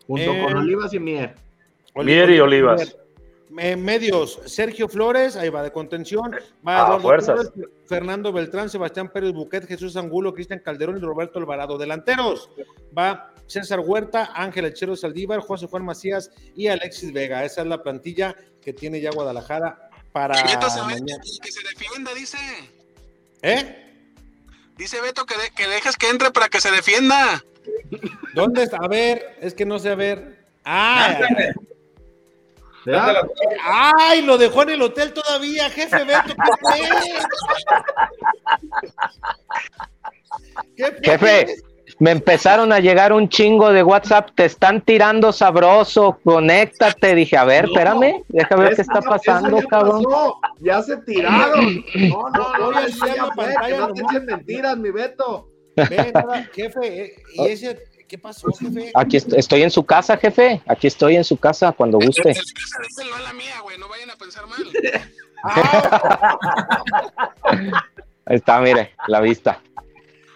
Junto 0.07 0.31
Eh, 0.33 0.43
con 0.43 0.55
Olivas 0.57 0.93
y 0.93 0.99
Mier. 0.99 1.35
Mier 1.95 2.29
y 2.29 2.39
Olivas. 2.39 2.95
Eh, 3.59 3.75
medios, 3.77 4.39
Sergio 4.45 4.87
Flores, 4.89 5.35
ahí 5.37 5.49
va 5.49 5.63
de 5.63 5.71
contención, 5.71 6.31
va 6.67 6.81
Ah, 6.81 6.85
Eduardo 6.87 6.99
fuerzas. 6.99 7.51
Flores, 7.53 7.71
Fernando 7.85 8.31
Beltrán, 8.33 8.69
Sebastián 8.69 9.09
Pérez 9.11 9.31
Buquet, 9.33 9.65
Jesús 9.65 9.95
Angulo, 9.97 10.33
Cristian 10.33 10.59
Calderón 10.59 10.97
y 10.97 10.99
Roberto 10.99 11.39
Alvarado. 11.39 11.77
Delanteros, 11.77 12.49
va 12.97 13.33
César 13.47 13.79
Huerta, 13.79 14.31
Ángel 14.35 14.65
Echero 14.65 14.95
Saldívar, 14.97 15.39
José 15.39 15.67
Juan 15.67 15.85
Macías 15.85 16.29
y 16.55 16.67
Alexis 16.67 17.13
Vega. 17.13 17.45
Esa 17.45 17.61
es 17.61 17.67
la 17.67 17.81
plantilla 17.81 18.35
que 18.61 18.73
tiene 18.73 18.99
ya 18.99 19.11
Guadalajara 19.11 19.86
para 20.17 20.41
Beto 20.43 20.69
se 20.69 20.81
mete 20.83 21.01
mañana. 21.01 21.23
y 21.25 21.39
que 21.39 21.51
se 21.51 21.61
defienda, 21.61 22.13
dice. 22.15 22.37
¿Eh? 23.43 23.83
Dice 24.77 24.99
Beto 25.01 25.25
que, 25.25 25.37
de- 25.37 25.51
que 25.51 25.67
dejes 25.67 25.95
que 25.95 26.09
entre 26.09 26.31
para 26.31 26.49
que 26.49 26.59
se 26.59 26.71
defienda. 26.71 27.43
¿Dónde 28.33 28.63
está? 28.63 28.77
A 28.77 28.87
ver, 28.87 29.37
es 29.41 29.53
que 29.53 29.65
no 29.65 29.77
sé 29.79 29.89
a 29.91 29.95
ver. 29.95 30.43
¡Ah! 30.65 31.19
¡Ay! 33.63 34.21
Lo 34.21 34.37
dejó 34.37 34.63
en 34.63 34.69
el 34.71 34.81
hotel 34.81 35.13
todavía, 35.13 35.69
jefe 35.69 36.03
Beto. 36.03 36.33
¿Qué 36.35 36.51
fue? 36.61 36.79
¿Qué? 40.75 40.99
Jefe, 41.03 41.55
me 41.99 42.11
empezaron 42.11 42.71
a 42.71 42.79
llegar 42.79 43.11
un 43.11 43.27
chingo 43.27 43.71
de 43.71 43.81
WhatsApp, 43.83 44.29
te 44.35 44.45
están 44.45 44.81
tirando 44.81 45.33
sabroso, 45.33 46.19
conéctate. 46.23 47.15
Dije, 47.15 47.35
a 47.37 47.43
ver, 47.43 47.65
No. 47.65 47.71
espérame, 47.71 48.23
déjame 48.27 48.63
ver 48.65 48.75
qué 48.75 48.81
está 48.83 48.99
no- 49.01 49.09
pasando, 49.09 49.59
ya 49.59 49.65
cabrón. 49.67 50.03
pasó, 50.03 50.39
Ya 50.59 50.81
se 50.83 50.97
tiraron. 50.97 51.83
No, 51.95 52.29
no, 52.29 52.57
no, 52.59 52.71
ya 52.73 52.87
la 53.15 53.25
fue, 53.33 53.45
pantalla 53.45 53.77
no 53.79 53.93
te 53.93 54.01
echen 54.03 54.25
mentiras, 54.25 54.77
mi 54.77 54.91
Beto. 54.91 55.49
Ve, 55.75 56.11
nada, 56.13 56.43
jefe, 56.53 57.03
eh, 57.05 57.15
¿y 57.33 57.45
ese 57.47 57.79
qué 58.07 58.17
pasó, 58.17 58.47
jefe? 58.59 58.91
Aquí 58.95 59.17
est- 59.17 59.33
estoy 59.33 59.63
en 59.63 59.71
su 59.71 59.85
casa, 59.85 60.17
jefe. 60.17 60.61
Aquí 60.67 60.87
estoy 60.87 61.15
en 61.17 61.23
su 61.23 61.37
casa 61.37 61.71
cuando 61.71 61.99
guste. 61.99 62.29
El 62.29 62.35
casa 62.35 62.77
díselo 62.87 63.15
a 63.15 63.19
la 63.21 63.33
mía, 63.33 63.59
güey. 63.63 63.77
No 63.77 63.87
vayan 63.89 64.09
a 64.11 64.15
pensar 64.15 64.45
mal. 64.47 64.63
Ahí 68.25 68.35
está, 68.35 68.59
mire, 68.59 68.91
la 69.07 69.21
vista. 69.21 69.61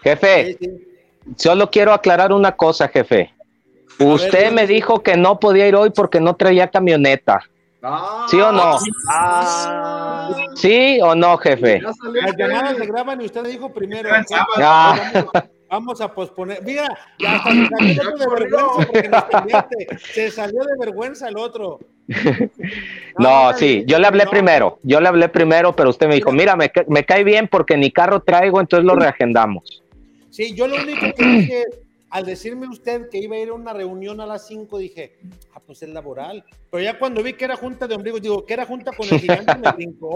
Jefe, 0.02 0.46
Sí, 0.46 0.56
sí. 0.60 0.88
Solo 1.36 1.70
quiero 1.70 1.92
aclarar 1.92 2.32
una 2.32 2.52
cosa, 2.52 2.88
jefe. 2.88 3.32
A 4.00 4.04
Usted 4.04 4.44
ver, 4.44 4.52
me 4.52 4.66
dijo 4.66 5.02
que 5.02 5.16
no 5.16 5.38
podía 5.38 5.68
ir 5.68 5.76
hoy 5.76 5.90
porque 5.90 6.20
no 6.20 6.34
traía 6.34 6.68
camioneta. 6.68 7.40
Ah, 7.82 8.26
¿Sí 8.30 8.40
o 8.40 8.52
no? 8.52 8.78
Ah, 9.10 10.28
¿Sí 10.56 11.00
o 11.02 11.14
no, 11.14 11.36
jefe? 11.38 11.80
Las 11.80 12.36
llamadas 12.36 12.76
se 12.78 12.86
graban 12.86 13.20
y 13.20 13.26
usted 13.26 13.44
dijo 13.44 13.72
primero. 13.72 14.08
Ah, 14.58 14.96
Vamos, 15.12 15.32
vamos 15.68 16.00
a 16.00 16.12
posponer. 16.12 16.62
Mira, 16.62 16.86
hasta 17.26 17.50
se 17.50 17.68
salió 17.68 18.16
de 18.16 18.26
vergüenza 18.28 18.86
porque 18.86 19.08
nos 19.08 19.24
convierte. 19.24 19.86
Se 20.12 20.30
salió 20.30 20.60
de 20.64 20.76
vergüenza 20.78 21.28
el 21.28 21.36
otro. 21.36 21.80
no, 23.18 23.52
sí, 23.54 23.84
yo 23.86 23.98
le 23.98 24.06
hablé 24.06 24.26
primero. 24.26 24.78
Yo 24.82 25.00
le 25.00 25.08
hablé 25.08 25.28
primero, 25.28 25.72
pero 25.74 25.90
usted 25.90 26.08
me 26.08 26.14
dijo, 26.16 26.32
mira, 26.32 26.56
me, 26.56 26.70
ca- 26.70 26.84
me 26.88 27.04
cae 27.04 27.24
bien 27.24 27.48
porque 27.48 27.76
ni 27.76 27.90
carro 27.90 28.20
traigo, 28.20 28.60
entonces 28.60 28.84
lo 28.86 28.94
reagendamos. 28.94 29.81
Sí, 30.32 30.54
yo 30.54 30.66
lo 30.66 30.76
único 30.76 31.06
que 31.14 31.24
dije, 31.26 31.64
al 32.10 32.24
decirme 32.24 32.66
usted 32.66 33.10
que 33.10 33.18
iba 33.18 33.36
a 33.36 33.38
ir 33.38 33.50
a 33.50 33.52
una 33.52 33.72
reunión 33.74 34.18
a 34.20 34.26
las 34.26 34.46
5, 34.46 34.78
dije, 34.78 35.18
ah, 35.54 35.60
pues 35.64 35.82
es 35.82 35.90
laboral. 35.90 36.42
Pero 36.70 36.82
ya 36.82 36.98
cuando 36.98 37.22
vi 37.22 37.34
que 37.34 37.44
era 37.44 37.54
junta 37.56 37.86
de 37.86 37.94
ombligos, 37.94 38.22
digo, 38.22 38.44
que 38.46 38.54
era 38.54 38.64
junta 38.64 38.92
con 38.96 39.06
el 39.10 39.20
gigante, 39.20 39.54
me 39.56 39.70
brincó. 39.72 40.08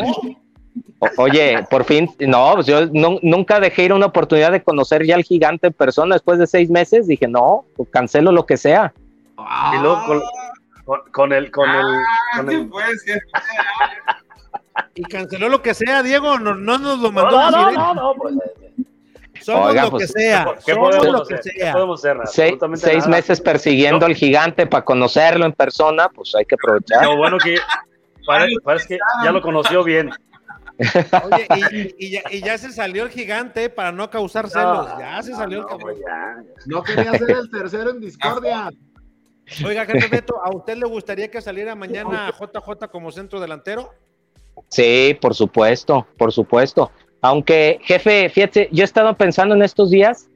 O- 0.99 1.09
Oye, 1.19 1.65
por 1.71 1.85
fin, 1.85 2.09
no, 2.21 2.53
pues 2.55 2.67
yo 2.67 2.87
nu- 2.87 3.19
nunca 3.23 3.61
dejé 3.61 3.85
ir 3.85 3.93
una 3.93 4.07
oportunidad 4.07 4.53
de 4.53 4.63
conocer 4.63 5.05
ya 5.05 5.15
al 5.17 5.23
gigante 5.25 5.67
en 5.67 5.73
persona 5.75 6.15
después 6.15 6.39
de 6.39 6.47
seis 6.47 6.71
meses. 6.71 7.07
Dije, 7.07 7.29
no, 7.29 7.67
pues 7.77 7.89
cancelo 7.91 8.33
lo 8.33 8.47
que 8.47 8.57
sea. 8.57 8.95
Y 9.75 9.79
luego 9.83 10.03
con, 10.07 10.23
con- 10.87 11.13
con 11.13 11.33
el, 11.35 11.51
con 11.51 11.69
el, 11.69 11.85
con 12.37 12.49
¿Qué 12.49 12.55
el- 12.55 12.69
pues? 12.71 13.03
¿Qué? 13.05 13.19
Y 14.95 15.03
canceló 15.03 15.49
lo 15.51 15.61
que 15.63 15.75
sea, 15.75 16.03
Diego, 16.03 16.39
no, 16.39 16.55
no 16.55 16.79
nos 16.79 16.99
lo 17.01 17.13
No, 17.13 17.23
mandó. 17.23 17.37
no, 17.39 17.51
no, 17.51 17.65
decir, 17.67 17.79
no, 17.79 17.95
no, 17.95 18.15
pues, 18.15 18.35
Somos 19.47 19.69
Oiga, 19.71 19.85
lo 19.85 19.91
pues, 19.93 20.13
que 20.13 20.21
sea, 20.21 20.45
¿qué 20.67 20.73
somos 20.75 20.97
podemos 20.97 21.21
lo 21.21 21.25
que 21.27 21.43
sea. 21.43 21.73
podemos 21.73 22.05
hacer? 22.05 22.17
Se- 22.27 22.59
seis 22.77 23.05
nada. 23.05 23.09
meses 23.09 23.41
persiguiendo 23.41 24.01
No. 24.01 24.07
al 24.07 24.15
gigante 24.17 24.67
para 24.67 24.85
conocerlo 24.85 25.47
en 25.47 25.53
persona, 25.53 26.09
pues 26.09 26.35
hay 26.35 26.45
que 26.45 26.57
aprovechar. 26.57 27.05
Lo 27.05 27.17
bueno 27.17 27.39
que 27.39 27.55
parece, 28.27 28.55
parece 28.65 28.89
que 28.89 28.99
ya 29.23 29.31
lo 29.31 29.41
conoció 29.41 29.85
bien. 29.85 30.11
Oye, 30.79 31.47
y, 31.99 32.07
y 32.07 32.11
ya, 32.11 32.23
y 32.31 32.41
ya 32.41 32.59
se 32.59 32.73
salió 32.73 33.05
el 33.05 33.11
gigante 33.11 33.71
para 33.71 33.93
no 33.93 34.11
causar 34.11 34.51
celos. 34.51 34.89
Ya 34.99 35.23
se 35.23 35.33
salió 35.33 35.59
el 35.59 35.63
No, 35.63 35.69
cabrón. 35.69 35.95
ya. 36.01 36.37
No 36.67 36.83
quería 36.83 37.13
ser 37.13 37.31
el 37.31 37.49
tercero 37.51 37.91
en 37.91 38.01
discordia. 38.01 38.71
Oiga, 39.65 39.87
jefe 39.87 40.09
Beto, 40.09 40.43
¿a 40.45 40.51
usted 40.55 40.77
le 40.77 40.87
gustaría 40.87 41.31
que 41.31 41.41
saliera 41.41 41.77
mañana 41.77 42.33
JJ 42.37 42.89
como 42.91 43.13
centro 43.13 43.39
delantero? 43.39 43.91
Sí, 44.69 45.17
por 45.21 45.35
supuesto, 45.37 46.05
por 46.19 46.33
supuesto. 46.33 46.91
Aunque, 47.23 47.79
jefe, 47.83 48.29
fíjate, 48.29 48.69
yo 48.73 48.83
he 48.83 48.85
estado 48.85 49.15
pensando 49.17 49.55
en 49.55 49.63
estos 49.63 49.91
días, 49.91 50.29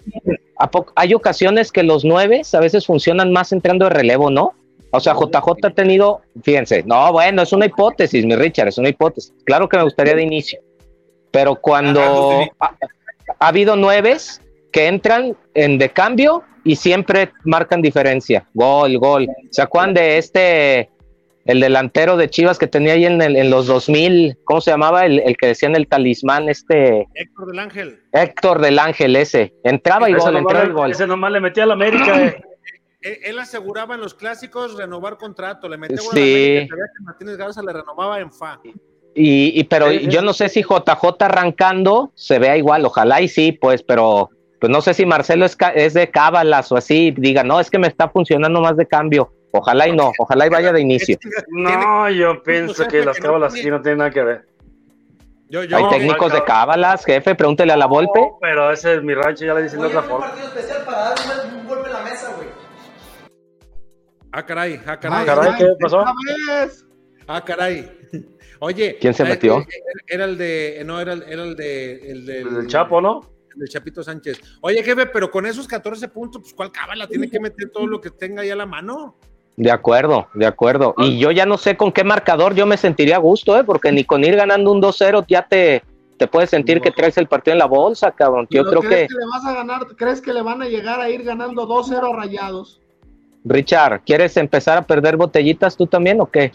¿a 0.58 0.70
poco- 0.70 0.92
hay 0.96 1.14
ocasiones 1.14 1.70
que 1.70 1.82
los 1.82 2.04
nueve 2.04 2.42
a 2.52 2.58
veces 2.60 2.86
funcionan 2.86 3.32
más 3.32 3.52
entrando 3.52 3.84
de 3.84 3.90
relevo, 3.90 4.30
¿no? 4.30 4.54
O 4.90 4.98
sea, 4.98 5.14
JJ 5.14 5.66
ha 5.66 5.70
tenido, 5.70 6.22
fíjense, 6.42 6.82
no, 6.84 7.12
bueno, 7.12 7.42
es 7.42 7.52
una 7.52 7.66
hipótesis, 7.66 8.24
mi 8.26 8.34
Richard, 8.34 8.68
es 8.68 8.78
una 8.78 8.88
hipótesis. 8.88 9.32
Claro 9.44 9.68
que 9.68 9.76
me 9.76 9.84
gustaría 9.84 10.14
de 10.14 10.22
inicio, 10.22 10.60
pero 11.30 11.54
cuando 11.54 12.00
ha, 12.58 12.76
ha 13.38 13.46
habido 13.48 13.76
nueves 13.76 14.40
que 14.72 14.88
entran 14.88 15.36
en 15.54 15.78
de 15.78 15.90
cambio 15.90 16.42
y 16.64 16.74
siempre 16.76 17.30
marcan 17.44 17.82
diferencia, 17.82 18.46
gol, 18.52 18.98
gol. 18.98 19.28
¿Se 19.50 19.62
acuerdan 19.62 19.94
de 19.94 20.18
este, 20.18 20.90
el 21.50 21.60
delantero 21.60 22.16
de 22.16 22.28
Chivas 22.30 22.58
que 22.58 22.66
tenía 22.66 22.94
ahí 22.94 23.04
en, 23.04 23.20
el- 23.20 23.36
en 23.36 23.50
los 23.50 23.66
2000, 23.66 24.38
¿cómo 24.44 24.60
se 24.60 24.70
llamaba? 24.70 25.04
El, 25.06 25.20
el 25.20 25.36
que 25.36 25.48
decía 25.48 25.68
en 25.68 25.76
el 25.76 25.86
talismán, 25.88 26.48
este 26.48 27.06
Héctor 27.14 27.46
del 27.48 27.58
Ángel. 27.58 28.00
Héctor 28.12 28.60
del 28.60 28.78
Ángel 28.78 29.16
ese. 29.16 29.52
Entraba 29.64 30.08
y 30.08 30.12
Ese 30.14 30.22
gol, 30.22 30.32
nomás 30.34 30.42
entraba 30.42 30.64
y 30.64 30.68
le- 30.68 30.74
gol. 30.74 30.90
Ese 30.92 31.06
nomás 31.06 31.32
le 31.32 31.40
metía 31.40 31.62
a 31.64 31.66
la 31.66 31.74
América. 31.74 32.26
eh. 32.26 32.42
Él, 33.02 33.16
él 33.24 33.38
aseguraba 33.38 33.94
en 33.94 34.02
los 34.02 34.12
clásicos 34.12 34.76
renovar 34.76 35.16
contrato. 35.16 35.68
Le 35.70 35.78
metía 35.78 35.96
gol 35.96 36.08
a 36.08 36.10
Sí. 36.12 36.20
la 36.20 36.50
América, 36.50 36.68
sabía 36.76 36.84
que 36.98 37.02
Martínez 37.04 37.36
Garza 37.38 37.62
le 37.62 37.72
renovaba 37.72 38.20
en 38.20 38.30
fa. 38.30 38.60
Y, 39.14 39.58
y 39.58 39.64
pero 39.64 39.88
Sí, 39.90 40.00
sí. 40.00 40.06
yo 40.08 40.20
no 40.22 40.32
sé 40.34 40.48
si 40.50 40.62
JJ 40.62 41.22
arrancando 41.24 42.12
se 42.14 42.38
vea 42.38 42.56
igual, 42.58 42.84
ojalá 42.84 43.20
y 43.22 43.28
sí, 43.28 43.52
pues, 43.52 43.82
pero 43.82 44.28
pues 44.60 44.70
no 44.70 44.82
sé 44.82 44.92
si 44.92 45.06
Marcelo 45.06 45.46
es, 45.46 45.56
ca- 45.56 45.70
es 45.70 45.94
de 45.94 46.10
cábalas 46.10 46.70
o 46.70 46.76
así, 46.76 47.10
diga, 47.16 47.42
no, 47.42 47.58
es 47.58 47.70
que 47.70 47.78
me 47.78 47.86
está 47.88 48.10
funcionando 48.10 48.60
más 48.60 48.76
de 48.76 48.86
cambio. 48.86 49.32
Ojalá 49.52 49.88
y 49.88 49.92
no, 49.92 50.12
ojalá 50.18 50.46
y 50.46 50.48
vaya 50.48 50.72
de 50.72 50.80
inicio. 50.80 51.18
No, 51.48 52.08
yo 52.10 52.42
pienso 52.42 52.86
que 52.86 53.04
las 53.04 53.16
que 53.16 53.22
no 53.22 53.26
cábalas 53.28 53.54
aquí 53.54 53.70
no 53.70 53.80
tienen 53.82 53.98
nada 53.98 54.10
que 54.10 54.22
ver. 54.22 54.46
Yo, 55.48 55.64
yo, 55.64 55.76
Hay 55.76 55.82
No, 55.82 55.88
técnicos 55.90 56.32
de 56.32 56.44
cábalas, 56.44 57.04
jefe, 57.04 57.34
pregúntele 57.34 57.72
a 57.72 57.76
la 57.76 57.86
Volpe. 57.86 58.20
No, 58.20 58.38
pero 58.40 58.70
ese 58.70 58.94
es 58.94 59.02
mi 59.02 59.14
rancho, 59.14 59.44
ya 59.44 59.54
le 59.54 59.64
dicen 59.64 59.80
de 59.80 59.86
otra 59.88 60.00
un 60.02 60.06
forma. 60.06 60.26
partido 60.28 60.46
especial 60.48 60.84
para 60.84 60.98
dar 61.10 61.14
un, 61.48 61.54
un 61.60 61.66
golpe 61.66 61.86
en 61.88 61.92
la 61.92 62.02
mesa, 62.02 62.32
güey. 62.36 62.48
Ah, 64.32 64.46
caray, 64.46 64.74
ah, 64.86 64.92
Ah, 64.92 65.00
caray. 65.00 65.26
caray, 65.26 65.52
¿qué 65.58 65.66
pasó? 65.80 66.04
Ah, 67.26 67.44
caray. 67.44 67.90
Oye. 68.60 68.96
¿Quién 69.00 69.12
se 69.14 69.24
metió? 69.24 69.64
Era 70.06 70.24
el 70.26 70.38
de. 70.38 70.82
No, 70.86 71.00
era 71.00 71.14
el, 71.14 71.22
era 71.24 71.42
el 71.42 71.56
de. 71.56 71.94
El 72.12 72.26
del, 72.26 72.46
El 72.48 72.54
del 72.54 72.66
Chapo, 72.68 73.00
¿no? 73.00 73.20
el 73.52 73.58
del 73.58 73.68
Chapito 73.68 74.04
Sánchez. 74.04 74.40
Oye, 74.60 74.80
jefe, 74.84 75.06
pero 75.06 75.28
con 75.32 75.44
esos 75.46 75.66
14 75.66 76.06
puntos, 76.08 76.42
pues, 76.42 76.54
¿cuál 76.54 76.70
cábala? 76.70 77.08
Tiene 77.08 77.28
que 77.28 77.40
meter 77.40 77.70
todo 77.70 77.88
lo 77.88 78.00
que 78.00 78.10
tenga 78.10 78.42
ahí 78.42 78.50
a 78.50 78.56
la 78.56 78.66
mano. 78.66 79.16
De 79.56 79.70
acuerdo, 79.70 80.28
de 80.34 80.46
acuerdo. 80.46 80.94
Y 80.98 81.18
yo 81.18 81.30
ya 81.30 81.44
no 81.44 81.58
sé 81.58 81.76
con 81.76 81.92
qué 81.92 82.02
marcador 82.04 82.54
yo 82.54 82.66
me 82.66 82.76
sentiría 82.76 83.16
a 83.16 83.18
gusto, 83.18 83.58
¿eh? 83.58 83.64
porque 83.64 83.92
ni 83.92 84.04
con 84.04 84.24
ir 84.24 84.36
ganando 84.36 84.72
un 84.72 84.80
2-0 84.80 85.26
ya 85.28 85.46
te, 85.46 85.82
te 86.16 86.26
puedes 86.26 86.50
sentir 86.50 86.80
que 86.80 86.90
traes 86.90 87.18
el 87.18 87.26
partido 87.26 87.52
en 87.52 87.58
la 87.58 87.66
bolsa, 87.66 88.10
cabrón. 88.12 88.46
Yo 88.50 88.64
¿Pero 88.64 88.80
creo 88.80 88.90
¿crees 88.90 89.08
que, 89.08 89.14
le 89.14 89.26
vas 89.26 89.44
a 89.44 89.54
ganar? 89.54 89.86
¿Crees 89.96 90.20
que 90.20 90.32
le 90.32 90.42
van 90.42 90.62
a 90.62 90.66
llegar 90.66 91.00
a 91.00 91.10
ir 91.10 91.24
ganando 91.24 91.66
2-0 91.66 92.14
rayados? 92.14 92.80
Richard, 93.44 94.02
¿quieres 94.04 94.36
empezar 94.36 94.78
a 94.78 94.82
perder 94.82 95.16
botellitas 95.16 95.76
tú 95.76 95.86
también 95.86 96.20
o 96.20 96.26
qué? 96.26 96.52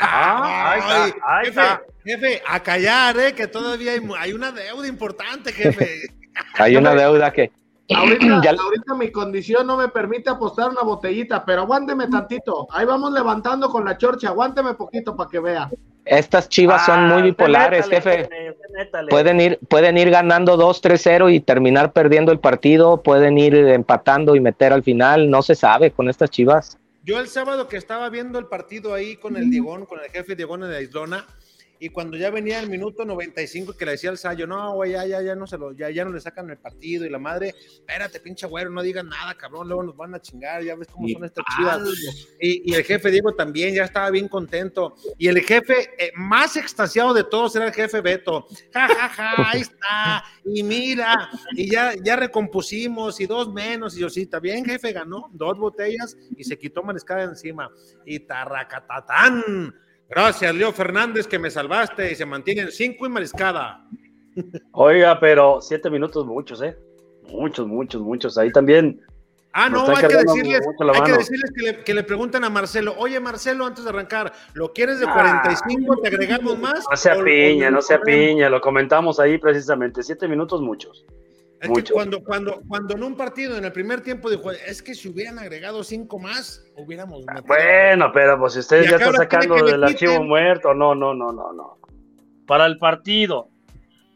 Ah, 0.00 0.72
ahí 0.72 0.78
está, 0.80 1.04
ahí 1.04 1.46
jefe, 1.46 1.48
está. 1.48 1.82
jefe, 2.04 2.42
a 2.46 2.60
callar, 2.60 3.18
¿eh? 3.18 3.32
Que 3.32 3.46
todavía 3.46 3.92
hay, 3.92 4.00
hay 4.18 4.32
una 4.32 4.52
deuda 4.52 4.88
importante, 4.88 5.52
jefe. 5.52 6.10
Hay 6.54 6.76
una 6.76 6.94
deuda 6.94 7.32
que... 7.32 7.50
Ahorita, 7.94 8.40
Ya- 8.42 8.50
ahorita 8.50 8.94
mi 8.98 9.10
condición 9.12 9.66
no 9.66 9.76
me 9.76 9.88
permite 9.88 10.28
apostar 10.30 10.70
una 10.70 10.82
botellita, 10.82 11.44
pero 11.44 11.62
aguánteme 11.62 12.08
tantito. 12.08 12.66
Ahí 12.70 12.84
vamos 12.84 13.12
levantando 13.12 13.70
con 13.70 13.84
la 13.84 13.96
chorcha, 13.96 14.28
aguánteme 14.28 14.74
poquito 14.74 15.14
para 15.14 15.30
que 15.30 15.38
vea. 15.40 15.70
Estas 16.04 16.48
chivas 16.48 16.86
son 16.86 16.98
Ah, 17.00 17.14
muy 17.14 17.22
bipolares, 17.22 17.84
usted 17.84 17.96
métale, 18.04 18.16
jefe. 18.28 18.56
métale. 18.72 19.08
Pueden 19.10 19.40
ir, 19.40 19.58
pueden 19.68 19.98
ir 19.98 20.10
ganando 20.10 20.56
2-3-0 20.56 21.30
y 21.30 21.40
terminar 21.40 21.92
perdiendo 21.92 22.30
el 22.32 22.38
partido, 22.38 23.02
pueden 23.02 23.38
ir 23.38 23.54
empatando 23.56 24.36
y 24.36 24.40
meter 24.40 24.72
al 24.72 24.82
final, 24.84 25.28
no 25.30 25.42
se 25.42 25.54
sabe 25.56 25.90
con 25.90 26.08
estas 26.08 26.30
chivas. 26.30 26.78
Yo 27.04 27.20
el 27.20 27.28
sábado 27.28 27.68
que 27.68 27.76
estaba 27.76 28.08
viendo 28.08 28.38
el 28.38 28.46
partido 28.46 28.94
ahí 28.94 29.16
con 29.16 29.36
el 29.36 29.48
Diegón, 29.50 29.86
con 29.86 30.00
el 30.00 30.10
jefe 30.10 30.34
Diegón 30.34 30.62
en 30.64 30.72
la 30.72 30.80
Islona, 30.80 31.24
y 31.78 31.88
cuando 31.90 32.16
ya 32.16 32.30
venía 32.30 32.60
el 32.60 32.68
minuto 32.68 33.04
95 33.04 33.74
que 33.76 33.84
le 33.84 33.92
decía 33.92 34.10
al 34.10 34.18
Sayo, 34.18 34.46
no, 34.46 34.74
güey, 34.74 34.92
ya, 34.92 35.06
ya, 35.06 35.22
ya 35.22 35.34
no 35.34 35.46
se 35.46 35.58
lo, 35.58 35.72
ya, 35.72 35.90
ya 35.90 36.04
no 36.04 36.12
le 36.12 36.20
sacan 36.20 36.48
el 36.50 36.58
partido, 36.58 37.04
y 37.04 37.10
la 37.10 37.18
madre, 37.18 37.54
espérate, 37.58 38.20
pinche 38.20 38.46
güero, 38.46 38.70
no 38.70 38.82
digas 38.82 39.04
nada, 39.04 39.34
cabrón, 39.34 39.68
luego 39.68 39.82
nos 39.82 39.96
van 39.96 40.14
a 40.14 40.20
chingar, 40.20 40.62
ya 40.62 40.74
ves 40.76 40.88
cómo 40.88 41.08
son 41.08 41.24
estas 41.24 41.44
chivas. 41.56 41.82
Y, 42.40 42.70
y 42.70 42.74
el 42.74 42.84
jefe 42.84 43.10
Diego 43.10 43.34
también 43.34 43.74
ya 43.74 43.84
estaba 43.84 44.10
bien 44.10 44.28
contento. 44.28 44.94
Y 45.18 45.28
el 45.28 45.40
jefe 45.40 45.90
eh, 45.98 46.12
más 46.14 46.56
extasiado 46.56 47.12
de 47.14 47.24
todos 47.24 47.56
era 47.56 47.66
el 47.66 47.72
jefe 47.72 48.00
Beto. 48.00 48.46
Ja, 48.72 48.88
ja, 48.88 49.08
ja, 49.08 49.50
ahí 49.50 49.60
está. 49.60 50.24
Y 50.44 50.62
mira, 50.62 51.30
y 51.52 51.70
ya, 51.70 51.94
ya 52.02 52.16
recompusimos 52.16 53.20
y 53.20 53.26
dos 53.26 53.52
menos. 53.52 53.96
Y 53.96 54.00
yo, 54.00 54.10
sí, 54.10 54.22
está 54.22 54.40
bien, 54.40 54.64
jefe, 54.64 54.92
ganó 54.92 55.28
dos 55.32 55.58
botellas 55.58 56.16
y 56.36 56.44
se 56.44 56.58
quitó 56.58 56.82
mariscada 56.82 57.24
encima. 57.24 57.70
Y 58.04 58.20
tarracatatán. 58.20 59.74
Gracias, 60.08 60.54
Leo 60.54 60.72
Fernández, 60.72 61.26
que 61.26 61.38
me 61.38 61.50
salvaste 61.50 62.12
y 62.12 62.14
se 62.14 62.24
mantiene 62.24 62.62
en 62.62 62.70
cinco 62.70 63.06
y 63.06 63.08
mariscada. 63.08 63.84
Oiga, 64.72 65.18
pero 65.18 65.60
siete 65.60 65.90
minutos 65.90 66.24
muchos, 66.26 66.62
¿eh? 66.62 66.76
Muchos, 67.28 67.66
muchos, 67.66 68.00
muchos. 68.02 68.38
Ahí 68.38 68.52
también. 68.52 69.00
Ah, 69.52 69.70
no, 69.70 69.86
hay 69.88 70.06
que 70.06 70.16
decirles, 70.18 70.60
hay 70.92 71.02
que, 71.02 71.12
decirles 71.12 71.50
que, 71.56 71.62
le, 71.62 71.82
que 71.82 71.94
le 71.94 72.02
pregunten 72.02 72.44
a 72.44 72.50
Marcelo, 72.50 72.94
oye 72.98 73.18
Marcelo, 73.20 73.64
antes 73.64 73.84
de 73.84 73.90
arrancar, 73.90 74.30
¿lo 74.52 74.70
quieres 74.74 75.00
de 75.00 75.06
Ah. 75.08 75.12
45? 75.14 75.96
¿Te 76.02 76.08
agregamos 76.08 76.58
más? 76.58 76.84
No 76.90 76.96
sea 76.96 77.16
¿O- 77.16 77.22
o 77.22 77.24
piña, 77.24 77.70
no 77.70 77.80
sea 77.80 77.98
piña. 78.02 78.50
Lo 78.50 78.60
comentamos 78.60 79.18
ahí 79.18 79.38
precisamente. 79.38 80.02
Siete 80.02 80.28
minutos 80.28 80.60
muchos. 80.60 81.06
Es 81.60 81.68
Mucho. 81.70 81.84
que 81.84 81.92
cuando, 81.92 82.22
cuando, 82.22 82.60
cuando 82.68 82.94
en 82.94 83.02
un 83.02 83.16
partido, 83.16 83.56
en 83.56 83.64
el 83.64 83.72
primer 83.72 84.02
tiempo, 84.02 84.28
dijo, 84.28 84.50
es 84.50 84.82
que 84.82 84.94
si 84.94 85.08
hubieran 85.08 85.38
agregado 85.38 85.82
cinco 85.82 86.18
más, 86.18 86.62
hubiéramos 86.76 87.24
metido. 87.24 87.44
Bueno, 87.46 88.10
pero 88.12 88.38
pues 88.38 88.52
si 88.52 88.58
usted 88.58 88.82
Y 88.82 88.88
ya 88.88 88.96
acá 88.96 88.96
está 88.96 89.06
ahora 89.06 89.18
sacando 89.18 89.64
del 89.64 89.82
archivo 89.82 90.22
muerto, 90.22 90.74
no, 90.74 90.94
no, 90.94 91.14
no, 91.14 91.32
no, 91.32 91.52
no. 91.52 91.78
Para 92.46 92.66
el 92.66 92.78
partido 92.78 93.48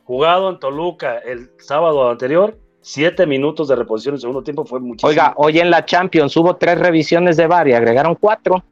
jugado 0.05 0.50
en 0.50 0.59
Toluca 0.59 1.18
el 1.18 1.50
sábado 1.59 2.11
anterior, 2.11 2.59
siete 2.83 3.26
minutos 3.26 3.68
de 3.68 3.76
reposición 3.76 4.12
en 4.12 4.16
el 4.16 4.20
segundo 4.20 4.43
tiempo 4.43 4.64
fue 4.64 4.80
muchísimo. 4.80 5.09
Oiga, 5.09 5.32
hoy 5.36 5.61
en 5.61 5.70
la 5.70 5.84
Champions 5.84 6.36
hubo 6.36 6.57
tres 6.57 6.78
revisiones 6.78 7.36
de 7.36 7.47
VAR 7.47 7.68
y 7.68 7.72
agregaron 7.72 8.16
cuatro. 8.16 8.62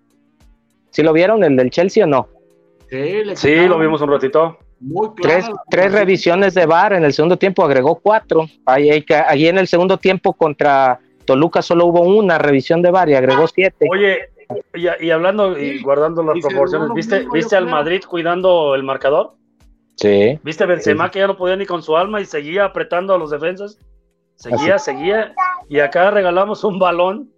¿Sí 0.91 1.03
lo 1.03 1.13
vieron, 1.13 1.43
el 1.45 1.57
del 1.57 1.71
Chelsea 1.71 2.05
o 2.05 2.07
no? 2.07 2.29
Sí, 2.91 3.25
le 3.25 3.37
sí, 3.37 3.67
lo 3.67 3.79
vimos 3.79 4.01
un 4.01 4.11
ratito. 4.11 4.59
Muy 4.81 5.09
Tres, 5.21 5.47
tres 5.71 5.93
revisiones 5.93 6.55
de 6.55 6.67
VAR 6.67 6.93
en 6.93 7.05
el 7.05 7.13
segundo 7.13 7.37
tiempo, 7.37 7.65
agregó 7.65 7.97
cuatro. 7.97 8.47
Ahí, 8.65 9.05
ahí, 9.27 9.49
en 9.49 9.59
el 9.59 9.67
segundo 9.67 9.99
tiempo 9.99 10.33
contra 10.33 11.01
Toluca 11.25 11.63
solo 11.63 11.87
hubo 11.87 12.01
una 12.03 12.39
revisión 12.39 12.81
de 12.81 12.91
VAR 12.91 13.09
y 13.09 13.15
agregó 13.15 13.47
siete. 13.49 13.87
Oye, 13.91 14.31
y, 14.75 15.07
y 15.07 15.11
hablando 15.11 15.59
y 15.59 15.83
guardando 15.83 16.23
las 16.23 16.37
y 16.37 16.41
proporciones, 16.41 16.91
¿viste, 16.95 17.19
mismo, 17.19 17.33
¿viste 17.33 17.57
al 17.57 17.65
creo. 17.65 17.75
Madrid 17.77 18.03
cuidando 18.09 18.75
el 18.75 18.83
marcador? 18.85 19.35
Sí. 19.97 20.39
¿Viste 20.45 20.63
a 20.63 20.69
Benzema 20.69 21.11
que 21.11 21.19
ya 21.19 21.27
no 21.27 21.37
podía 21.37 21.57
ni 21.57 21.67
con 21.67 21.83
su 21.83 21.97
alma 21.97 22.21
y 22.21 22.25
seguía 22.25 22.65
apretando 22.65 23.15
a 23.15 23.19
los 23.19 23.31
defensas? 23.31 23.79
Seguía, 24.37 24.79
seguía. 24.79 25.35
Y 25.69 25.81
acá 25.81 26.13
regalamos 26.13 26.63
un 26.63 26.79
balón 26.79 27.29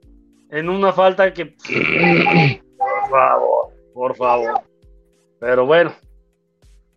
en 0.50 0.68
una 0.68 0.92
falta 0.92 1.32
que... 1.32 1.46
Por 2.76 3.10
favor, 3.10 3.68
por 3.94 4.14
favor. 4.16 4.60
Pero 5.40 5.64
bueno. 5.64 5.92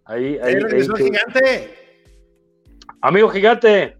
Ahí, 0.06 0.38
ahí, 0.44 0.56
regresó 0.56 0.96
gigante. 0.96 1.78
Amigo 3.02 3.30
gigante, 3.30 3.98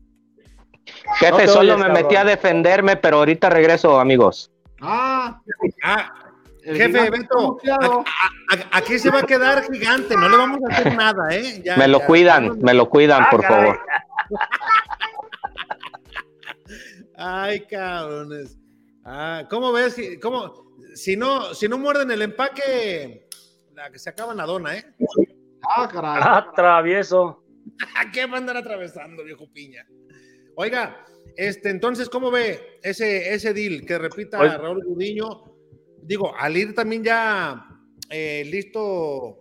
Jefe, 1.20 1.46
No 1.46 1.52
solo 1.54 1.76
oyes, 1.76 1.88
me 1.88 1.94
metí 1.94 2.16
a 2.16 2.24
defenderme, 2.26 2.98
pero 2.98 3.18
ahorita 3.18 3.50
regreso, 3.50 4.00
amigos. 4.00 4.52
Ah, 4.82 5.40
Ah, 5.84 6.14
el 6.64 6.78
jefe, 6.78 7.10
Beto, 7.10 7.28
confiado. 7.36 8.02
a- 8.02 8.56
a- 8.56 8.78
aquí 8.78 8.98
se 9.00 9.10
va 9.10 9.20
a 9.20 9.24
quedar 9.24 9.64
gigante, 9.72 10.16
no 10.16 10.28
le 10.30 10.38
vamos 10.38 10.60
a 10.70 10.74
hacer 10.74 10.96
nada, 10.96 11.28
¿eh? 11.32 11.62
Ya- 11.66 11.78
Me 11.78 11.88
lo 11.88 12.00
ya- 12.00 12.06
cuidan, 12.06 12.60
me 12.60 12.74
lo 12.74 12.90
cuidan, 12.90 13.26
por 13.30 13.44
favor. 13.44 13.80
Ay, 17.16 17.66
cabrones. 17.68 18.58
Ah, 19.06 19.44
¿cómo 19.50 19.72
ves? 19.72 19.94
Si- 19.94 20.20
¿Cómo? 20.20 20.64
Si 20.96 21.16
no, 21.16 21.54
si 21.54 21.68
no 21.68 21.78
muerden 21.78 22.12
el 22.12 22.22
empaque, 22.22 23.28
la 23.74 23.90
que 23.90 24.00
se 24.00 24.10
acaba 24.10 24.34
la 24.34 24.46
dona, 24.46 24.76
¿eh? 24.78 24.86
Ah, 25.68 25.88
caray. 25.92 26.22
Ah, 26.24 26.52
travieso. 26.56 27.44
¿A 27.98 28.12
qué 28.12 28.26
va 28.26 28.36
a 28.36 28.38
andar 28.40 28.58
atravesando, 28.58 29.24
viejo 29.24 29.52
piña? 29.52 29.86
Oiga, 30.56 31.06
este, 31.36 31.70
entonces, 31.70 32.10
¿cómo 32.10 32.30
ve 32.30 32.80
ese, 32.84 33.34
ese 33.34 33.54
deal 33.54 33.86
que 33.86 33.98
repita 33.98 34.40
Oye. 34.40 34.58
Raúl 34.58 34.84
Gudiño? 34.86 35.44
Digo, 36.02 36.34
al 36.38 36.58
ir 36.58 36.76
también 36.76 37.04
ya 37.04 37.66
eh, 38.10 38.44
listo 38.46 39.40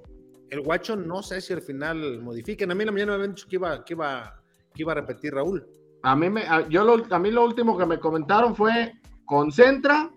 el 0.50 0.60
guacho, 0.60 0.96
no 0.96 1.22
sé 1.22 1.40
si 1.40 1.52
al 1.52 1.62
final 1.62 2.20
modifiquen. 2.20 2.70
A 2.70 2.74
mí 2.74 2.82
en 2.82 2.86
la 2.86 2.92
mañana 2.92 3.12
me 3.12 3.16
habían 3.16 3.34
dicho 3.34 3.48
que 3.48 3.56
iba, 3.56 3.84
que 3.84 3.94
iba, 3.94 4.42
que 4.74 4.82
iba 4.82 4.92
a 4.92 4.96
repetir 4.96 5.34
Raúl. 5.34 5.66
A 6.02 6.16
mí, 6.16 6.30
me, 6.30 6.42
a, 6.42 6.68
yo 6.68 6.84
lo, 6.84 7.04
a 7.10 7.18
mí 7.18 7.30
lo 7.30 7.44
último 7.44 7.76
que 7.76 7.86
me 7.86 7.98
comentaron 7.98 8.56
fue, 8.56 8.92
concentra, 9.24 10.10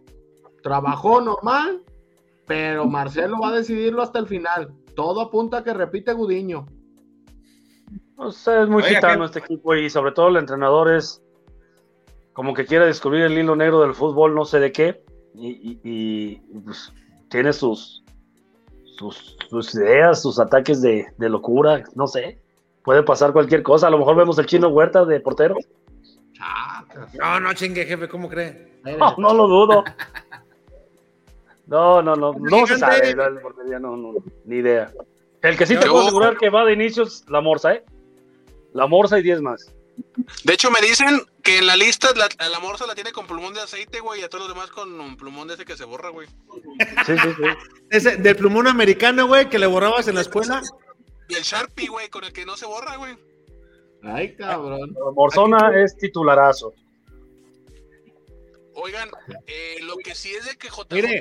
trabajó 0.64 1.22
normal, 1.22 1.84
pero 2.47 2.86
Marcelo 2.86 3.39
va 3.39 3.49
a 3.49 3.56
decidirlo 3.58 4.01
hasta 4.01 4.20
el 4.20 4.28
final. 4.28 4.74
Todo 4.96 5.22
apunta 5.22 5.58
a 5.58 5.64
que 5.64 5.74
repite 5.74 6.14
Gudiño. 6.14 6.68
No 8.18 8.32
sé, 8.32 8.62
es 8.64 8.68
muy 8.70 8.82
Oiga, 8.84 8.96
gitano 8.96 9.20
¿qué- 9.20 9.26
este 9.26 9.39
equipo 9.39 9.76
y 9.76 9.89
sobre 9.89 10.12
todo 10.14 10.30
el 10.30 10.38
entrenador 10.38 10.91
es 10.93 11.22
como 12.34 12.54
que 12.54 12.66
quiere 12.66 12.86
descubrir 12.86 13.24
el 13.24 13.38
hilo 13.38 13.56
negro 13.56 13.82
del 13.82 13.93
fútbol, 13.93 14.34
no 14.36 14.46
sé 14.46 14.60
de 14.60 14.72
qué, 14.72 15.04
y, 15.36 15.50
y- 15.50 15.80
y, 15.84 16.36
pues, 16.64 16.91
tiene 17.30 17.52
sus, 17.54 18.04
sus, 18.98 19.38
sus 19.50 19.76
ideas, 19.76 20.22
sus 20.22 20.39
ataques 20.39 20.82
de, 20.82 21.06
de 21.18 21.30
locura, 21.30 21.84
no 21.96 22.08
sé. 22.08 22.39
Puede 22.84 23.04
pasar 23.04 23.34
cualquier 23.34 23.64
cosa. 23.64 23.88
A 23.88 23.89
lo 23.89 23.98
mejor 23.98 24.16
vemos 24.16 24.38
el 24.38 24.46
chino 24.46 24.68
Huerta 24.70 25.06
de 25.06 25.20
portero. 25.20 25.56
No, 27.20 27.39
no 27.39 27.54
chingue, 27.54 27.86
jefe, 27.86 28.08
¿cómo 28.08 28.30
cree? 28.30 28.74
No, 29.00 29.16
no 29.18 29.34
lo 29.34 29.48
dudo. 29.48 29.84
No, 31.68 32.01
no, 32.01 32.16
no. 32.16 32.34
No 32.34 32.68
se 32.68 32.78
sabe. 32.78 33.16
la 33.16 33.30
portería, 33.41 33.80
no, 33.80 33.97
no, 33.97 34.13
ni 34.45 34.57
idea. 34.57 34.91
El 35.41 35.57
que 35.57 35.66
sí 35.66 35.76
te 35.76 35.86
Yo- 35.86 35.91
puedo 35.91 36.03
asegurar 36.05 36.38
que 36.38 36.49
va 36.49 36.66
de 36.66 36.74
inicio 36.74 37.03
es 37.03 37.24
la 37.28 37.41
Morsa, 37.41 37.74
¿eh? 37.74 37.84
La 38.74 38.88
Morsa 38.88 39.20
y 39.20 39.24
10 39.24 39.41
más. 39.41 39.72
De 40.43 40.53
hecho, 40.53 40.70
me 40.72 40.82
dicen 40.82 41.22
que 41.41 41.59
en 41.59 41.68
la 41.68 41.78
lista 41.78 42.09
la, 42.16 42.28
la 42.49 42.59
morsa 42.59 42.86
la 42.86 42.95
tiene 42.95 43.13
con 43.13 43.26
plumón 43.28 43.53
de 43.53 43.61
aceite, 43.61 44.01
güey, 44.01 44.20
y 44.20 44.24
a 44.26 44.30
todos 44.30 44.45
los 44.45 44.53
demás 44.53 44.70
con 44.70 44.99
un 44.99 45.16
plumón 45.16 45.47
de 45.47 45.53
ese 45.53 45.63
que 45.63 45.78
se 45.78 45.86
borra, 45.86 46.09
güey. 46.09 46.28
Sí, 47.05 47.18
sí, 47.18 47.30
sí. 47.38 47.43
Ese 47.89 48.18
del 48.18 48.36
plumón 48.36 48.68
americano, 48.68 49.26
güey, 49.28 49.47
que 49.49 49.57
le 49.57 49.68
borrabas 49.68 50.09
en 50.09 50.16
la 50.16 50.22
escuela. 50.22 50.61
Y 51.30 51.36
el 51.36 51.43
Sharpie, 51.43 51.88
güey, 51.88 52.09
con 52.09 52.26
el 52.26 52.34
que 52.34 52.45
no 52.45 52.57
se 52.57 52.66
borra, 52.66 52.97
güey. 52.97 53.18
Ay, 54.03 54.36
cabrón. 54.36 54.93
Morzona 55.16 55.72
es 55.82 55.95
titularazo. 55.95 56.74
Oigan, 58.76 59.09
eh, 59.47 59.78
lo 59.84 59.95
que 59.97 60.13
sí 60.15 60.32
es 60.36 60.45
de 60.45 60.55
que 60.57 60.67
JJ, 60.69 60.86
Mire, 60.93 61.19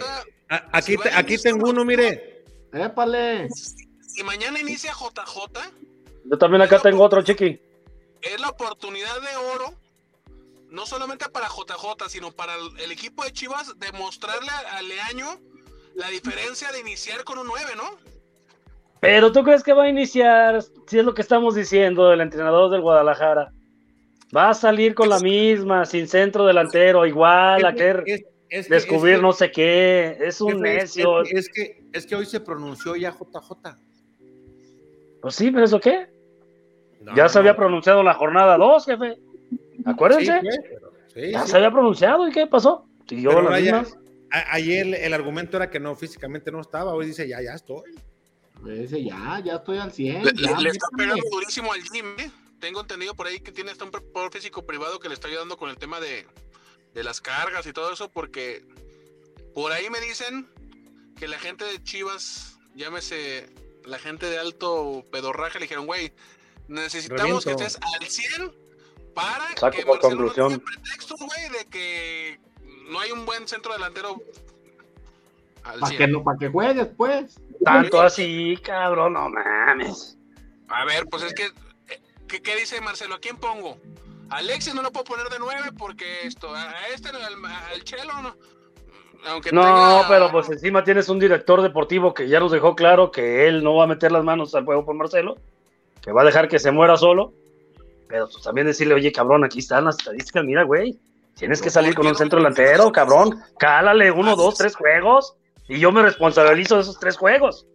A- 0.49 0.69
aquí, 0.73 0.97
te- 0.97 1.11
aquí 1.15 1.39
tengo 1.39 1.71
uno, 1.71 1.85
mire. 1.85 2.45
Épale. 2.73 3.49
si 3.51 4.23
mañana 4.25 4.59
inicia 4.61 4.93
JJ, 4.93 5.73
Yo 6.25 6.37
también 6.39 6.63
acá 6.63 6.81
tengo 6.81 7.05
otro 7.05 7.23
chiqui. 7.23 7.61
es 8.23 8.41
la 8.41 8.49
oportunidad 8.49 9.21
de 9.21 9.37
oro, 9.55 9.75
no 10.71 10.85
solamente 10.87 11.29
para 11.29 11.47
JJ, 11.49 12.09
sino 12.09 12.33
para 12.33 12.55
el, 12.57 12.81
el 12.81 12.91
equipo 12.93 13.23
de 13.25 13.33
Chivas, 13.33 13.79
demostrarle 13.79 14.51
a, 14.51 14.79
a 14.79 14.83
Leaño 14.83 15.39
la 15.95 16.09
diferencia 16.09 16.73
de 16.73 16.81
iniciar 16.81 17.23
con 17.23 17.39
un 17.39 17.47
9, 17.47 17.73
¿no? 17.77 17.85
Pero 19.01 19.31
tú 19.31 19.45
crees 19.45 19.63
que 19.63 19.73
va 19.75 19.85
a 19.85 19.89
iniciar, 19.89 20.63
si 20.89 20.99
es 20.99 21.05
lo 21.05 21.15
que 21.15 21.23
estamos 21.23 21.55
diciendo 21.55 22.09
del 22.09 22.23
entrenador 22.23 22.71
del 22.71 22.81
Guadalajara. 22.81 23.53
Va 24.35 24.51
a 24.51 24.55
salir 24.55 24.95
con 24.95 25.09
la 25.09 25.19
misma, 25.21 25.85
sin 25.87 26.09
centro 26.09 26.45
delantero, 26.47 27.07
igual, 27.07 27.65
a 27.65 27.75
querer 27.75 28.03
Es- 28.07 28.25
es 28.49 28.67
que- 28.69 28.75
descubrir 28.75 29.15
es 29.15 29.19
que- 29.19 29.23
no 29.23 29.33
sé 29.33 29.51
qué. 29.53 30.17
Es 30.21 30.41
un 30.41 30.61
necio. 30.61 31.23
Es, 31.23 31.33
es 31.33 31.49
que, 31.49 31.85
es 31.93 32.07
que 32.07 32.17
hoy 32.17 32.27
se 32.27 32.41
pronunció 32.41 32.97
ya 32.97 33.13
JJ. 33.13 33.77
Pues 35.21 35.35
sí, 35.35 35.51
pero 35.51 35.65
¿eso 35.65 35.81
qué? 35.81 36.07
No, 37.01 37.15
ya 37.15 37.29
se 37.29 37.39
había 37.39 37.53
no. 37.53 37.59
pronunciado 37.59 38.03
la 38.03 38.15
jornada 38.15 38.57
2, 38.57 38.85
jefe. 38.87 39.17
Acuérdense. 39.85 40.41
Sí, 40.41 40.49
pero- 40.69 40.93
sí, 41.15 41.31
ya 41.31 41.43
sí. 41.43 41.51
se 41.51 41.57
había 41.57 41.71
pronunciado. 41.71 42.29
¿Y 42.29 42.33
qué 42.33 42.47
pasó? 42.47 42.87
Siguió 43.09 43.31
Pero 43.31 43.43
las 43.43 43.51
ahora 43.51 43.61
ya- 43.61 43.81
mismas. 43.81 43.99
a- 44.33 44.55
ayer 44.55 44.87
el, 44.87 44.95
el 44.95 45.15
argumento 45.15 45.57
era 45.59 45.71
que 45.71 45.79
no, 45.81 45.95
físicamente 45.95 46.51
no 46.51 46.61
estaba. 46.61 46.93
Hoy 46.95 47.07
dice, 47.07 47.29
ya, 47.29 47.41
ya 47.43 47.53
estoy. 47.55 47.83
Ese 48.69 49.05
ya, 49.05 49.41
ya 49.45 49.57
estoy 49.57 49.79
al 49.79 49.93
100. 49.93 50.25
Le, 50.25 50.33
ya, 50.35 50.59
le 50.59 50.71
está 50.71 50.87
pegando 50.97 51.23
durísimo 51.31 51.73
al 51.73 51.81
gym, 51.83 52.07
¿eh? 52.19 52.31
Tengo 52.61 52.81
entendido 52.81 53.15
por 53.15 53.27
ahí 53.27 53.41
que 53.41 53.53
tiene 53.53 53.71
hasta 53.71 53.85
un 53.85 53.91
preparador 53.91 54.33
físico 54.33 54.65
privado 54.65 54.99
que 55.01 55.09
le 55.09 55.15
está 55.15 55.29
ayudando 55.29 55.57
con 55.57 55.69
el 55.71 55.77
tema 55.77 56.01
de, 56.01 56.27
de 56.95 57.05
las 57.05 57.21
cargas 57.21 57.67
y 57.67 57.73
todo 57.73 57.93
eso, 57.93 58.11
porque 58.11 58.65
por 59.55 59.73
ahí 59.73 59.91
me 59.91 60.01
dicen 60.01 60.49
que 61.19 61.29
la 61.29 61.39
gente 61.39 61.65
de 61.65 61.83
Chivas, 61.83 62.59
llámese 62.75 63.49
la 63.85 63.99
gente 63.99 64.27
de 64.27 64.39
alto 64.39 65.05
pedorraje, 65.13 65.59
le 65.59 65.65
dijeron, 65.65 65.87
güey, 65.87 66.13
necesitamos 66.69 67.45
Reviento. 67.45 67.57
que 67.57 67.65
estés 67.65 67.81
al 68.01 68.07
100 68.09 68.53
para 69.15 69.47
Saco 69.57 69.77
que 69.77 69.83
por 69.85 69.97
Marcelo 69.97 70.01
conclusión. 70.17 70.53
no 70.53 70.59
tenga 70.59 70.71
pretextos, 70.71 71.21
güey, 71.21 71.49
de 71.51 71.65
que 71.67 72.41
no 72.89 72.99
hay 73.01 73.13
un 73.13 73.27
buen 73.27 73.47
centro 73.47 73.73
delantero 73.73 74.17
al 75.63 75.81
Para 75.81 75.87
100. 75.89 75.99
que, 75.99 76.09
no, 76.09 76.25
pa' 76.25 76.37
que 76.39 76.49
juegues, 76.49 76.89
pues. 76.97 77.39
Tanto 77.65 78.01
así, 78.01 78.57
cabrón, 78.63 79.13
no 79.15 79.29
mames. 79.29 80.19
A 80.69 80.85
ver, 80.85 81.07
pues 81.07 81.23
es 81.23 81.35
que, 81.35 81.51
¿qué, 82.29 82.43
qué 82.43 82.57
dice 82.57 82.81
Marcelo? 82.81 83.15
¿A 83.17 83.19
quién 83.21 83.37
pongo? 83.37 83.79
A 84.31 84.37
Alexis 84.39 84.75
no 84.75 84.83
lo 84.83 84.91
puedo 84.91 85.05
poner 85.05 85.29
de 85.29 85.39
nueve 85.39 85.71
porque 85.79 86.23
esto, 86.27 86.55
a 86.55 86.73
este, 86.95 87.09
al, 87.11 87.17
al 87.45 87.85
Chelo, 87.85 88.13
no. 88.23 88.35
Aunque 89.27 89.53
No, 89.53 89.63
tenga- 89.63 90.09
pero 90.09 90.31
pues 90.33 90.51
encima 90.51 90.85
tienes 90.85 91.09
un 91.09 91.19
director 91.19 91.63
deportivo 91.63 92.13
que 92.13 92.29
ya 92.29 92.41
nos 92.41 92.53
dejó 92.53 92.75
claro 92.77 93.11
que 93.11 93.47
él 93.49 93.63
no 93.65 93.75
va 93.77 93.85
a 93.85 93.87
meter 93.87 94.13
las 94.13 94.23
manos 94.25 94.55
al 94.55 94.65
juego 94.65 94.85
por 94.85 94.95
Marcelo, 94.95 95.37
que 96.03 96.13
va 96.13 96.23
a 96.23 96.25
dejar 96.27 96.49
que 96.49 96.59
se 96.59 96.71
muera 96.71 96.97
solo. 96.97 97.33
Pero 98.09 98.29
pues 98.31 98.43
también 98.45 98.67
decirle, 98.67 98.95
oye, 98.95 99.11
cabrón, 99.13 99.45
aquí 99.45 99.61
están 99.61 99.87
las 99.87 99.97
estadísticas, 99.99 100.45
mira, 100.45 100.63
güey. 100.65 100.99
Tienes 101.37 101.61
que 101.63 101.71
salir 101.71 101.95
con 101.95 102.07
un 102.07 102.15
centro 102.15 102.39
delantero, 102.39 102.93
cabrón. 102.93 103.41
Cálale 103.59 104.11
uno, 104.11 104.37
dos, 104.37 104.57
tres 104.57 104.77
juegos. 104.77 105.35
Y 105.69 105.79
yo 105.81 105.91
me 105.91 106.03
responsabilizo 106.03 106.77
de 106.77 106.83
esos 106.83 106.99
tres 107.01 107.17
juegos. 107.17 107.67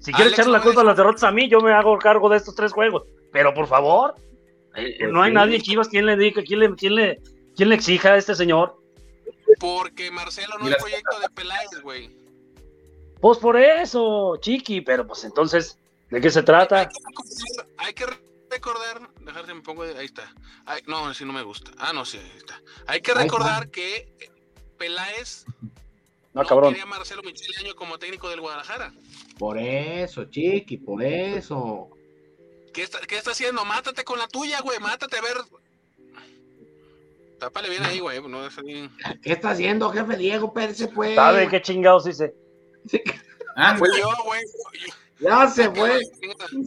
Si 0.00 0.12
quieres 0.12 0.32
echarle 0.32 0.52
la 0.52 0.62
culpa 0.62 0.80
a 0.80 0.84
las 0.84 0.96
derrotas 0.96 1.22
a 1.24 1.30
mí, 1.30 1.48
yo 1.48 1.60
me 1.60 1.72
hago 1.72 1.96
cargo 1.98 2.28
de 2.30 2.38
estos 2.38 2.54
tres 2.54 2.72
juegos. 2.72 3.04
Pero 3.34 3.52
por 3.52 3.66
favor, 3.66 4.14
eh, 4.76 4.94
Pues 5.00 5.10
no 5.12 5.20
hay 5.20 5.30
sí. 5.32 5.34
nadie 5.34 5.56
en 5.56 5.62
Chivas 5.62 5.88
quien 5.88 6.06
le 6.06 6.16
diga, 6.16 6.40
quien 6.44 6.60
le, 6.60 6.74
quién 6.76 6.94
le, 6.94 7.20
quién 7.56 7.68
le 7.68 7.74
exija 7.74 8.12
a 8.12 8.16
este 8.16 8.36
señor. 8.36 8.80
Porque 9.58 10.12
Marcelo 10.12 10.56
no 10.60 10.68
es 10.68 10.76
proyecto 10.76 11.18
de 11.18 11.28
Peláez, 11.30 11.68
güey. 11.82 12.16
Pues 13.20 13.38
por 13.38 13.56
eso, 13.56 14.36
chiqui, 14.40 14.82
pero 14.82 15.04
pues 15.04 15.24
entonces, 15.24 15.76
¿de 16.10 16.20
qué 16.20 16.30
se 16.30 16.44
trata? 16.44 16.78
Hay 16.78 16.86
que 16.86 16.96
recordar, 17.04 17.66
hay 17.78 17.94
que 17.94 18.06
recordar, 18.50 19.10
dejar 19.20 19.46
que 19.46 19.54
me 19.54 19.62
pongo, 19.62 19.82
ahí 19.82 20.04
está. 20.06 20.32
Ay, 20.64 20.82
no, 20.86 21.12
si 21.12 21.24
no 21.24 21.32
me 21.32 21.42
gusta. 21.42 21.72
Ah, 21.78 21.92
no, 21.92 22.04
sí, 22.04 22.18
ahí 22.18 22.32
está. 22.36 22.60
Hay 22.86 23.00
que 23.00 23.14
recordar 23.14 23.68
que 23.70 24.30
Peláez 24.78 25.44
No, 26.34 26.42
no 26.42 26.46
cabrón. 26.48 26.70
quería 26.70 26.84
a 26.84 26.86
Marcelo 26.86 27.22
Micheleño 27.24 27.74
como 27.74 27.98
técnico 27.98 28.28
del 28.28 28.40
Guadalajara. 28.40 28.92
Por 29.38 29.58
eso, 29.58 30.24
chiqui, 30.26 30.76
por 30.76 31.02
eso. 31.02 31.88
¿Qué 32.74 32.82
está, 32.82 33.00
¿Qué 33.00 33.16
está 33.16 33.30
haciendo? 33.30 33.64
Mátate 33.64 34.04
con 34.04 34.18
la 34.18 34.28
tuya, 34.28 34.60
güey. 34.60 34.78
Mátate 34.80 35.16
a 35.16 35.22
ver. 35.22 35.36
Tápale 37.38 37.70
bien 37.70 37.84
ahí, 37.84 38.00
güey. 38.00 38.20
No 38.28 38.46
es 38.46 38.56
ahí. 38.58 38.90
¿Qué 39.22 39.32
está 39.32 39.50
haciendo, 39.50 39.90
jefe 39.90 40.16
Diego? 40.16 40.52
Pérez, 40.52 40.88
pues. 40.94 41.14
¿Sabe 41.14 41.48
qué 41.48 41.62
chingados 41.62 42.06
hice? 42.06 42.34
Ah, 43.56 43.76
Fui 43.78 43.88
yo, 43.98 44.10
güey. 44.24 44.42
Yo- 44.74 44.94
Ya 45.20 45.48
se 45.48 45.70
fue. 45.70 46.00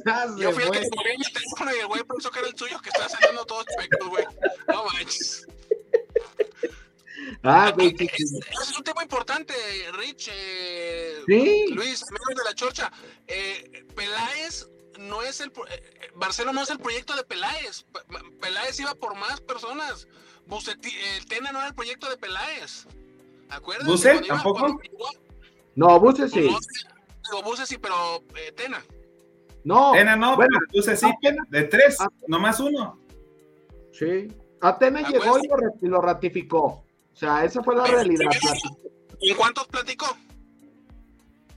Ya 0.06 0.26
Yo 0.38 0.52
fui 0.54 0.64
el 0.64 0.72
que 0.72 0.80
fue. 0.80 0.90
moví 0.96 1.18
mi 1.18 1.24
teléfono 1.34 1.76
y 1.76 1.80
el 1.80 1.88
güey 1.88 2.04
pensó 2.04 2.32
que 2.32 2.40
era 2.40 2.48
el 2.48 2.58
suyo 2.58 2.80
que 2.82 2.90
estaba 2.90 3.10
saliendo 3.10 3.46
todos 3.46 3.66
chuecos, 3.76 4.08
güey. 4.10 4.26
No 4.70 4.86
manches. 4.86 5.46
Ah, 7.44 7.72
güey, 7.76 7.94
Ese 7.94 8.06
ese 8.06 8.72
es 8.72 8.78
un 8.78 8.84
tema 8.86 9.04
importante, 9.04 9.54
Rich. 9.94 10.30
eh, 10.32 11.24
Sí. 11.28 11.66
Luis, 11.72 12.02
amigos 12.10 12.36
de 12.38 12.44
la 12.46 12.56
Chorcha. 12.56 12.92
Eh, 13.28 13.86
Peláez 13.96 14.68
no 15.00 15.22
es 15.22 15.42
el. 15.42 15.52
pro- 15.52 15.68
eh, 15.68 15.72
eh, 16.02 16.12
Barcelona 16.16 16.54
no 16.54 16.62
es 16.64 16.70
el 16.70 16.80
proyecto 16.80 17.16
de 17.16 17.24
Peláez. 17.24 17.86
Peláez 18.42 18.80
iba 18.80 18.94
por 18.96 19.16
más 19.16 19.40
personas. 19.42 20.08
Bucetí, 20.48 20.90
eh, 20.90 21.20
Tena 21.28 21.52
no 21.52 21.60
era 21.60 21.68
el 21.70 21.76
proyecto 21.76 22.10
de 22.10 22.18
Peláez. 22.18 22.88
¿Acuerdas? 23.50 23.88
¿Bucet? 23.88 24.26
¿Tampoco? 24.28 24.80
No, 25.76 26.00
Buses 26.00 26.32
sí. 26.32 26.42
Digo, 26.42 27.44
Bucet 27.44 27.66
sí, 27.66 27.78
pero 27.78 28.24
eh, 28.36 28.52
Tena. 28.54 28.84
No. 29.64 29.92
Tena 29.94 30.16
no, 30.16 30.36
Bueno, 30.36 30.58
pero 30.60 30.72
puse 30.82 30.96
sí, 30.96 31.06
apenas- 31.06 31.50
de 31.50 31.64
tres, 31.66 32.00
ah. 32.00 32.08
nomás 32.28 32.60
uno. 32.60 33.00
Sí. 33.92 34.28
Atena 34.62 35.02
Ah, 35.06 35.10
llegó 35.10 35.32
pues. 35.40 35.44
y 35.82 35.88
lo, 35.88 36.00
y 36.00 36.02
ratificó. 36.02 36.64
O 36.66 36.86
sea, 37.14 37.44
esa 37.44 37.62
fue 37.64 37.76
la 37.76 37.86
realidad. 37.86 38.30
¿En 39.20 39.36
cuántos 39.36 39.68
platicó? 39.68 40.06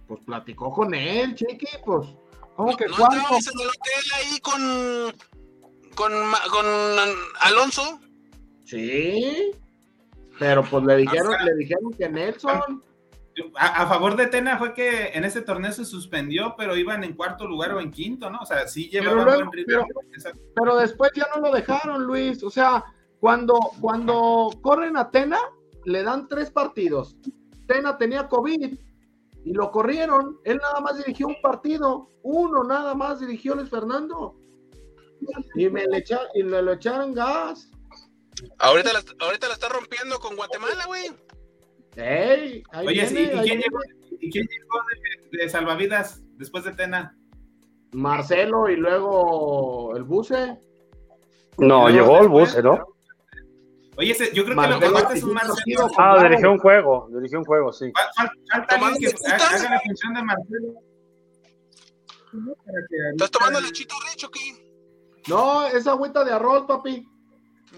Pues 0.08 0.20
platicó 0.24 0.72
con 0.72 0.92
él, 0.94 1.34
chiqui, 1.34 1.66
pues. 1.84 2.08
¿Cómo 2.60 2.76
que 2.76 2.86
¿No 2.86 2.96
cuánto? 2.96 3.16
en 3.16 3.60
el 3.60 3.68
hotel 3.68 4.04
ahí 4.16 4.40
con, 4.40 5.14
con, 5.94 6.12
con 6.50 6.66
Alonso? 7.40 8.00
Sí. 8.66 9.50
Pero 10.38 10.62
pues 10.64 10.84
le 10.84 10.96
dijeron, 10.98 11.32
le 11.44 11.54
dijeron 11.54 11.92
que 11.92 12.08
Nelson. 12.08 12.82
A, 13.56 13.82
a 13.82 13.86
favor 13.86 14.16
de 14.16 14.26
Tena 14.26 14.58
fue 14.58 14.74
que 14.74 15.12
en 15.14 15.24
ese 15.24 15.40
torneo 15.40 15.72
se 15.72 15.84
suspendió, 15.86 16.54
pero 16.58 16.76
iban 16.76 17.02
en 17.04 17.14
cuarto 17.14 17.46
lugar 17.48 17.72
o 17.72 17.80
en 17.80 17.90
quinto, 17.90 18.28
¿no? 18.28 18.40
O 18.40 18.44
sea, 18.46 18.68
sí 18.68 18.90
Pero 18.92 19.04
llevaban 19.04 19.24
luego- 19.24 19.50
buen 19.50 19.52
ritmo. 19.52 19.86
Esa- 20.14 20.32
Pero 20.54 20.76
después 20.76 21.10
ya 21.14 21.26
no 21.34 21.40
lo 21.40 21.52
dejaron, 21.54 22.04
Luis. 22.04 22.42
O 22.42 22.50
sea, 22.50 22.84
cuando, 23.18 23.58
cuando 23.80 24.50
corren 24.60 24.96
a 24.98 25.10
Tena, 25.10 25.38
le 25.86 26.02
dan 26.02 26.28
tres 26.28 26.50
partidos. 26.50 27.16
Tena 27.66 27.96
tenía 27.96 28.28
COVID 28.28 28.78
y 29.44 29.52
lo 29.52 29.70
corrieron. 29.70 30.38
Él 30.44 30.58
nada 30.62 30.80
más 30.80 30.98
dirigió 30.98 31.26
un 31.28 31.40
partido. 31.42 32.08
Uno 32.22 32.64
nada 32.64 32.94
más 32.94 33.20
dirigió 33.20 33.54
Luis 33.54 33.70
Fernando. 33.70 34.36
Y 35.54 35.68
me 35.68 35.86
le, 35.86 35.98
echa- 35.98 36.28
y 36.34 36.42
le 36.42 36.62
lo 36.62 36.72
echaron 36.72 37.12
gas. 37.14 37.70
Ahorita 38.58 38.92
la, 38.92 39.02
ahorita 39.24 39.48
la 39.48 39.54
está 39.54 39.68
rompiendo 39.68 40.18
con 40.18 40.36
Guatemala, 40.36 40.86
güey. 40.86 41.10
Ey, 41.96 42.62
ahí 42.70 42.86
Oye, 42.86 43.02
viene, 43.06 43.22
¿y 43.22 43.38
ahí 43.38 43.44
quién 43.48 43.60
llegó, 43.60 43.78
y 44.20 44.30
quién 44.30 44.46
llegó 44.46 44.78
de, 45.32 45.38
de 45.38 45.48
salvavidas 45.48 46.22
después 46.36 46.64
de 46.64 46.72
Tena? 46.72 47.16
Marcelo 47.92 48.68
y 48.68 48.76
luego 48.76 49.94
el 49.96 50.04
buce. 50.04 50.58
No, 51.58 51.90
llegó 51.90 52.20
el 52.20 52.28
bus, 52.28 52.56
¿no? 52.62 52.86
Oye, 54.00 54.12
ese- 54.12 54.32
yo 54.34 54.44
creo 54.46 54.56
que 54.58 54.66
lo 54.68 54.80
que 54.80 54.88
falta 54.90 55.14
es 55.14 55.22
un 55.22 55.34
Marcelo. 55.34 55.88
Ah, 55.98 56.18
dirigió 56.22 56.50
un 56.52 56.58
juego, 56.58 57.08
dirigió 57.12 57.38
un 57.38 57.44
juego, 57.44 57.72
sí. 57.72 57.84
Fal- 57.92 58.10
fal- 58.16 58.30
Falta 58.50 58.74
alguien 58.86 59.10
que 59.10 59.16
¿Tomando 59.18 59.44
haga, 59.44 59.70
la 59.70 59.80
función 59.80 60.14
de 60.14 60.22
Marcelo. 60.22 60.74
¿Estás 63.12 63.30
tomando 63.30 63.60
lechito 63.60 63.94
Rich 64.10 64.24
o 64.24 64.30
qué? 64.30 64.40
No, 65.28 65.66
esa 65.66 65.90
agüita 65.90 66.24
de 66.24 66.32
arroz, 66.32 66.64
papi. 66.66 67.06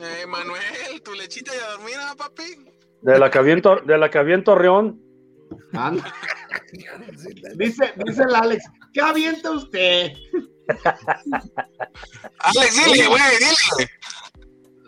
Eh, 0.01 0.27
Manuel, 0.27 1.03
tu 1.05 1.13
lechita 1.13 1.53
y 1.55 1.59
a 1.59 1.71
dormir, 1.73 1.97
¿ah, 1.99 2.15
papi? 2.17 2.45
De 3.03 3.19
la 3.19 3.31
que 3.31 3.39
había 3.39 3.55
en, 3.55 3.63
de 3.85 3.99
la 3.99 4.09
que 4.11 4.19
había 4.19 4.37
en 4.37 4.45
Torreón. 4.45 5.01
Anda. 5.73 6.05
dice, 7.57 7.93
dice 7.97 8.23
el 8.23 8.35
Alex, 8.35 8.65
¿qué 8.93 9.01
avienta 9.01 9.51
usted? 9.51 10.13
Alex, 12.39 12.87
dile, 12.87 13.07
güey, 13.09 13.23
dile. 13.39 13.91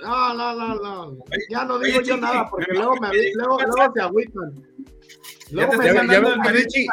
No, 0.04 0.34
no, 0.34 0.54
no, 0.54 0.74
no. 0.76 1.18
Ya 1.50 1.64
no 1.64 1.78
digo 1.78 1.98
Oye, 1.98 2.06
yo 2.08 2.14
Chiqui, 2.14 2.20
nada 2.20 2.46
porque 2.50 2.66
me- 2.72 2.78
luego, 2.78 2.96
me, 3.00 3.08
me- 3.08 3.32
luego, 3.34 3.56
me- 3.58 3.64
luego 3.66 3.92
se 3.94 4.00
agüitan. 4.02 4.54
Ya 4.54 4.62
Luego 5.50 5.70
te 5.72 5.76
me 5.78 5.84
ya- 5.86 5.92
ya- 5.94 6.00
el 6.48 6.54
Richie. 6.54 6.86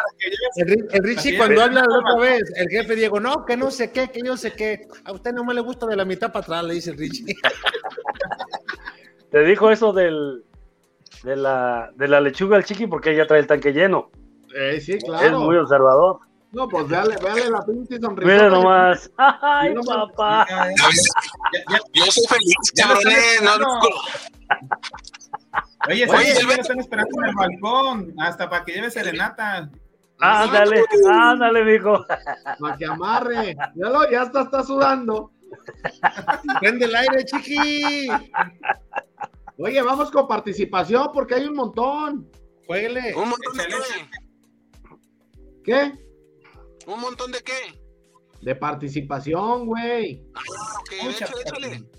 El, 0.58 0.88
el 0.92 1.04
Richie 1.04 1.38
cuando 1.38 1.56
es. 1.56 1.62
habla 1.68 1.86
la 1.88 1.98
otra 2.00 2.16
vez, 2.18 2.44
el 2.56 2.70
jefe 2.70 2.96
Diego, 2.96 3.20
no, 3.20 3.46
que 3.46 3.58
no 3.58 3.72
sé 3.72 3.92
qué, 3.92 4.10
que 4.10 4.22
yo 4.24 4.38
sé 4.38 4.54
qué. 4.54 4.88
A 5.06 5.12
usted 5.14 5.34
no 5.34 5.44
me 5.44 5.54
le 5.54 5.62
gusta 5.62 5.86
de 5.88 5.96
la 5.96 6.06
mitad 6.06 6.32
para 6.32 6.44
atrás, 6.44 6.64
le 6.66 6.74
dice 6.76 6.92
el 6.92 6.98
Richie. 6.98 7.36
Te 9.32 9.44
dijo 9.44 9.72
eso 9.72 9.94
del, 9.94 10.44
de, 11.24 11.36
la, 11.38 11.92
de 11.96 12.08
la 12.08 12.20
lechuga 12.22 12.58
al 12.58 12.66
chiqui 12.66 12.88
porque 12.88 13.12
ella 13.12 13.26
trae 13.28 13.40
el 13.40 13.48
tanque 13.48 13.72
lleno. 13.72 14.10
Eh, 14.56 14.82
sí, 14.82 14.94
Es 14.94 15.04
claro. 15.04 15.40
muy 15.40 15.56
observador. 15.56 16.20
No, 16.52 16.68
pues 16.68 16.88
véale, 16.88 17.16
véale 17.24 17.50
la 17.50 17.62
pinche 17.66 17.98
sonrisa. 18.00 18.32
Mira 18.34 18.50
nomás. 18.50 19.10
Ay, 19.18 19.74
nomás. 19.74 20.10
papá. 20.12 20.46
Ya, 20.50 20.68
ya- 20.70 21.64
ya- 21.70 21.80
Yo 21.94 22.12
soy 22.12 22.26
feliz, 22.28 22.56
cabrones. 22.76 23.42
No, 23.42 23.52
esperando. 23.54 23.90
Oye, 25.88 26.04
Oye, 26.04 26.08
¿sabes 26.08 26.28
el 26.30 26.36
que 26.36 26.42
ya 26.42 26.48
Beto- 26.50 26.62
están 26.62 26.80
esperando 26.80 27.22
en 27.22 27.30
el 27.30 27.36
balcón? 27.36 28.14
Hasta 28.20 28.50
para 28.50 28.66
que 28.66 28.74
lleve 28.74 28.92
serenata. 28.92 29.70
Ándale, 30.20 30.84
ándale, 31.12 31.64
mijo. 31.64 32.06
Para 32.60 32.78
que 32.78 32.86
amarre. 32.86 33.56
Ya, 33.76 33.90
lo, 33.90 34.10
ya 34.12 34.24
está, 34.24 34.42
está 34.44 34.64
sudando. 34.64 35.32
Prende 36.60 36.86
el 36.86 36.96
aire, 36.96 37.26
chiqui. 37.26 38.08
Oye, 39.58 39.82
vamos 39.82 40.12
con 40.12 40.28
participación 40.28 41.10
porque 41.14 41.36
hay 41.36 41.46
un 41.48 41.56
montón. 41.56 42.30
Jueguele. 42.68 43.16
¿Un 43.16 43.30
montón 43.30 43.58
de 43.58 43.64
qué? 45.64 46.11
¿Un 46.88 47.00
montón 47.00 47.32
de 47.32 47.40
qué? 47.40 47.80
De 48.42 48.56
participación, 48.56 49.66
güey. 49.68 50.24
Ah, 50.34 50.42
ok, 50.80 51.04
Mucha 51.04 51.26
échale, 51.26 51.42
échale. 51.42 51.90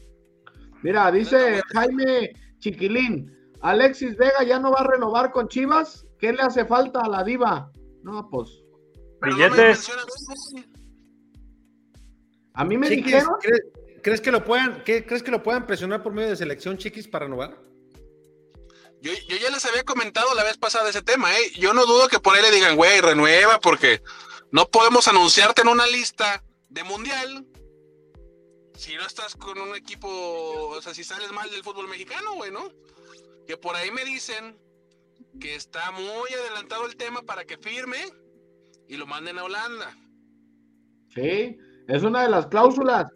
Mira, 0.82 1.10
dice 1.12 1.60
Jaime 1.72 2.32
Chiquilín, 2.58 3.32
Alexis 3.60 4.16
Vega 4.16 4.42
ya 4.44 4.58
no 4.58 4.72
va 4.72 4.80
a 4.80 4.86
renovar 4.88 5.30
con 5.30 5.46
Chivas. 5.48 6.04
¿Qué 6.18 6.32
le 6.32 6.42
hace 6.42 6.64
falta 6.64 7.00
a 7.00 7.08
la 7.08 7.22
diva? 7.22 7.70
No, 8.02 8.28
pues, 8.30 8.48
no 9.20 9.28
Billetes. 9.28 9.88
a 12.54 12.64
mí 12.64 12.76
me 12.76 12.88
Chiquis, 12.88 13.04
dijeron, 13.06 13.34
¿crees, 13.40 13.60
crees 14.02 14.20
que 14.20 14.32
lo 14.32 14.44
puedan, 14.44 14.82
qué- 14.84 15.06
¿crees 15.06 15.22
que 15.22 15.30
lo 15.30 15.42
puedan 15.42 15.66
presionar 15.66 16.02
por 16.02 16.12
medio 16.12 16.30
de 16.30 16.36
selección, 16.36 16.76
chiquis, 16.78 17.08
para 17.08 17.24
renovar? 17.26 17.56
Yo, 19.00 19.12
yo 19.28 19.36
ya 19.36 19.50
les 19.50 19.64
había 19.66 19.82
comentado 19.84 20.32
la 20.34 20.44
vez 20.44 20.58
pasada 20.58 20.90
ese 20.90 21.02
tema, 21.02 21.32
¿eh? 21.36 21.50
Yo 21.58 21.72
no 21.74 21.86
dudo 21.86 22.08
que 22.08 22.20
por 22.20 22.34
ahí 22.34 22.42
le 22.42 22.50
digan, 22.52 22.76
güey, 22.76 23.00
renueva, 23.00 23.58
porque 23.60 24.00
no 24.52 24.66
podemos 24.66 25.08
anunciarte 25.08 25.62
en 25.62 25.68
una 25.68 25.86
lista 25.86 26.44
de 26.68 26.84
mundial 26.84 27.46
si 28.74 28.94
no 28.96 29.06
estás 29.06 29.34
con 29.34 29.58
un 29.58 29.74
equipo, 29.74 30.08
o 30.08 30.80
sea, 30.80 30.94
si 30.94 31.04
sales 31.04 31.32
mal 31.32 31.50
del 31.50 31.62
fútbol 31.62 31.88
mexicano, 31.88 32.34
güey, 32.34 32.50
¿no? 32.50 32.68
Que 33.46 33.56
por 33.56 33.76
ahí 33.76 33.90
me 33.90 34.04
dicen 34.04 34.58
que 35.40 35.54
está 35.54 35.90
muy 35.92 36.32
adelantado 36.38 36.86
el 36.86 36.96
tema 36.96 37.22
para 37.22 37.44
que 37.44 37.56
firme 37.56 37.98
y 38.88 38.96
lo 38.96 39.06
manden 39.06 39.38
a 39.38 39.44
Holanda. 39.44 39.96
sí, 41.08 41.58
es 41.88 42.02
una 42.02 42.22
de 42.22 42.28
las 42.28 42.46
cláusulas. 42.46 43.06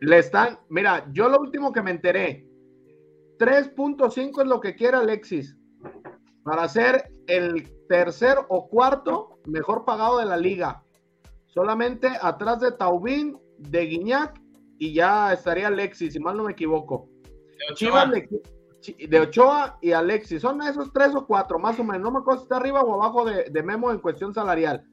Le 0.00 0.18
están, 0.18 0.58
mira, 0.68 1.06
yo 1.12 1.28
lo 1.28 1.38
último 1.38 1.72
que 1.72 1.82
me 1.82 1.90
enteré, 1.90 2.44
3.5 3.38 4.42
es 4.42 4.48
lo 4.48 4.60
que 4.60 4.74
quiere 4.74 4.96
Alexis 4.96 5.56
para 6.44 6.68
ser 6.68 7.12
el 7.26 7.70
tercer 7.88 8.38
o 8.48 8.68
cuarto 8.68 9.31
mejor 9.46 9.84
pagado 9.84 10.18
de 10.18 10.26
la 10.26 10.36
liga. 10.36 10.82
Solamente 11.46 12.08
atrás 12.20 12.60
de 12.60 12.72
Taubín, 12.72 13.38
de 13.58 13.86
Guiñac 13.86 14.40
y 14.78 14.94
ya 14.94 15.32
estaría 15.32 15.68
Alexis, 15.68 16.12
si 16.12 16.20
mal 16.20 16.36
no 16.36 16.44
me 16.44 16.52
equivoco. 16.52 17.08
de 17.22 17.72
Ochoa. 17.72 17.76
Chivas 17.76 18.08
le 18.08 18.28
de 19.08 19.20
Ochoa 19.20 19.78
y 19.80 19.92
Alexis. 19.92 20.42
Son 20.42 20.60
esos 20.62 20.92
tres 20.92 21.14
o 21.14 21.26
cuatro, 21.26 21.58
más 21.58 21.78
o 21.78 21.84
menos. 21.84 22.02
No 22.02 22.10
me 22.10 22.18
acuerdo 22.18 22.40
si 22.40 22.44
está 22.44 22.56
arriba 22.56 22.82
o 22.82 22.94
abajo 22.94 23.24
de, 23.24 23.44
de 23.44 23.62
Memo 23.62 23.90
en 23.92 23.98
cuestión 23.98 24.34
salarial. 24.34 24.84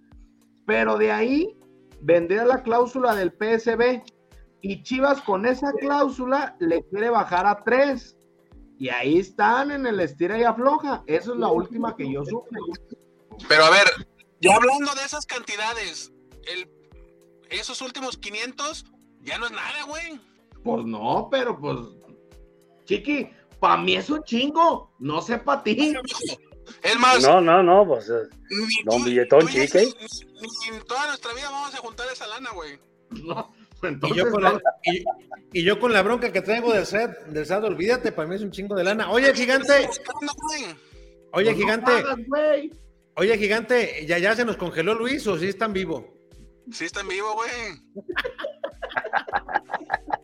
Pero 0.66 0.98
de 0.98 1.12
ahí 1.12 1.58
vendría 2.02 2.46
la 2.46 2.62
cláusula 2.62 3.16
del 3.16 3.32
PSB. 3.32 4.04
Y 4.62 4.84
Chivas 4.84 5.22
con 5.22 5.46
esa 5.46 5.72
cláusula 5.74 6.56
le 6.60 6.84
quiere 6.84 7.10
bajar 7.10 7.48
a 7.48 7.64
tres. 7.64 8.18
Y 8.78 8.90
ahí 8.90 9.18
están 9.18 9.72
en 9.72 9.86
el 9.86 10.00
estira 10.00 10.38
y 10.38 10.44
afloja. 10.44 11.04
Esa 11.08 11.32
es 11.32 11.38
la 11.38 11.48
última 11.48 11.96
que 11.96 12.12
yo 12.12 12.24
supe. 12.24 12.58
Pero 13.48 13.66
a 13.66 13.70
ver, 13.70 14.08
ya 14.42 14.56
hablando 14.56 14.94
de 14.96 15.04
esas 15.06 15.26
cantidades, 15.26 16.12
el, 16.48 16.70
esos 17.50 17.82
últimos 17.82 18.18
500 18.18 18.86
ya 19.22 19.38
no 19.38 19.46
es 19.48 19.52
nada, 19.52 19.84
güey. 19.88 20.20
Pues 20.64 20.86
no, 20.86 21.28
pero 21.32 21.60
pues. 21.60 21.78
Chiqui, 22.86 23.30
para 23.60 23.78
mí 23.78 23.96
es 23.96 24.10
un 24.10 24.24
chingo. 24.24 24.94
No 25.00 25.22
sé 25.22 25.38
para 25.38 25.64
ti. 25.64 25.94
Es 26.84 27.00
más, 27.00 27.22
No, 27.24 27.42
no, 27.42 27.64
no, 27.64 27.86
pues. 27.88 28.10
eh, 28.10 28.28
ni 28.50 28.84
don 28.86 29.04
billetón, 29.04 29.42
yo 29.42 29.48
chique. 29.48 29.86
ni- 29.86 30.70
ni 30.72 30.78
en 30.78 30.84
toda 30.86 31.08
nuestra 31.08 31.34
vida 31.34 31.50
vamos 31.50 31.74
a 31.74 31.78
juntar 31.78 32.08
esa 32.12 32.28
lana, 32.28 32.52
güey. 32.52 32.80
No, 33.12 33.52
Y 33.82 33.88
entonces, 33.88 34.18
yo, 34.18 34.30
con 34.32 34.44
no. 34.44 34.52
la, 34.54 34.62
y, 34.84 35.04
y 35.60 35.64
yo 35.64 35.80
con 35.80 35.92
la 35.94 36.02
bronca 36.04 36.32
que 36.32 36.42
traigo 36.42 36.72
del 36.74 36.86
set, 36.86 37.26
del 37.28 37.46
SAT, 37.46 37.64
olvídate, 37.64 38.12
para 38.12 38.28
mí 38.28 38.36
es 38.36 38.42
un 38.42 38.52
chingo 38.52 38.76
de 38.76 38.84
lana. 38.84 39.10
Oye, 39.12 39.34
gigante, 39.34 39.88
Buscando, 39.88 40.34
güey. 40.48 40.64
oye, 41.34 41.46
Pues 41.46 41.58
gigante. 41.58 41.92
Oye, 43.20 43.38
gigante, 43.38 44.06
¿ya, 44.08 44.18
¿ya 44.18 44.36
se 44.36 44.46
nos 44.46 44.58
congeló 44.58 44.94
Luis 44.96 45.26
o 45.28 45.38
sí 45.38 45.48
están 45.48 45.74
vivo? 45.74 46.14
Sí 46.72 46.86
está 46.86 47.02
en 47.02 47.08
vivo, 47.08 47.34
güey. 47.34 47.50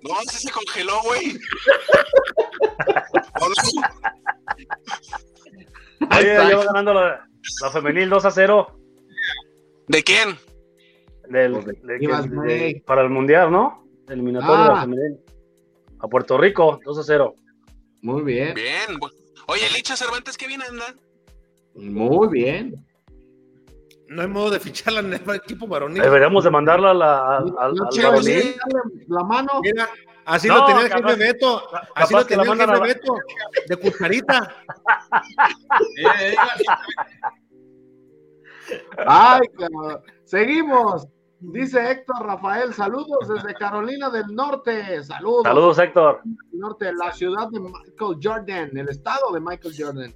No, 0.01 0.15
sí 0.29 0.37
se 0.47 0.51
congeló, 0.51 1.01
güey. 1.03 1.37
Oye, 6.19 6.37
va 6.37 6.65
ganando 6.65 6.93
la, 6.93 7.27
la 7.61 7.71
femenil 7.71 8.09
2 8.09 8.25
a 8.25 8.31
0 8.31 8.67
¿De 9.87 10.03
quién? 10.03 10.37
del, 11.29 11.53
Pues, 11.53 11.65
de- 11.81 12.83
para 12.85 13.01
el 13.01 13.09
mundial, 13.09 13.51
¿no? 13.51 13.83
Eliminatorio 14.07 14.61
de 14.63 14.67
la 14.69 14.77
Ah. 14.77 14.81
femenil. 14.81 15.19
A 15.99 16.07
Puerto 16.07 16.37
Rico, 16.37 16.79
2 16.85 16.99
a 16.99 17.03
0. 17.03 17.35
Muy 18.01 18.21
bien. 18.23 18.53
Bien. 18.53 18.99
Oye, 19.47 19.63
Licha 19.75 19.95
Cervantes, 19.95 20.37
¿qué 20.37 20.45
bien 20.47 20.61
anda? 20.61 20.93
Muy 21.73 22.27
bien. 22.29 22.84
No 24.07 24.21
hay 24.21 24.27
modo 24.27 24.51
de 24.51 24.59
ficharla 24.59 24.99
en 24.99 25.13
el 25.13 25.35
equipo 25.35 25.67
varonil. 25.67 26.01
Deberíamos 26.01 26.43
de 26.43 26.51
mandarla 26.51 26.91
a 26.91 26.93
la, 26.93 27.37
al 27.37 27.45
No, 27.45 27.59
al 27.59 27.75
varonil. 28.03 28.55
la 29.07 29.23
mano. 29.23 29.59
Mira, 29.61 29.89
así 30.25 30.47
No, 30.47 30.57
lo 30.59 30.65
tenía 30.65 30.81
el 30.83 30.89
capaz- 30.91 31.09
jefe 31.09 31.15
Beto. 31.23 31.63
Así 31.95 32.13
lo 32.13 32.25
tenía 32.25 32.45
la 32.45 32.53
el 32.53 32.59
jefe 32.69 32.73
a- 32.73 32.79
Beto. 32.83 33.13
De 33.67 33.77
cucharita. 33.77 34.55
Eh, 35.97 36.33
eh, 36.33 36.35
Ay, 39.05 39.41
cabrón. 39.57 40.01
Seguimos. 40.23 41.07
Dice 41.39 41.91
Héctor 41.91 42.25
Rafael, 42.25 42.73
saludos 42.73 43.27
desde 43.27 43.53
Carolina 43.53 44.09
del 44.09 44.33
Norte. 44.33 45.03
Saludos. 45.03 45.43
Saludos, 45.43 45.77
Héctor. 45.77 46.21
Norte, 46.53 46.91
la 46.93 47.11
ciudad 47.11 47.47
de 47.51 47.59
Michael 47.59 48.19
Jordan, 48.23 48.75
el 48.77 48.89
estado 48.89 49.31
de 49.33 49.41
Michael 49.41 49.73
Jordan. 49.77 50.15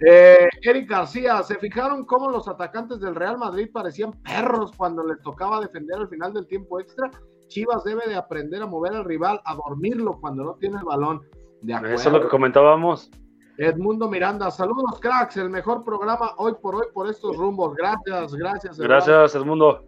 Eh, 0.00 0.48
Eric 0.62 0.88
García, 0.88 1.42
¿se 1.42 1.56
fijaron 1.58 2.06
cómo 2.06 2.30
los 2.30 2.48
atacantes 2.48 3.00
del 3.00 3.14
Real 3.14 3.36
Madrid 3.36 3.68
parecían 3.72 4.12
perros 4.22 4.72
cuando 4.76 5.04
les 5.04 5.20
tocaba 5.20 5.60
defender 5.60 5.98
al 5.98 6.08
final 6.08 6.32
del 6.32 6.46
tiempo 6.46 6.80
extra? 6.80 7.10
Chivas 7.48 7.84
debe 7.84 8.08
de 8.08 8.14
aprender 8.14 8.62
a 8.62 8.66
mover 8.66 8.94
al 8.94 9.04
rival, 9.04 9.40
a 9.44 9.54
dormirlo 9.54 10.18
cuando 10.20 10.44
no 10.44 10.54
tiene 10.54 10.78
el 10.78 10.84
balón. 10.84 11.20
De 11.60 11.74
acuerdo. 11.74 11.94
Eso 11.94 12.08
es 12.08 12.14
lo 12.14 12.22
que 12.22 12.28
comentábamos. 12.28 13.10
Edmundo 13.58 14.08
Miranda, 14.08 14.50
saludos 14.50 14.98
cracks, 15.00 15.36
el 15.36 15.50
mejor 15.50 15.84
programa 15.84 16.32
hoy 16.38 16.54
por 16.62 16.76
hoy 16.76 16.86
por 16.94 17.06
estos 17.10 17.36
rumbos. 17.36 17.74
Gracias, 17.74 18.34
gracias. 18.34 18.78
Eduardo. 18.78 18.94
Gracias, 18.94 19.34
Edmundo. 19.34 19.84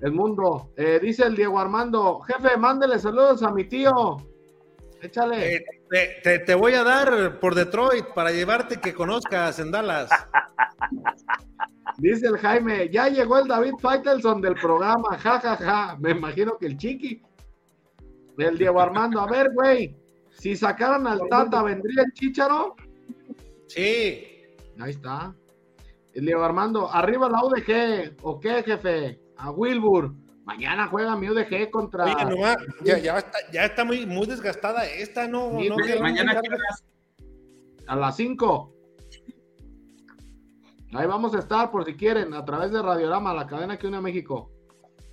Edmundo, 0.00 0.72
eh, 0.76 0.98
dice 1.00 1.24
el 1.24 1.36
Diego 1.36 1.60
Armando, 1.60 2.20
jefe, 2.20 2.56
mándele 2.56 2.98
saludos 2.98 3.42
a 3.44 3.52
mi 3.52 3.64
tío. 3.64 4.16
Échale. 5.00 5.56
Eh, 5.56 5.64
te, 5.90 6.20
te- 6.22 6.38
te 6.40 6.54
voy 6.54 6.74
a 6.74 6.82
dar 6.84 7.38
por 7.40 7.54
Detroit 7.54 8.06
para 8.14 8.30
llevarte 8.32 8.80
que 8.80 8.92
conozcas 8.94 9.58
en 9.58 9.70
Dallas. 9.70 10.10
Dice 11.98 12.26
el 12.26 12.38
Jaime, 12.38 12.88
ya 12.90 13.08
llegó 13.08 13.38
el 13.38 13.48
David 13.48 13.74
Faitelson 13.80 14.40
del 14.42 14.54
programa, 14.54 15.16
ja, 15.18 15.40
ja, 15.40 15.56
ja. 15.56 15.96
Me 15.98 16.10
imagino 16.10 16.58
que 16.58 16.66
el 16.66 16.76
chiqui. 16.76 17.22
El 18.38 18.58
Diego 18.58 18.80
Armando, 18.80 19.20
a 19.20 19.26
ver, 19.26 19.50
güey, 19.54 19.96
si 20.30 20.56
sacaran 20.56 21.06
al 21.06 21.20
Tata, 21.30 21.62
¿vendría 21.62 22.02
el 22.02 22.12
Chícharo? 22.12 22.76
Sí. 23.66 24.26
Ahí 24.78 24.90
está. 24.90 25.34
El 26.12 26.26
Diego 26.26 26.42
Armando, 26.44 26.90
arriba 26.92 27.30
la 27.30 27.42
UDG, 27.42 28.16
¿o 28.22 28.38
qué, 28.38 28.62
jefe? 28.62 29.18
A 29.38 29.50
Wilbur. 29.50 30.12
Mañana 30.46 30.86
juega 30.86 31.16
mi 31.16 31.28
UDG 31.28 31.70
contra. 31.70 32.04
Oye, 32.04 32.24
nomás, 32.24 32.56
ya, 32.84 32.98
ya 32.98 33.18
está, 33.18 33.38
ya 33.52 33.64
está 33.64 33.84
muy, 33.84 34.06
muy 34.06 34.28
desgastada 34.28 34.86
esta, 34.86 35.26
¿no? 35.26 35.58
Sí, 35.60 35.68
no 35.68 35.76
mañana. 36.00 36.40
A 37.88 37.96
las 37.96 38.16
5. 38.16 38.72
Ahí 40.94 41.06
vamos 41.06 41.34
a 41.34 41.40
estar, 41.40 41.72
por 41.72 41.84
si 41.84 41.94
quieren, 41.94 42.32
a 42.32 42.44
través 42.44 42.70
de 42.70 42.80
Radiorama, 42.80 43.34
la 43.34 43.48
cadena 43.48 43.76
que 43.76 43.88
une 43.88 43.96
a 43.96 44.00
México. 44.00 44.52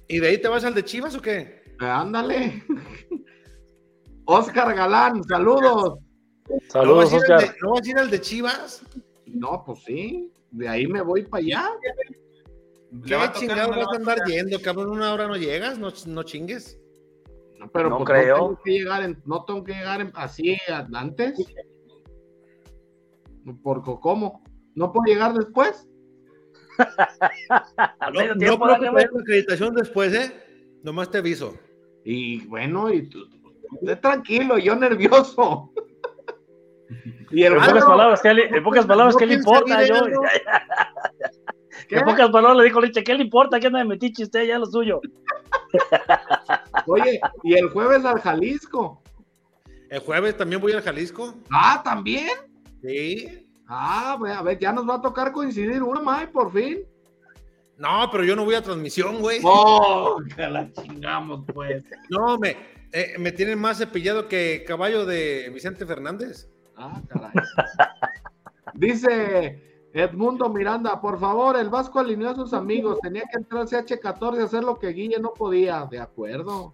¿Y 0.08 0.20
de 0.20 0.28
ahí 0.28 0.38
te 0.38 0.48
vas 0.48 0.64
al 0.66 0.76
de 0.76 0.86
Chivas 0.86 1.16
o 1.16 1.22
qué? 1.22 1.64
Eh, 1.82 1.86
ándale. 1.86 2.64
Oscar 4.26 4.76
Galán, 4.76 5.24
saludos. 5.24 5.98
¿No 6.48 6.58
Saludos, 6.70 7.12
vas, 7.12 7.22
Oscar. 7.22 7.42
de, 7.42 7.56
¿No 7.60 7.72
vas 7.72 7.88
a 7.88 7.90
ir 7.90 7.98
al 7.98 8.10
de 8.12 8.22
Chivas? 8.22 8.84
No, 9.26 9.64
pues 9.66 9.80
sí. 9.84 10.32
De 10.52 10.70
ahí 10.70 10.86
me 10.86 11.02
voy 11.02 11.24
para 11.24 11.44
allá. 11.44 11.70
¿Qué 13.06 13.16
va 13.16 13.34
no 13.34 13.42
le 13.42 13.56
vas 13.56 13.88
va 13.88 13.94
a 13.94 13.96
andar 13.96 14.18
yendo, 14.28 14.62
cabrón? 14.62 14.90
Una 14.92 15.14
hora 15.14 15.28
no 15.28 15.36
llegas, 15.36 15.80
no, 15.80 15.90
no 16.08 16.24
chingues. 16.24 16.80
No, 17.58 17.70
pero 17.72 17.90
No 17.90 17.98
pues, 17.98 18.10
creo. 18.10 18.36
tengo 18.36 18.62
que 18.64 18.72
llegar 18.72 19.04
en- 19.04 19.22
no 19.26 19.46
tengo 19.46 19.64
que 19.64 19.74
llegar 19.74 20.02
en- 20.02 20.12
así 20.16 20.58
antes. 20.94 21.34
Por 23.62 23.84
cómo. 24.00 24.44
¿No 24.76 24.92
puedo 24.92 25.06
llegar 25.06 25.34
después? 25.34 25.88
No, 28.14 28.24
no 28.26 28.38
tiempo, 28.38 28.66
creo 28.66 28.80
que 28.80 28.86
dale, 28.86 28.92
te 28.98 29.08
den 29.08 29.10
la 29.14 29.22
acreditación 29.22 29.76
después, 29.76 30.14
¿eh? 30.14 30.32
Nomás 30.84 31.10
te 31.10 31.20
aviso. 31.20 31.56
Y 32.04 32.46
bueno, 32.48 32.92
y 32.92 33.08
tú, 33.10 33.28
tranquilo, 34.02 34.58
yo 34.58 34.76
nervioso. 34.76 35.72
y 37.32 37.44
el 37.44 37.54
En 37.54 37.60
pocas 37.60 37.72
güero, 37.74 37.88
palabras, 37.88 38.22
¿qué 38.22 38.34
le, 38.34 38.48
en 38.48 38.64
pocas 38.64 38.86
palabras, 38.86 39.16
no 39.16 39.20
¿qué 39.20 39.26
le 39.28 39.34
importa? 39.36 39.84
Yo, 39.86 39.96
en 41.90 42.06
pocas 42.06 42.30
palabras 42.30 42.58
le 42.58 42.64
dijo 42.66 42.82
Liche, 42.82 43.04
¿qué 43.04 43.14
le 43.14 43.24
importa? 43.24 43.60
¿Qué 43.60 43.68
anda 43.68 43.80
de 43.80 43.86
metiche 43.86 44.24
usted? 44.24 44.46
Ya 44.46 44.60
lo 44.60 44.66
suyo. 44.66 45.02
Oye, 46.88 47.20
y 47.44 47.54
el 47.54 47.70
jueves 47.70 48.06
al 48.06 48.20
Jalisco. 48.20 49.02
El 49.90 50.00
jueves 50.00 50.38
también 50.38 50.62
voy 50.62 50.74
al 50.74 50.82
Jalisco. 50.82 51.36
Ah, 51.52 51.82
también. 51.84 52.30
Sí. 52.82 53.48
Ah, 53.68 54.18
a 54.38 54.44
ver, 54.44 54.60
ya 54.60 54.72
nos 54.72 54.88
va 54.88 54.96
a 54.96 55.02
tocar 55.02 55.32
coincidir 55.32 55.82
una 55.82 56.02
más, 56.02 56.28
por 56.28 56.52
fin. 56.52 56.80
No, 57.78 58.10
pero 58.12 58.24
yo 58.24 58.36
no 58.36 58.46
voy 58.46 58.56
a 58.56 58.62
transmisión, 58.62 59.20
güey. 59.20 59.40
Oh, 59.44 60.22
que 60.36 60.48
la 60.48 60.72
chingamos, 60.74 61.44
pues. 61.54 61.84
No, 62.10 62.38
me, 62.38 62.56
eh, 62.92 63.16
me 63.18 63.32
tienen 63.32 63.60
más 63.60 63.78
cepillado 63.78 64.28
que 64.28 64.64
caballo 64.68 65.06
de 65.06 65.50
Vicente 65.54 65.86
Fernández. 65.86 66.50
Ah, 66.76 67.02
caray. 67.08 67.32
Dice 68.76 69.73
Edmundo 69.94 70.50
Miranda, 70.50 71.00
por 71.00 71.20
favor, 71.20 71.56
el 71.56 71.70
Vasco 71.70 72.00
alineó 72.00 72.32
a 72.32 72.36
sus 72.36 72.54
amigos, 72.54 72.98
tenía 73.02 73.24
que 73.32 73.38
entrar 73.38 73.62
al 73.62 73.68
CH14 73.68 74.42
a 74.42 74.46
hacer 74.46 74.64
lo 74.64 74.80
que 74.80 74.88
Guille 74.90 75.20
no 75.20 75.34
podía. 75.34 75.86
De 75.86 76.00
acuerdo. 76.00 76.74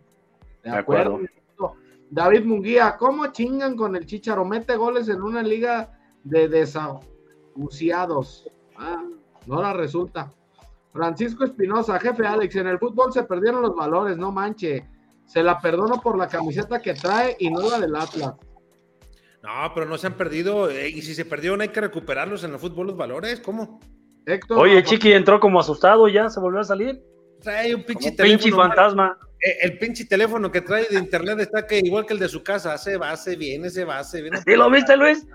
De 0.64 0.72
De 0.72 0.78
acuerdo. 0.78 1.16
acuerdo. 1.16 1.76
David 2.10 2.46
Munguía, 2.46 2.96
¿cómo 2.98 3.28
chingan 3.28 3.76
con 3.76 3.96
el 3.96 4.06
Chicharo? 4.06 4.46
Mete 4.46 4.76
goles 4.78 5.10
en 5.10 5.22
una 5.22 5.44
liga 5.44 6.00
de 6.24 6.48
desahuciados. 6.48 8.50
Ah, 8.78 9.04
no 9.46 9.62
la 9.62 9.74
resulta. 9.74 10.34
Francisco 10.92 11.44
Espinosa, 11.44 12.00
jefe 12.00 12.26
Alex, 12.26 12.56
en 12.56 12.68
el 12.68 12.80
fútbol 12.80 13.14
se 13.14 13.24
perdieron 13.24 13.62
los 13.62 13.76
valores, 13.76 14.18
no 14.18 14.32
manche. 14.32 14.88
Se 15.26 15.44
la 15.44 15.60
perdono 15.60 16.02
por 16.02 16.18
la 16.18 16.28
camiseta 16.28 16.82
que 16.82 16.96
trae 16.96 17.36
y 17.38 17.52
no 17.52 17.62
la 17.70 17.80
del 17.80 17.96
Atlas. 17.96 18.34
No, 19.44 19.72
pero 19.74 19.86
no 19.86 19.98
se 19.98 20.08
han 20.08 20.14
perdido. 20.18 20.70
eh, 20.70 20.90
y 20.90 21.02
si 21.02 21.14
se 21.16 21.26
perdieron, 21.26 21.62
hay 21.62 21.70
que 21.70 21.82
recuperarlos 21.82 22.44
en 22.44 22.52
el 22.54 22.60
fútbol, 22.60 22.88
los 22.88 22.98
valores. 22.98 23.40
¿Cómo? 23.40 23.80
Héctor, 24.26 24.60
Oye, 24.60 24.84
Chiqui 24.84 25.14
entró 25.14 25.40
como 25.40 25.60
asustado 25.60 26.08
y 26.08 26.14
ya 26.14 26.30
se 26.30 26.40
volvió 26.40 26.60
a 26.60 26.64
salir. 26.64 27.02
Trae 27.42 27.74
un 27.74 27.84
pinche 27.84 28.10
Como 28.16 28.24
pinche 28.24 28.44
teléfono. 28.44 28.68
fantasma. 28.68 29.18
eh, 29.42 29.58
El 29.62 29.78
pinche 29.80 30.06
teléfono 30.06 30.52
que 30.52 30.62
trae 30.62 30.86
de 30.90 31.00
internet 31.00 31.40
está 31.40 31.66
que 31.66 31.80
igual 31.80 32.06
que 32.06 32.14
el 32.14 32.20
de 32.20 32.28
su 32.28 32.44
casa. 32.44 32.78
Se 32.78 32.98
va, 32.98 33.16
se 33.16 33.36
viene, 33.38 33.70
se 33.70 33.86
va, 33.86 34.04
se 34.04 34.22
viene. 34.22 34.38
¿Sí 34.46 34.56
lo 34.56 34.70
viste, 34.70 34.98
Luis? 34.98 35.26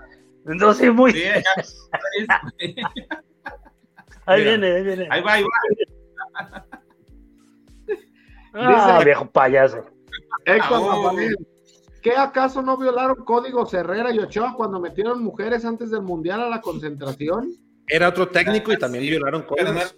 Entonces, 0.47 0.93
muy. 0.93 1.11
Sí. 1.11 1.23
Ahí 4.27 4.39
Mira. 4.39 4.51
viene, 4.57 4.75
ahí 4.75 4.83
viene. 4.83 5.07
Ahí 5.11 5.21
va, 5.21 5.33
ahí 5.33 5.43
va. 5.43 5.49
Ah, 8.53 8.93
Dice- 8.97 9.05
viejo 9.05 9.29
payaso. 9.29 9.85
Héctor 10.45 10.69
Ah, 10.71 10.95
oh. 10.95 11.11
¿Qué 12.05 12.15
acaso 12.15 12.61
no 12.61 12.77
violaron 12.77 13.25
códigos 13.25 13.73
Herrera 13.73 14.13
y 14.13 14.19
Ochoa 14.19 14.53
cuando 14.55 14.79
metieron 14.79 15.23
mujeres 15.23 15.65
antes 15.65 15.89
del 15.89 16.03
Mundial 16.03 16.39
a 16.39 16.49
la 16.49 16.61
concentración? 16.61 17.51
Era 17.87 18.09
otro 18.09 18.27
técnico 18.27 18.71
y 18.71 18.77
también 18.77 19.03
violaron 19.05 19.41
códigos. 19.41 19.95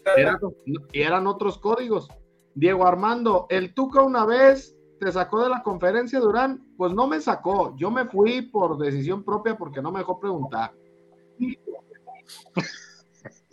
y 0.94 1.02
eran 1.02 1.28
otros 1.28 1.58
códigos. 1.58 2.08
Diego 2.56 2.88
Armando, 2.88 3.46
el 3.50 3.74
Tuca 3.74 4.04
una 4.04 4.26
vez 4.26 4.74
te 5.02 5.12
sacó 5.12 5.44
de 5.44 5.50
la 5.50 5.62
conferencia 5.62 6.22
Durán, 6.22 6.66
pues 6.78 6.94
no 6.94 7.08
me 7.08 7.20
sacó, 7.20 7.76
yo 7.76 7.92
me 7.92 8.06
fui 8.06 8.42
por 8.42 8.78
decisión 8.78 9.26
propia 9.26 9.58
porque 9.58 9.82
no 9.82 9.92
me 9.92 10.00
dejó 10.00 10.18
preguntar. 10.18 10.72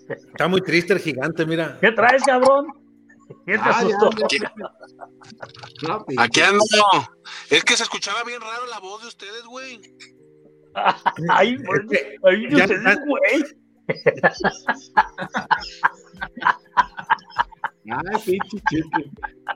Está 0.08 0.46
muy 0.46 0.60
triste 0.60 0.92
el 0.92 1.00
gigante, 1.00 1.44
mira. 1.44 1.76
¿Qué 1.80 1.90
traes, 1.90 2.22
cabrón? 2.22 2.68
¿Quién 3.46 3.62
te 3.62 3.68
Ah, 3.68 3.78
asustó? 3.78 4.10
ya. 4.28 6.22
Aquí 6.22 6.40
ando. 6.40 6.64
Es 7.50 7.64
que 7.64 7.76
se 7.76 7.82
escuchaba 7.84 8.22
bien 8.24 8.40
raro 8.40 8.66
la 8.70 8.78
voz 8.80 9.02
de 9.02 9.08
ustedes, 9.08 9.44
güey. 9.44 9.80
Ay, 11.30 11.56
pues, 11.58 11.80
ay, 12.24 12.48
Ya- 12.50 12.64
ustedes, 12.64 12.98
güey. 13.06 13.44
Ay, 17.90 18.18
pinche 18.24 18.58
chiqui. 18.70 19.10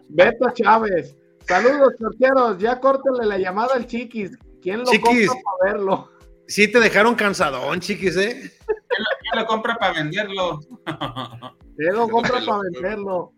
Beto 0.08 0.50
Chávez. 0.52 1.16
Saludos, 1.46 1.94
torqueros. 1.98 2.58
Ya 2.58 2.78
córtenle 2.78 3.26
la 3.26 3.38
llamada 3.38 3.74
al 3.74 3.86
chiquis. 3.86 4.36
¿Quién 4.62 4.80
lo 4.80 4.84
Chiquis. 4.86 5.28
compra 5.28 5.42
para 5.60 5.72
verlo? 5.72 6.10
Sí 6.46 6.68
te 6.70 6.80
dejaron 6.80 7.14
cansadón, 7.14 7.80
chiquis, 7.80 8.16
¿eh? 8.16 8.52
¿Quién 8.66 9.40
lo 9.42 9.46
compra 9.46 9.76
para 9.76 9.92
venderlo? 9.94 10.60
¿Quién 11.76 11.94
lo 11.94 12.08
compra 12.08 12.40
para 12.44 12.60
venderlo? 12.72 13.32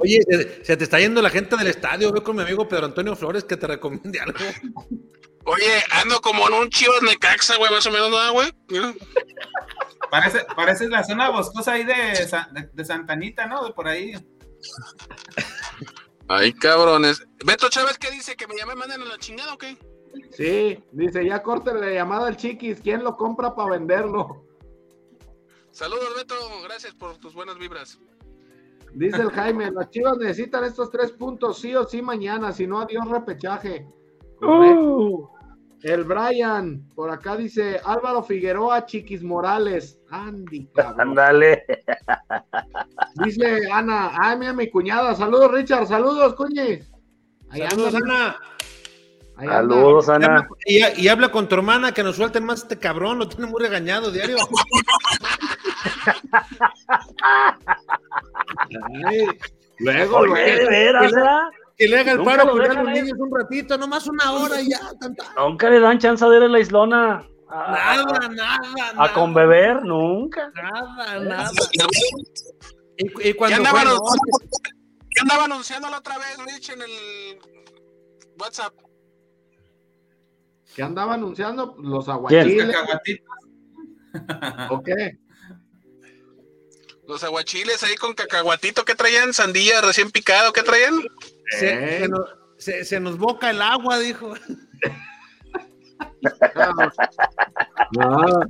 Oye, 0.00 0.20
se, 0.28 0.64
se 0.64 0.76
te 0.76 0.84
está 0.84 0.98
yendo 0.98 1.22
la 1.22 1.30
gente 1.30 1.56
del 1.56 1.66
estadio. 1.66 2.12
Veo 2.12 2.22
con 2.22 2.36
mi 2.36 2.42
amigo 2.42 2.68
Pedro 2.68 2.86
Antonio 2.86 3.16
Flores 3.16 3.44
que 3.44 3.56
te 3.56 3.66
recomiende 3.66 4.20
algo. 4.20 4.38
Oye, 5.44 5.82
ando 5.90 6.20
como 6.20 6.46
en 6.48 6.54
un 6.54 6.68
chivas 6.68 7.02
Necaxa, 7.02 7.56
güey, 7.56 7.70
más 7.70 7.86
o 7.86 7.90
menos, 7.90 8.10
¿no, 8.10 8.32
güey? 8.32 8.52
Parece, 10.10 10.44
parece 10.54 10.88
la 10.88 11.04
zona 11.04 11.30
boscosa 11.30 11.72
ahí 11.72 11.84
de, 11.84 11.94
de, 11.94 12.70
de 12.72 12.84
Santanita, 12.84 13.46
¿no? 13.46 13.64
De 13.64 13.72
por 13.72 13.88
ahí. 13.88 14.12
Ay, 16.28 16.52
cabrones. 16.52 17.26
Beto 17.44 17.68
Chávez, 17.70 17.96
¿qué 17.98 18.10
dice? 18.10 18.36
¿Que 18.36 18.46
me 18.46 18.56
llame, 18.56 18.74
manden 18.74 19.02
a 19.02 19.06
la 19.06 19.18
chingada 19.18 19.54
o 19.54 19.58
qué? 19.58 19.78
Sí, 20.32 20.82
dice, 20.92 21.24
ya 21.24 21.42
córtenle 21.42 21.86
la 21.86 21.92
llamada 21.92 22.28
al 22.28 22.36
chiquis. 22.36 22.80
¿Quién 22.80 23.02
lo 23.02 23.16
compra 23.16 23.54
para 23.54 23.70
venderlo? 23.70 24.44
Saludos, 25.70 26.14
Beto. 26.16 26.34
Gracias 26.62 26.94
por 26.94 27.16
tus 27.18 27.32
buenas 27.34 27.56
vibras. 27.58 27.98
Dice 28.98 29.22
el 29.22 29.30
Jaime, 29.30 29.70
las 29.70 29.90
chivas 29.90 30.18
necesitan 30.18 30.64
estos 30.64 30.90
tres 30.90 31.12
puntos 31.12 31.60
sí 31.60 31.72
o 31.76 31.84
sí 31.84 32.02
mañana, 32.02 32.50
si 32.50 32.66
no 32.66 32.80
adiós 32.80 33.08
repechaje. 33.08 33.86
Correcto. 34.40 35.30
El 35.82 36.02
Brian, 36.02 36.82
por 36.96 37.08
acá 37.08 37.36
dice 37.36 37.80
Álvaro 37.84 38.24
Figueroa, 38.24 38.84
Chiquis 38.86 39.22
Morales. 39.22 40.00
Andy, 40.10 40.66
cabrón. 40.74 41.10
Ándale. 41.10 41.64
Dice 43.24 43.70
Ana, 43.72 44.10
ay, 44.18 44.36
mira 44.36 44.52
mi 44.52 44.68
cuñada. 44.68 45.14
Saludos, 45.14 45.52
Richard. 45.52 45.86
Saludos, 45.86 46.34
cuñis. 46.34 46.92
Ahí 47.50 47.62
Saludos, 47.68 47.94
Ana. 47.94 48.36
Ahí 49.38 49.46
anda. 49.46 49.54
Saludos, 49.74 50.08
Ana. 50.08 50.48
Y, 50.66 50.84
y 51.02 51.08
habla 51.08 51.30
con 51.30 51.48
tu 51.48 51.54
hermana 51.54 51.92
que 51.92 52.02
nos 52.02 52.16
suelten 52.16 52.44
más 52.44 52.62
este 52.62 52.78
cabrón, 52.78 53.18
lo 53.18 53.28
tiene 53.28 53.46
muy 53.46 53.62
regañado 53.62 54.10
diario. 54.10 54.36
Ay, 59.06 59.26
Luego, 59.80 60.18
Oye, 60.18 60.28
luego. 60.28 60.44
de 60.60 60.66
veras, 60.68 61.12
¿verdad? 61.12 61.40
Que 61.76 61.86
le 61.88 61.98
haga 62.00 62.12
el 62.12 62.18
Nunca 62.18 62.30
paro 62.36 62.50
con 62.50 62.58
los 62.58 62.88
niños 62.92 63.16
un 63.18 63.30
ratito, 63.38 63.78
nomás 63.78 64.06
una 64.08 64.32
hora 64.32 64.60
y 64.60 64.70
ya. 64.70 64.80
tanta- 65.00 65.24
Nunca 65.36 65.70
le 65.70 65.78
dan 65.78 65.98
chance 66.00 66.24
de 66.24 66.36
ir 66.36 66.42
a 66.42 66.48
la 66.48 66.58
islona. 66.58 67.24
A, 67.50 67.72
Nada, 68.02 68.28
nada, 68.28 68.56
a 68.90 68.92
nada. 68.94 69.12
con 69.14 69.32
beber, 69.32 69.82
nunca. 69.84 70.50
Nada, 70.54 71.18
nada. 71.20 71.50
Y, 72.96 73.06
y 73.06 73.08
¿Qué 73.14 73.36
cuando 73.36 73.56
andaba, 73.58 73.78
fue, 73.80 73.84
no, 73.88 73.90
anunciando, 73.92 74.38
¿Qué 75.14 75.20
andaba 75.20 75.44
anunciando 75.44 75.88
la 75.90 75.98
otra 75.98 76.18
vez, 76.18 76.36
Rich, 76.44 76.70
en 76.70 76.82
el 76.82 76.90
WhatsApp? 78.40 78.74
¿Qué 80.74 80.82
andaba 80.82 81.14
anunciando? 81.14 81.76
Los 81.80 82.08
aguachiles. 82.08 82.66
Cacahuatitos. 82.72 83.26
¿O 84.70 84.82
qué? 84.82 85.18
Los 87.06 87.24
aguachiles 87.24 87.82
ahí 87.82 87.96
con 87.96 88.12
cacahuatito, 88.14 88.84
¿qué 88.84 88.94
traían? 88.94 89.32
Sandía 89.32 89.80
recién 89.80 90.10
picado, 90.10 90.52
¿qué 90.52 90.62
traían? 90.62 91.00
se, 91.58 91.72
¿Eh? 91.72 92.00
se 92.00 92.08
nos, 92.08 92.28
se- 92.58 92.84
se 92.84 93.00
nos 93.00 93.16
boca 93.18 93.50
el 93.50 93.62
agua, 93.62 93.98
dijo. 93.98 94.34
No. 97.92 98.40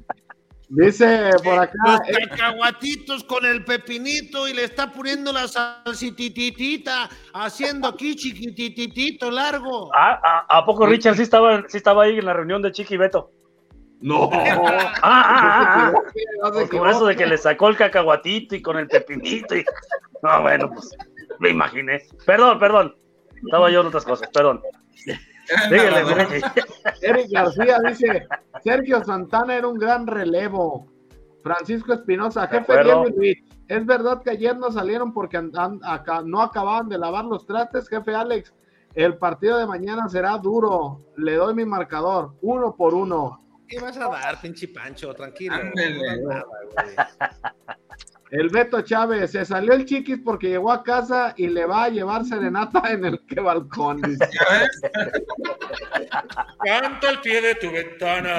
Dice 0.70 1.30
por 1.42 1.58
acá. 1.58 1.72
Los 1.84 2.00
eh, 2.08 2.28
cacahuatitos 2.28 3.24
con 3.24 3.44
el 3.46 3.64
pepinito 3.64 4.46
y 4.46 4.52
le 4.52 4.64
está 4.64 4.92
poniendo 4.92 5.32
la 5.32 5.48
salsititita, 5.48 7.08
haciendo 7.32 7.88
aquí 7.88 8.14
chiquititito 8.14 9.30
largo. 9.30 9.90
Ah, 9.94 10.44
¿A, 10.48 10.58
a 10.58 10.64
poco 10.66 10.86
Richard 10.86 11.16
sí 11.16 11.22
estaba, 11.22 11.64
sí 11.68 11.78
estaba 11.78 12.04
ahí 12.04 12.18
en 12.18 12.26
la 12.26 12.34
reunión 12.34 12.60
de 12.60 12.72
Chiqui 12.72 12.94
y 12.94 12.98
Beto? 12.98 13.30
no. 14.00 14.30
Ah, 14.32 14.92
ah, 15.02 15.92
ah, 15.92 15.92
ah. 16.44 16.52
No 16.52 16.68
Con 16.68 16.88
eso 16.88 17.06
de 17.06 17.16
que 17.16 17.26
le 17.26 17.38
sacó 17.38 17.68
el 17.68 17.76
cacahuatito 17.76 18.54
y 18.56 18.62
con 18.62 18.78
el 18.78 18.88
pepinito. 18.88 19.56
Y... 19.56 19.64
No, 20.22 20.42
bueno, 20.42 20.70
pues 20.70 20.94
me 21.38 21.50
imaginé. 21.50 22.02
Perdón, 22.26 22.58
perdón. 22.58 22.96
Estaba 23.44 23.70
yo 23.70 23.80
en 23.80 23.86
otras 23.86 24.04
cosas, 24.04 24.28
perdón. 24.32 24.60
Dígale, 25.70 26.14
Ricky. 26.14 26.46
Eric 27.02 27.26
García 27.30 27.78
dice: 27.86 28.26
Sergio 28.62 29.04
Santana 29.04 29.56
era 29.56 29.68
un 29.68 29.78
gran 29.78 30.06
relevo. 30.06 30.86
Francisco 31.42 31.92
Espinosa, 31.94 32.46
jefe. 32.48 32.82
Diego 32.82 33.06
Luis, 33.16 33.38
¿Es 33.68 33.84
verdad 33.84 34.22
que 34.22 34.30
ayer 34.30 34.56
no 34.56 34.72
salieron 34.72 35.12
porque 35.12 35.36
andan- 35.36 35.80
acá, 35.84 36.22
no 36.24 36.40
acababan 36.42 36.88
de 36.88 36.98
lavar 36.98 37.24
los 37.26 37.46
trastes, 37.46 37.88
jefe 37.88 38.14
Alex? 38.14 38.52
El 38.94 39.18
partido 39.18 39.58
de 39.58 39.66
mañana 39.66 40.08
será 40.08 40.38
duro. 40.38 41.04
Le 41.16 41.34
doy 41.36 41.54
mi 41.54 41.64
marcador, 41.64 42.34
uno 42.40 42.74
por 42.74 42.94
uno. 42.94 43.44
¿Qué 43.68 43.78
vas 43.78 43.96
a 43.98 44.08
dar, 44.08 44.40
pinche 44.40 44.68
Pancho? 44.68 45.12
Tranquilo. 45.14 45.56
No. 45.64 46.44
El 48.30 48.50
Beto 48.50 48.82
Chávez, 48.82 49.30
se 49.32 49.44
salió 49.44 49.72
el 49.72 49.86
chiquis 49.86 50.18
porque 50.22 50.48
llegó 50.50 50.70
a 50.70 50.82
casa 50.82 51.32
y 51.36 51.46
le 51.48 51.64
va 51.64 51.84
a 51.84 51.88
llevar 51.88 52.24
serenata 52.26 52.82
en 52.92 53.04
el 53.06 53.24
que 53.26 53.40
balcón. 53.40 54.02
dice. 54.02 54.18
¿Ya 54.32 54.58
ves? 54.58 54.80
Canta 56.64 57.08
al 57.08 57.20
pie 57.22 57.40
de 57.40 57.54
tu 57.54 57.70
ventana, 57.70 58.36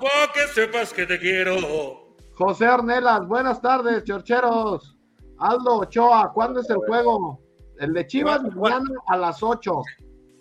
para 0.00 0.32
que 0.32 0.40
sepas 0.54 0.92
que 0.92 1.06
te 1.06 1.18
quiero. 1.18 2.14
José 2.34 2.68
Ornelas, 2.68 3.26
buenas 3.26 3.60
tardes, 3.60 4.04
chorcheros. 4.04 4.96
Aldo 5.38 5.80
Ochoa, 5.80 6.32
¿cuándo 6.32 6.60
es 6.60 6.70
el 6.70 6.76
juego? 6.78 7.40
El 7.78 7.92
de 7.92 8.06
Chivas 8.06 8.42
mañana 8.54 8.84
a 9.08 9.16
las 9.18 9.42
8. 9.42 9.82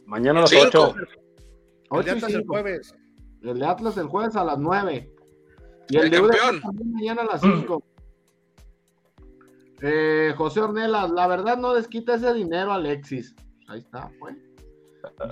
Mañana 0.06 0.40
a 0.40 0.42
las 0.44 0.50
Cinco. 0.52 0.94
8. 0.94 0.96
El 0.98 1.08
8 1.90 2.04
de 2.06 2.12
Atlas 2.12 2.32
el 2.32 2.40
5. 2.42 2.54
jueves. 2.54 2.96
El 3.44 3.60
de 3.60 3.66
Atlas 3.66 3.98
el 3.98 4.08
jueves 4.08 4.36
a 4.38 4.44
las 4.46 4.58
9. 4.58 5.12
Y 5.90 5.98
el, 5.98 6.04
El 6.06 6.12
de 6.12 6.18
campeón. 6.18 6.62
también 6.62 6.94
mañana 6.94 7.22
a 7.24 7.26
las 7.26 7.42
5. 7.42 7.84
Eh, 9.88 10.34
José 10.36 10.62
Ornelas, 10.62 11.12
la 11.12 11.28
verdad 11.28 11.58
no 11.58 11.74
desquita 11.76 12.16
ese 12.16 12.34
dinero, 12.34 12.72
Alexis. 12.74 13.36
Ahí 13.68 13.80
está, 13.80 14.10
pues. 14.20 14.36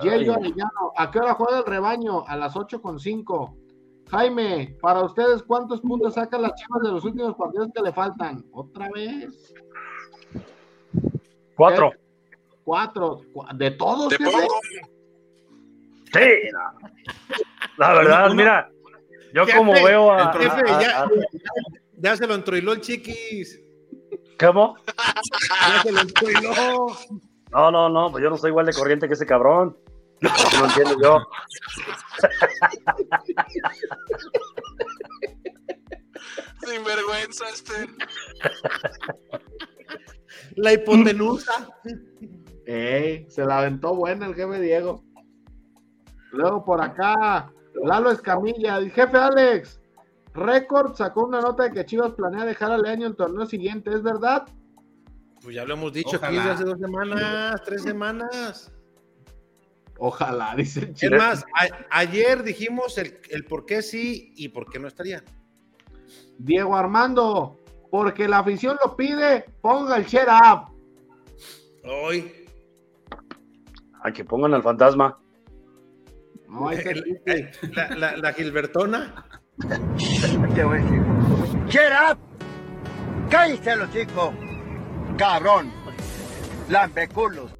Yello 0.02 0.34
Arellano, 0.34 0.92
¿a 0.96 1.10
qué 1.10 1.18
hora 1.18 1.34
juega 1.34 1.58
el 1.58 1.64
rebaño? 1.66 2.24
A 2.28 2.36
las 2.36 2.54
8 2.56 2.80
con 2.80 3.00
5. 3.00 3.56
Jaime, 4.10 4.76
para 4.80 5.02
ustedes, 5.02 5.42
¿cuántos 5.42 5.80
puntos 5.80 6.14
sacan 6.14 6.42
las 6.42 6.54
chivas 6.54 6.82
de 6.84 6.92
los 6.92 7.04
últimos 7.04 7.34
partidos 7.34 7.68
que 7.74 7.82
le 7.82 7.92
faltan? 7.92 8.44
¿Otra 8.52 8.88
vez? 8.94 9.52
4. 11.56 11.90
Cuatro. 12.64 13.20
Cu- 13.32 13.44
¿De 13.56 13.72
todos? 13.72 14.12
Sí. 14.14 14.20
La 17.76 17.92
verdad, 17.94 18.26
Uno- 18.26 18.34
mira, 18.36 18.70
yo 19.34 19.44
Jefe, 19.46 19.58
como 19.58 19.72
veo 19.72 20.12
a. 20.12 20.30
el 20.32 20.38
jefe, 20.38 20.70
a- 20.72 20.80
ya- 20.80 21.02
a- 21.02 21.08
Ya 21.98 22.16
se 22.16 22.26
lo 22.26 22.34
entroiló 22.34 22.72
el 22.72 22.80
chiquis. 22.80 23.60
¿Cómo? 24.38 24.76
Ya 24.86 25.82
se 25.82 25.92
lo. 25.92 26.02
No, 27.50 27.70
no, 27.70 27.88
no, 27.88 28.10
pues 28.10 28.22
yo 28.22 28.30
no 28.30 28.36
soy 28.36 28.50
igual 28.50 28.66
de 28.66 28.72
corriente 28.72 29.06
que 29.06 29.14
ese 29.14 29.26
cabrón. 29.26 29.76
Así 30.22 30.58
lo 30.58 30.66
entiendo 30.66 30.96
yo. 31.02 31.18
Sin 36.66 36.84
vergüenza 36.84 37.48
este. 37.50 37.86
La 40.56 40.72
hipotenusa. 40.72 41.68
Ey, 42.66 43.26
se 43.30 43.44
la 43.44 43.58
aventó 43.58 43.94
buena 43.94 44.26
el 44.26 44.34
jefe 44.34 44.60
Diego. 44.60 45.04
Luego 46.32 46.64
por 46.64 46.82
acá, 46.82 47.52
Lalo 47.84 48.10
Escamilla, 48.10 48.78
el 48.78 48.90
jefe 48.90 49.16
Alex. 49.16 49.80
Record 50.34 50.94
sacó 50.96 51.24
una 51.26 51.40
nota 51.40 51.64
de 51.64 51.72
que 51.72 51.84
Chivas 51.86 52.12
planea 52.12 52.44
dejar 52.44 52.72
al 52.72 52.84
año 52.86 53.06
el 53.06 53.16
torneo 53.16 53.46
siguiente, 53.46 53.90
¿es 53.94 54.02
verdad? 54.02 54.46
Pues 55.42 55.54
ya 55.54 55.64
lo 55.64 55.74
hemos 55.74 55.92
dicho 55.92 56.16
aquí 56.16 56.36
Ojalá. 56.36 56.40
desde 56.40 56.50
hace 56.54 56.64
dos 56.64 56.78
semanas, 56.80 57.62
tres 57.64 57.82
semanas. 57.82 58.72
Ojalá, 59.98 60.54
dice 60.56 60.92
el 61.02 61.12
Es 61.14 61.18
más, 61.18 61.44
a- 61.54 61.98
ayer 62.00 62.42
dijimos 62.42 62.98
el, 62.98 63.20
el 63.30 63.44
por 63.44 63.64
qué 63.64 63.80
sí 63.80 64.32
y 64.36 64.48
por 64.48 64.68
qué 64.68 64.78
no 64.80 64.88
estaría. 64.88 65.22
Diego 66.38 66.74
Armando, 66.74 67.60
porque 67.92 68.26
la 68.26 68.38
afición 68.40 68.76
lo 68.84 68.96
pide, 68.96 69.44
ponga 69.60 69.96
el 69.96 70.04
share 70.06 70.28
up. 70.30 70.72
Hoy. 71.88 72.32
A 74.02 74.12
que 74.12 74.24
pongan 74.24 74.52
al 74.54 74.62
fantasma. 74.62 75.18
No. 76.48 76.70
La, 76.70 77.88
la- 77.96 78.16
la 78.16 78.32
Gilbertona. 78.32 79.24
Get 81.68 81.92
up. 81.92 82.18
Cállense 83.30 83.76
los 83.76 83.90
chicos. 83.92 84.34
Cabrón. 85.16 85.72
Lambeculos. 86.68 87.52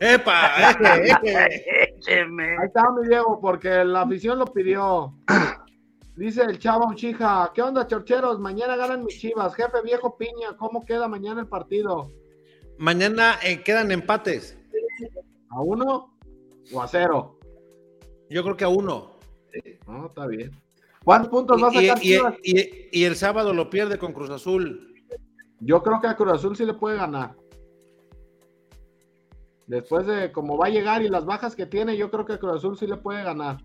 ¡Epa! 0.00 0.70
eje, 0.70 1.04
eje! 1.10 1.94
Écheme. 1.96 2.58
Ahí 2.58 2.66
está 2.66 2.82
mi 2.90 3.08
Diego, 3.08 3.40
porque 3.40 3.84
la 3.84 4.02
afición 4.02 4.38
lo 4.38 4.46
pidió. 4.46 5.14
Dice 6.16 6.42
el 6.42 6.58
chavo 6.58 6.94
Chija, 6.94 7.52
¿qué 7.54 7.62
onda, 7.62 7.86
chorcheros? 7.86 8.40
Mañana 8.40 8.76
ganan 8.76 9.04
mis 9.04 9.18
chivas. 9.18 9.54
Jefe 9.54 9.82
viejo 9.84 10.16
piña, 10.16 10.56
¿cómo 10.58 10.84
queda 10.84 11.08
mañana 11.08 11.42
el 11.42 11.48
partido? 11.48 12.10
Mañana 12.78 13.36
eh, 13.44 13.62
quedan 13.62 13.92
empates. 13.92 14.58
¿A 15.50 15.60
uno 15.60 16.18
o 16.72 16.82
a 16.82 16.88
cero? 16.88 17.38
Yo 18.28 18.42
creo 18.42 18.56
que 18.56 18.64
a 18.64 18.68
uno. 18.68 19.18
No, 19.86 20.06
está 20.06 20.26
bien. 20.26 20.50
¿Cuántos 21.06 21.30
puntos 21.30 21.62
va 21.62 21.68
a 21.68 21.72
sacar 21.72 21.98
y- 21.98 22.00
Chivas? 22.00 22.34
y- 22.42 22.88
y 23.00 23.04
el 23.04 23.14
sábado 23.14 23.54
lo 23.54 23.70
pierde 23.70 23.96
con 23.96 24.12
Cruz 24.12 24.28
Azul. 24.28 24.92
Yo 25.60 25.80
creo 25.80 26.00
que 26.00 26.08
a 26.08 26.16
Cruz 26.16 26.32
Azul 26.32 26.56
sí 26.56 26.64
le 26.64 26.74
puede 26.74 26.96
ganar. 26.96 27.36
Después 29.68 30.04
de 30.08 30.32
cómo 30.32 30.58
va 30.58 30.66
a 30.66 30.70
llegar 30.70 31.02
y 31.02 31.08
las 31.08 31.24
bajas 31.24 31.54
que 31.54 31.64
tiene, 31.66 31.96
yo 31.96 32.10
creo 32.10 32.26
que 32.26 32.32
a 32.32 32.38
Cruz 32.38 32.56
Azul 32.56 32.76
sí 32.76 32.88
le 32.88 32.96
puede 32.96 33.22
ganar. 33.22 33.58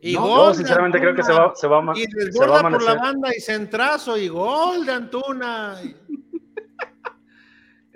Y 0.00 0.14
No, 0.14 0.22
gol 0.22 0.48
Yo 0.48 0.54
sinceramente 0.54 0.98
creo 0.98 1.14
que 1.14 1.22
se 1.22 1.32
va, 1.34 1.52
se 1.54 1.66
va, 1.66 1.80
a 1.80 1.92
Y 1.94 2.04
se 2.04 2.16
va 2.16 2.22
a 2.22 2.24
desborda 2.24 2.70
por 2.70 2.82
la 2.84 2.94
banda 2.94 3.36
y 3.36 3.40
centrazo 3.40 4.16
y 4.16 4.28
gol 4.28 4.86
de 4.86 4.92
Antuna. 4.92 5.76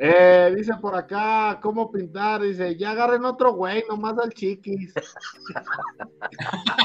Eh, 0.01 0.55
dice 0.57 0.75
por 0.81 0.95
acá, 0.95 1.59
¿cómo 1.61 1.91
pintar? 1.91 2.41
Dice, 2.43 2.77
ya 2.77 2.93
agarren 2.93 3.25
otro 3.25 3.53
güey, 3.53 3.83
nomás 3.89 4.17
al 4.19 4.33
chiquis. 4.33 4.95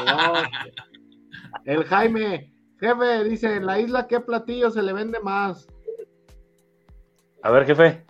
No. 0.05 0.33
El 1.65 1.83
Jaime, 1.85 2.51
Jefe, 2.79 3.23
dice, 3.23 3.55
en 3.55 3.65
la 3.65 3.79
isla, 3.79 4.07
¿qué 4.07 4.19
platillo 4.19 4.71
se 4.71 4.81
le 4.81 4.91
vende 4.91 5.19
más? 5.19 5.67
A 7.43 7.51
ver, 7.51 7.65
jefe. 7.65 8.05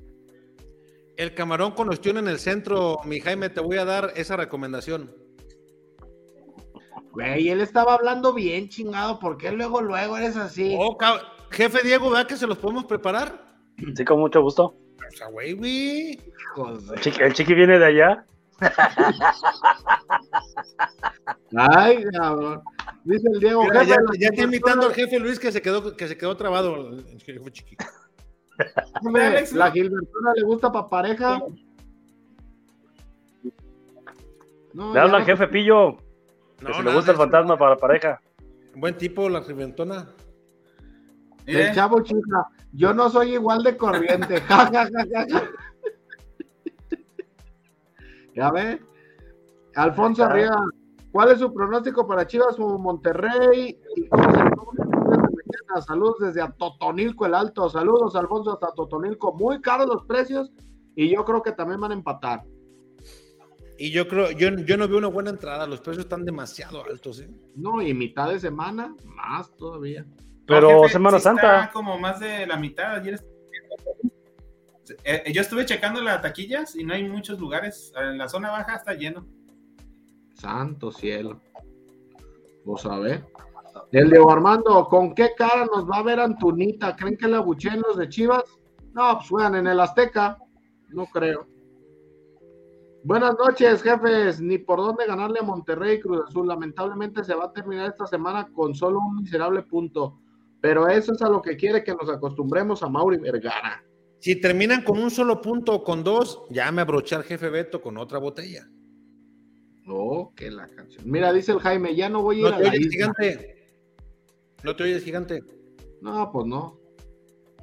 El 1.17 1.35
camarón 1.35 1.71
con 1.71 1.89
ostión 1.89 2.17
en 2.17 2.27
el 2.27 2.39
centro, 2.39 2.97
mi 3.05 3.19
Jaime, 3.19 3.49
te 3.49 3.59
voy 3.59 3.77
a 3.77 3.85
dar 3.85 4.13
esa 4.15 4.37
recomendación. 4.37 5.13
Güey, 7.11 7.49
él 7.49 7.61
estaba 7.61 7.93
hablando 7.93 8.33
bien, 8.33 8.69
chingado. 8.69 9.19
¿Por 9.19 9.37
qué 9.37 9.51
luego, 9.51 9.81
luego 9.81 10.17
eres 10.17 10.37
así? 10.37 10.75
Oh, 10.79 10.97
Jefe 11.51 11.83
Diego, 11.83 12.09
¿verdad 12.09 12.25
que 12.25 12.37
se 12.37 12.47
los 12.47 12.57
podemos 12.57 12.85
preparar? 12.85 13.45
Sí, 13.95 14.05
con 14.05 14.19
mucho 14.19 14.41
gusto. 14.41 14.75
O 15.13 15.15
sea, 15.15 15.27
güey, 15.27 15.53
güey. 15.53 16.19
El 16.95 16.99
chiqui, 17.01 17.21
el 17.21 17.33
chiqui 17.33 17.53
viene 17.53 17.77
de 17.79 17.85
allá. 17.85 18.25
Ay, 21.55 22.03
cabrón. 22.11 22.61
Dice 23.03 23.27
el 23.33 23.39
Diego, 23.39 23.63
Mira, 23.63 23.83
ya, 23.83 23.95
ya 23.95 23.95
está 23.95 24.13
Gilbertona- 24.35 24.43
imitando 24.43 24.85
al 24.87 24.93
jefe 24.93 25.19
Luis 25.19 25.39
que 25.39 25.51
se 25.51 25.61
quedó, 25.61 25.95
que 25.95 26.07
se 26.07 26.17
quedó 26.17 26.35
trabado. 26.37 26.75
el 26.89 27.21
jefe 27.21 27.51
chiqui. 27.51 27.77
¿La. 29.53 29.71
Gilbertona 29.71 30.33
le 30.35 30.43
gusta 30.43 30.71
para 30.71 30.89
pareja? 30.89 31.39
No, 34.73 34.93
Le 34.93 34.99
habla 34.99 35.23
jefe 35.23 35.47
Pillo. 35.47 35.97
Que 36.59 36.65
No, 36.65 36.73
si 36.73 36.81
le 36.83 36.93
gusta 36.93 37.11
el 37.11 37.17
fantasma 37.17 37.57
para 37.57 37.77
pareja. 37.77 38.21
Buen 38.75 38.97
tipo, 38.97 39.29
la 39.29 39.41
reventona. 39.41 40.09
El 41.45 41.73
chavo 41.73 42.01
chica, 42.01 42.47
yo 42.71 42.93
no 42.93 43.09
soy 43.09 43.33
igual 43.33 43.63
de 43.63 43.77
corriente. 43.77 44.39
Ja, 44.41 44.65
ja, 44.65 44.85
ja, 44.85 45.05
ja, 45.11 45.25
ja. 45.29 45.49
ya 48.35 48.51
ve. 48.51 48.81
Alfonso. 49.75 50.23
Arriaga, 50.23 50.63
¿cuál 51.11 51.31
es 51.31 51.39
su 51.39 51.53
pronóstico 51.53 52.07
para 52.07 52.27
Chivas 52.27 52.57
o 52.59 52.77
Monterrey? 52.77 53.79
Saludos 55.87 56.17
desde 56.19 56.41
a 56.41 56.51
Totonilco 56.51 57.25
el 57.25 57.33
Alto. 57.33 57.69
Saludos, 57.69 58.15
Alfonso, 58.15 58.53
hasta 58.53 58.73
Totonilco. 58.75 59.33
Muy 59.33 59.59
caros 59.61 59.87
los 59.87 60.05
precios 60.05 60.51
y 60.95 61.09
yo 61.09 61.25
creo 61.25 61.41
que 61.41 61.51
también 61.51 61.81
van 61.81 61.91
a 61.91 61.95
empatar. 61.95 62.43
Y 63.77 63.91
yo 63.91 64.07
creo, 64.07 64.31
yo, 64.31 64.49
yo 64.49 64.77
no 64.77 64.87
veo 64.87 64.99
una 64.99 65.07
buena 65.07 65.31
entrada, 65.31 65.65
los 65.65 65.81
precios 65.81 66.05
están 66.05 66.25
demasiado 66.25 66.83
altos. 66.85 67.19
¿eh? 67.21 67.29
No, 67.55 67.81
y 67.81 67.93
mitad 67.93 68.29
de 68.29 68.39
semana, 68.39 68.95
más 69.03 69.51
todavía. 69.57 70.05
Pero 70.45 70.71
no, 70.71 70.81
jefe, 70.81 70.93
Semana 70.93 71.17
sí 71.17 71.23
Santa. 71.23 71.61
Está 71.61 71.73
como 71.73 71.97
más 71.97 72.19
de 72.19 72.45
la 72.45 72.57
mitad. 72.57 72.95
Ayer. 72.95 73.19
Eh, 75.05 75.31
yo 75.33 75.41
estuve 75.41 75.65
checando 75.65 76.01
las 76.01 76.21
taquillas 76.21 76.75
y 76.75 76.83
no 76.83 76.93
hay 76.93 77.07
muchos 77.07 77.39
lugares. 77.39 77.93
En 77.95 78.17
la 78.17 78.27
zona 78.27 78.51
baja 78.51 78.75
está 78.75 78.93
lleno. 78.93 79.25
Santo 80.33 80.91
cielo. 80.91 81.39
Vos 82.65 82.85
a 82.85 82.99
ver. 82.99 83.25
El 83.91 84.09
de 84.09 84.23
Armando, 84.29 84.87
¿con 84.87 85.13
qué 85.15 85.31
cara 85.37 85.65
nos 85.65 85.89
va 85.89 85.97
a 85.97 86.03
ver 86.03 86.19
Antunita? 86.19 86.95
¿Creen 86.95 87.17
que 87.17 87.27
la 87.27 87.39
buchen 87.39 87.81
los 87.81 87.97
de 87.97 88.09
Chivas? 88.09 88.43
No, 88.93 89.17
pues 89.17 89.29
juegan 89.29 89.55
en 89.55 89.67
el 89.67 89.79
Azteca. 89.79 90.37
No 90.89 91.05
creo. 91.05 91.47
Buenas 93.03 93.35
noches, 93.37 93.81
jefes. 93.81 94.39
Ni 94.41 94.57
por 94.57 94.79
dónde 94.79 95.05
ganarle 95.05 95.39
a 95.39 95.43
Monterrey 95.43 95.95
y 95.95 95.99
Cruz 95.99 96.21
Azul. 96.27 96.47
Lamentablemente 96.47 97.23
se 97.23 97.33
va 97.33 97.45
a 97.45 97.51
terminar 97.51 97.89
esta 97.89 98.05
semana 98.05 98.47
con 98.53 98.75
solo 98.75 98.99
un 98.99 99.17
miserable 99.17 99.63
punto. 99.63 100.19
Pero 100.63 100.87
eso 100.87 101.11
es 101.11 101.21
a 101.21 101.27
lo 101.27 101.41
que 101.41 101.57
quiere 101.57 101.83
que 101.83 101.93
nos 101.93 102.09
acostumbremos 102.09 102.81
a 102.83 102.87
Mauri 102.87 103.17
Vergara. 103.17 103.83
Si 104.19 104.39
terminan 104.39 104.81
con 104.81 104.97
un 104.97 105.11
solo 105.11 105.41
punto 105.41 105.73
o 105.73 105.83
con 105.83 106.05
dos, 106.05 106.41
ya 106.49 106.71
me 106.71 106.83
abroché 106.83 107.15
al 107.15 107.23
jefe 107.25 107.49
Beto 107.49 107.81
con 107.81 107.97
otra 107.97 108.17
botella. 108.17 108.65
Oh, 109.89 110.31
que 110.33 110.49
la 110.49 110.69
canción. 110.69 111.03
Mira, 111.05 111.33
dice 111.33 111.51
el 111.51 111.59
Jaime, 111.59 111.93
ya 111.97 112.07
no 112.07 112.21
voy 112.21 112.37
a 112.37 112.39
ir 112.39 112.43
No 112.45 112.55
a 112.55 112.57
te 112.59 112.63
la 112.63 112.69
oyes, 112.69 112.79
isla. 112.79 112.91
gigante. 112.91 113.55
No 114.63 114.73
te 114.77 114.83
oyes, 114.83 115.03
gigante. 115.03 115.43
No, 116.01 116.31
pues 116.31 116.45
no. 116.47 116.79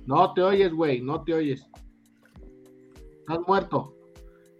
No 0.04 0.34
te 0.34 0.42
oyes, 0.42 0.70
güey, 0.70 1.00
no 1.00 1.24
te 1.24 1.32
oyes. 1.32 1.66
Estás 3.20 3.38
muerto. 3.46 3.96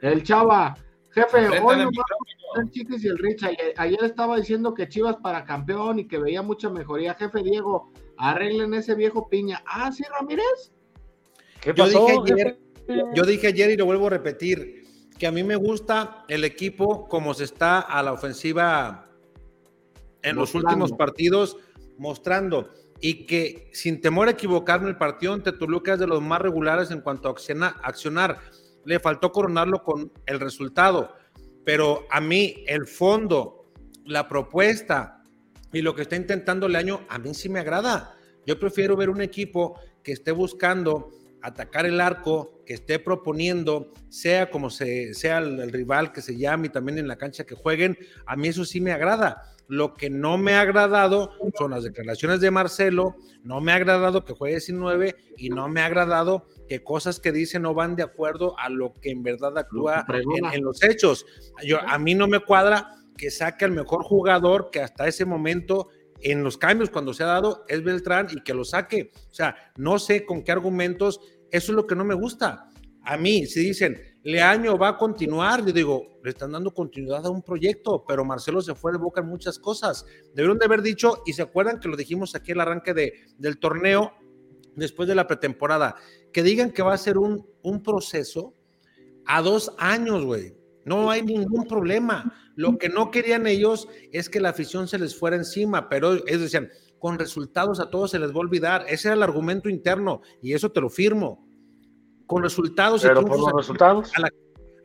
El 0.00 0.22
Chava, 0.22 0.74
jefe, 1.12 1.38
hoy 1.60 1.76
el 1.78 1.84
nomás 1.84 2.04
el 2.56 2.70
Chiquis 2.70 3.04
y 3.04 3.08
el 3.08 3.18
Rich. 3.18 3.44
Ayer, 3.44 3.74
ayer 3.76 4.04
estaba 4.04 4.36
diciendo 4.36 4.74
que 4.74 4.88
Chivas 4.88 5.16
para 5.16 5.44
campeón 5.44 5.98
y 6.00 6.08
que 6.08 6.18
veía 6.18 6.42
mucha 6.42 6.68
mejoría. 6.68 7.14
Jefe 7.14 7.42
Diego, 7.42 7.92
arreglen 8.16 8.74
ese 8.74 8.94
viejo 8.94 9.28
piña. 9.28 9.62
Ah, 9.66 9.92
sí, 9.92 10.02
Ramírez. 10.18 10.72
¿Qué 11.60 11.72
Yo 11.74 11.84
pasó? 11.84 12.06
dije 12.06 12.32
ayer, 12.34 12.58
jefe? 12.86 13.04
yo 13.14 13.22
dije 13.24 13.46
ayer 13.48 13.70
y 13.70 13.76
lo 13.76 13.86
vuelvo 13.86 14.08
a 14.08 14.10
repetir, 14.10 14.82
que 15.18 15.26
a 15.26 15.30
mí 15.32 15.44
me 15.44 15.54
gusta 15.56 16.24
el 16.28 16.44
equipo 16.44 17.06
como 17.08 17.34
se 17.34 17.44
está 17.44 17.78
a 17.80 18.02
la 18.02 18.12
ofensiva 18.12 19.08
en 20.22 20.36
los 20.36 20.52
Mostrando. 20.54 20.68
últimos 20.68 20.92
partidos 20.92 21.56
mostrando 21.98 22.70
y 23.00 23.26
que 23.26 23.70
sin 23.72 24.00
temor 24.00 24.28
a 24.28 24.32
equivocarme 24.32 24.88
el 24.88 24.96
partido 24.96 25.32
ante 25.34 25.52
Toluca 25.52 25.92
es 25.94 25.98
de 26.00 26.06
los 26.06 26.20
más 26.20 26.40
regulares 26.40 26.90
en 26.90 27.00
cuanto 27.00 27.28
a 27.28 27.32
acciona- 27.32 27.76
accionar. 27.82 28.38
Le 28.84 29.00
faltó 29.00 29.32
coronarlo 29.32 29.82
con 29.82 30.12
el 30.26 30.40
resultado, 30.40 31.14
pero 31.64 32.06
a 32.10 32.20
mí 32.20 32.64
el 32.66 32.86
fondo, 32.86 33.72
la 34.04 34.28
propuesta 34.28 35.22
y 35.72 35.82
lo 35.82 35.94
que 35.94 36.02
está 36.02 36.16
intentando 36.16 36.66
el 36.66 36.76
año, 36.76 37.00
a 37.08 37.18
mí 37.18 37.34
sí 37.34 37.48
me 37.48 37.60
agrada. 37.60 38.16
Yo 38.46 38.58
prefiero 38.58 38.96
ver 38.96 39.10
un 39.10 39.20
equipo 39.20 39.78
que 40.02 40.12
esté 40.12 40.32
buscando 40.32 41.10
atacar 41.42 41.86
el 41.86 42.00
arco, 42.00 42.62
que 42.66 42.74
esté 42.74 42.98
proponiendo, 42.98 43.92
sea 44.08 44.50
como 44.50 44.70
se, 44.70 45.14
sea 45.14 45.38
el 45.38 45.70
rival 45.72 46.12
que 46.12 46.22
se 46.22 46.36
llame 46.36 46.66
y 46.66 46.70
también 46.70 46.98
en 46.98 47.08
la 47.08 47.16
cancha 47.16 47.44
que 47.44 47.54
jueguen, 47.54 47.98
a 48.26 48.36
mí 48.36 48.48
eso 48.48 48.64
sí 48.64 48.80
me 48.80 48.92
agrada. 48.92 49.42
Lo 49.70 49.94
que 49.94 50.10
no 50.10 50.36
me 50.36 50.54
ha 50.54 50.62
agradado 50.62 51.30
son 51.56 51.70
las 51.70 51.84
declaraciones 51.84 52.40
de 52.40 52.50
Marcelo, 52.50 53.14
no 53.44 53.60
me 53.60 53.70
ha 53.70 53.76
agradado 53.76 54.24
que 54.24 54.32
juegue 54.32 54.60
sin 54.60 54.80
nueve 54.80 55.14
y 55.36 55.48
no 55.48 55.68
me 55.68 55.80
ha 55.80 55.86
agradado 55.86 56.48
que 56.68 56.82
cosas 56.82 57.20
que 57.20 57.30
dice 57.30 57.60
no 57.60 57.72
van 57.72 57.94
de 57.94 58.02
acuerdo 58.02 58.58
a 58.58 58.68
lo 58.68 58.94
que 58.94 59.10
en 59.10 59.22
verdad 59.22 59.56
actúa 59.56 60.04
en 60.52 60.64
los 60.64 60.82
hechos. 60.82 61.24
Yo, 61.64 61.78
a 61.86 62.00
mí 62.00 62.16
no 62.16 62.26
me 62.26 62.40
cuadra 62.40 62.96
que 63.16 63.30
saque 63.30 63.64
al 63.64 63.70
mejor 63.70 64.02
jugador 64.02 64.70
que 64.72 64.80
hasta 64.80 65.06
ese 65.06 65.24
momento 65.24 65.86
en 66.20 66.42
los 66.42 66.58
cambios 66.58 66.90
cuando 66.90 67.14
se 67.14 67.22
ha 67.22 67.26
dado 67.26 67.64
es 67.68 67.84
Beltrán 67.84 68.26
y 68.32 68.42
que 68.42 68.54
lo 68.54 68.64
saque. 68.64 69.12
O 69.30 69.34
sea, 69.34 69.54
no 69.76 70.00
sé 70.00 70.26
con 70.26 70.42
qué 70.42 70.50
argumentos, 70.50 71.20
eso 71.52 71.70
es 71.70 71.76
lo 71.76 71.86
que 71.86 71.94
no 71.94 72.04
me 72.04 72.16
gusta. 72.16 72.68
A 73.04 73.16
mí, 73.16 73.46
si 73.46 73.60
dicen, 73.60 74.02
Leaño 74.22 74.76
va 74.76 74.88
a 74.88 74.98
continuar, 74.98 75.64
yo 75.64 75.72
digo, 75.72 76.18
le 76.22 76.30
están 76.30 76.52
dando 76.52 76.72
continuidad 76.72 77.24
a 77.24 77.30
un 77.30 77.42
proyecto, 77.42 78.04
pero 78.06 78.24
Marcelo 78.24 78.60
se 78.60 78.74
fue 78.74 78.92
de 78.92 78.98
boca 78.98 79.22
en 79.22 79.28
muchas 79.28 79.58
cosas. 79.58 80.04
Debieron 80.34 80.58
de 80.58 80.66
haber 80.66 80.82
dicho, 80.82 81.22
y 81.24 81.32
se 81.32 81.42
acuerdan 81.42 81.80
que 81.80 81.88
lo 81.88 81.96
dijimos 81.96 82.34
aquí 82.34 82.52
al 82.52 82.60
arranque 82.60 82.92
de, 82.92 83.14
del 83.38 83.58
torneo, 83.58 84.12
después 84.76 85.08
de 85.08 85.14
la 85.14 85.26
pretemporada, 85.26 85.96
que 86.32 86.42
digan 86.42 86.70
que 86.70 86.82
va 86.82 86.92
a 86.92 86.98
ser 86.98 87.16
un, 87.16 87.46
un 87.62 87.82
proceso 87.82 88.54
a 89.24 89.40
dos 89.40 89.72
años, 89.78 90.24
güey. 90.24 90.54
No 90.84 91.10
hay 91.10 91.22
ningún 91.22 91.66
problema. 91.66 92.52
Lo 92.56 92.76
que 92.76 92.88
no 92.88 93.10
querían 93.10 93.46
ellos 93.46 93.88
es 94.12 94.28
que 94.28 94.40
la 94.40 94.50
afición 94.50 94.88
se 94.88 94.98
les 94.98 95.18
fuera 95.18 95.36
encima, 95.36 95.88
pero 95.88 96.14
ellos 96.26 96.42
decían, 96.42 96.70
con 96.98 97.18
resultados 97.18 97.80
a 97.80 97.90
todos 97.90 98.10
se 98.10 98.18
les 98.18 98.30
va 98.30 98.36
a 98.36 98.40
olvidar. 98.40 98.84
Ese 98.88 99.08
era 99.08 99.14
el 99.14 99.22
argumento 99.22 99.68
interno 99.68 100.20
y 100.42 100.52
eso 100.52 100.70
te 100.70 100.80
lo 100.80 100.90
firmo. 100.90 101.49
Con 102.30 102.44
resultados 102.44 103.02
y 103.02 103.08
Pero 103.08 103.22
por 103.22 103.30
triunfos 103.30 103.52
los 103.52 103.62
resultados. 103.66 104.12
a 104.14 104.20
la, 104.20 104.30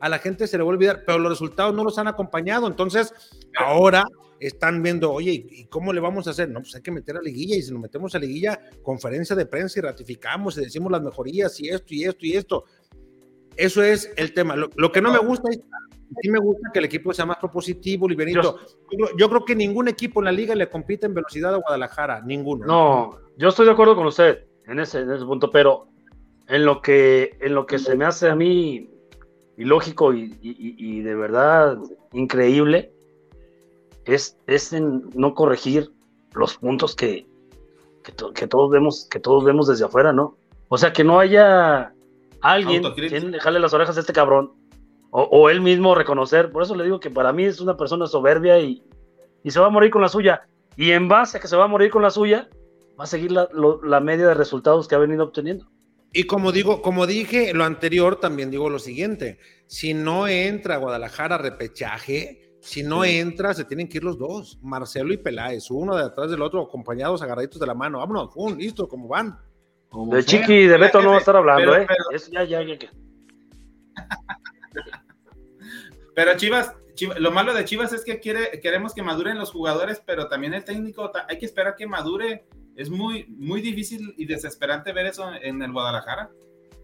a 0.00 0.08
la 0.08 0.18
gente 0.18 0.48
se 0.48 0.58
le 0.58 0.64
va 0.64 0.70
a 0.70 0.72
olvidar, 0.72 1.04
pero 1.06 1.20
los 1.20 1.30
resultados 1.30 1.72
no 1.72 1.84
los 1.84 1.96
han 1.96 2.08
acompañado. 2.08 2.66
Entonces, 2.66 3.14
ahora 3.56 4.04
están 4.40 4.82
viendo, 4.82 5.12
oye, 5.12 5.46
¿y 5.48 5.66
cómo 5.66 5.92
le 5.92 6.00
vamos 6.00 6.26
a 6.26 6.30
hacer? 6.30 6.48
No, 6.50 6.58
pues 6.58 6.74
hay 6.74 6.82
que 6.82 6.90
meter 6.90 7.16
a 7.16 7.20
liguilla 7.22 7.54
y 7.54 7.62
si 7.62 7.70
nos 7.70 7.80
metemos 7.80 8.16
a 8.16 8.18
liguilla, 8.18 8.58
conferencia 8.82 9.36
de 9.36 9.46
prensa 9.46 9.78
y 9.78 9.82
ratificamos 9.82 10.58
y 10.58 10.62
decimos 10.62 10.90
las 10.90 11.02
mejorías 11.02 11.60
y 11.60 11.68
esto 11.68 11.94
y 11.94 12.02
esto 12.02 12.26
y 12.26 12.32
esto. 12.32 12.64
Eso 13.56 13.80
es 13.80 14.12
el 14.16 14.34
tema. 14.34 14.56
Lo, 14.56 14.68
lo 14.74 14.90
que 14.90 15.00
no 15.00 15.12
me 15.12 15.18
gusta 15.20 15.48
es, 15.50 15.60
sí 16.20 16.28
me 16.28 16.40
gusta 16.40 16.70
que 16.72 16.80
el 16.80 16.86
equipo 16.86 17.14
sea 17.14 17.26
más 17.26 17.36
propositivo. 17.36 18.08
Yo, 18.08 18.58
yo, 18.98 19.06
yo 19.16 19.28
creo 19.28 19.44
que 19.44 19.54
ningún 19.54 19.86
equipo 19.86 20.20
en 20.20 20.24
la 20.24 20.32
liga 20.32 20.56
le 20.56 20.68
compite 20.68 21.06
en 21.06 21.14
velocidad 21.14 21.54
a 21.54 21.58
Guadalajara, 21.58 22.22
ninguno. 22.22 22.66
No, 22.66 23.10
yo 23.38 23.50
estoy 23.50 23.66
de 23.66 23.72
acuerdo 23.72 23.94
con 23.94 24.08
usted 24.08 24.46
en 24.66 24.80
ese, 24.80 25.02
en 25.02 25.12
ese 25.12 25.24
punto, 25.24 25.48
pero 25.48 25.86
en 26.48 26.64
lo 26.64 26.80
que, 26.82 27.36
en 27.40 27.54
lo 27.54 27.66
que 27.66 27.78
se 27.78 27.96
me 27.96 28.04
hace 28.04 28.28
a 28.28 28.34
mí 28.34 28.90
ilógico 29.56 30.12
y, 30.12 30.36
y, 30.42 30.76
y 30.78 31.00
de 31.00 31.14
verdad 31.14 31.78
increíble 32.12 32.92
es, 34.06 34.38
es 34.46 34.72
en 34.72 35.10
no 35.14 35.34
corregir 35.34 35.90
los 36.34 36.56
puntos 36.56 36.94
que, 36.94 37.26
que, 38.02 38.12
to, 38.12 38.32
que, 38.32 38.46
todos 38.46 38.70
vemos, 38.70 39.06
que 39.10 39.18
todos 39.18 39.44
vemos 39.44 39.66
desde 39.66 39.84
afuera, 39.84 40.12
¿no? 40.12 40.36
O 40.68 40.78
sea, 40.78 40.92
que 40.92 41.04
no 41.04 41.18
haya 41.18 41.92
alguien 42.40 42.82
quien 42.94 43.32
dejarle 43.32 43.60
las 43.60 43.74
orejas 43.74 43.96
a 43.96 44.00
este 44.00 44.12
cabrón 44.12 44.52
o, 45.10 45.22
o, 45.22 45.50
él 45.50 45.60
mismo 45.60 45.94
reconocer. 45.94 46.50
Por 46.52 46.62
eso 46.62 46.74
le 46.74 46.84
digo 46.84 47.00
que 47.00 47.10
para 47.10 47.32
mí 47.32 47.44
es 47.44 47.60
una 47.60 47.76
persona 47.76 48.06
soberbia 48.06 48.58
y, 48.60 48.82
y 49.42 49.50
se 49.50 49.60
va 49.60 49.66
a 49.66 49.70
morir 49.70 49.90
con 49.90 50.02
la 50.02 50.08
suya. 50.08 50.46
Y 50.76 50.92
en 50.92 51.08
base 51.08 51.38
a 51.38 51.40
que 51.40 51.48
se 51.48 51.56
va 51.56 51.64
a 51.64 51.68
morir 51.68 51.90
con 51.90 52.02
la 52.02 52.10
suya, 52.10 52.48
va 52.98 53.04
a 53.04 53.08
seguir 53.08 53.32
la, 53.32 53.48
lo, 53.52 53.82
la 53.82 54.00
media 54.00 54.28
de 54.28 54.34
resultados 54.34 54.86
que 54.86 54.94
ha 54.94 54.98
venido 54.98 55.24
obteniendo. 55.24 55.66
Y 56.16 56.24
como 56.24 56.50
digo, 56.50 56.80
como 56.80 57.06
dije 57.06 57.52
lo 57.52 57.64
anterior, 57.64 58.18
también 58.18 58.50
digo 58.50 58.70
lo 58.70 58.78
siguiente: 58.78 59.38
si 59.66 59.92
no 59.92 60.26
entra 60.26 60.78
Guadalajara 60.78 61.36
repechaje, 61.36 62.54
Si 62.58 62.82
no 62.82 63.04
entra, 63.04 63.52
se 63.52 63.66
tienen 63.66 63.86
que 63.86 63.98
ir 63.98 64.04
los 64.04 64.18
dos, 64.18 64.58
Marcelo 64.62 65.12
y 65.12 65.18
Peláez, 65.18 65.70
uno 65.70 65.94
de 65.94 66.04
atrás 66.04 66.30
del 66.30 66.40
otro, 66.40 66.62
acompañados, 66.62 67.20
agarraditos 67.20 67.60
de 67.60 67.66
la 67.66 67.74
mano. 67.74 67.98
Vámonos, 67.98 68.32
¡fum! 68.32 68.56
listo, 68.56 68.88
¿cómo 68.88 69.08
van? 69.08 69.38
De 70.10 70.24
Chiqui 70.24 70.54
y 70.54 70.66
de 70.66 70.78
Beto 70.78 71.02
no 71.02 71.10
va 71.10 71.16
a 71.16 71.18
estar 71.18 71.36
hablando, 71.36 71.76
¿eh? 71.76 71.86
Eso 72.10 72.30
ya, 72.32 72.44
ya, 72.44 72.62
ya. 72.62 72.78
Pero 76.14 76.36
Chivas, 76.38 76.72
Chivas, 76.94 77.20
lo 77.20 77.30
malo 77.30 77.52
de 77.52 77.66
Chivas 77.66 77.92
es 77.92 78.04
que 78.04 78.20
quiere, 78.20 78.58
queremos 78.62 78.94
que 78.94 79.02
maduren 79.02 79.38
los 79.38 79.52
jugadores, 79.52 80.02
pero 80.04 80.28
también 80.28 80.54
el 80.54 80.64
técnico, 80.64 81.12
hay 81.28 81.38
que 81.38 81.44
esperar 81.44 81.76
que 81.76 81.86
madure. 81.86 82.46
Es 82.76 82.90
muy, 82.90 83.24
muy 83.28 83.60
difícil 83.60 84.14
y 84.16 84.26
desesperante 84.26 84.92
ver 84.92 85.06
eso 85.06 85.28
en 85.42 85.62
el 85.62 85.72
Guadalajara. 85.72 86.30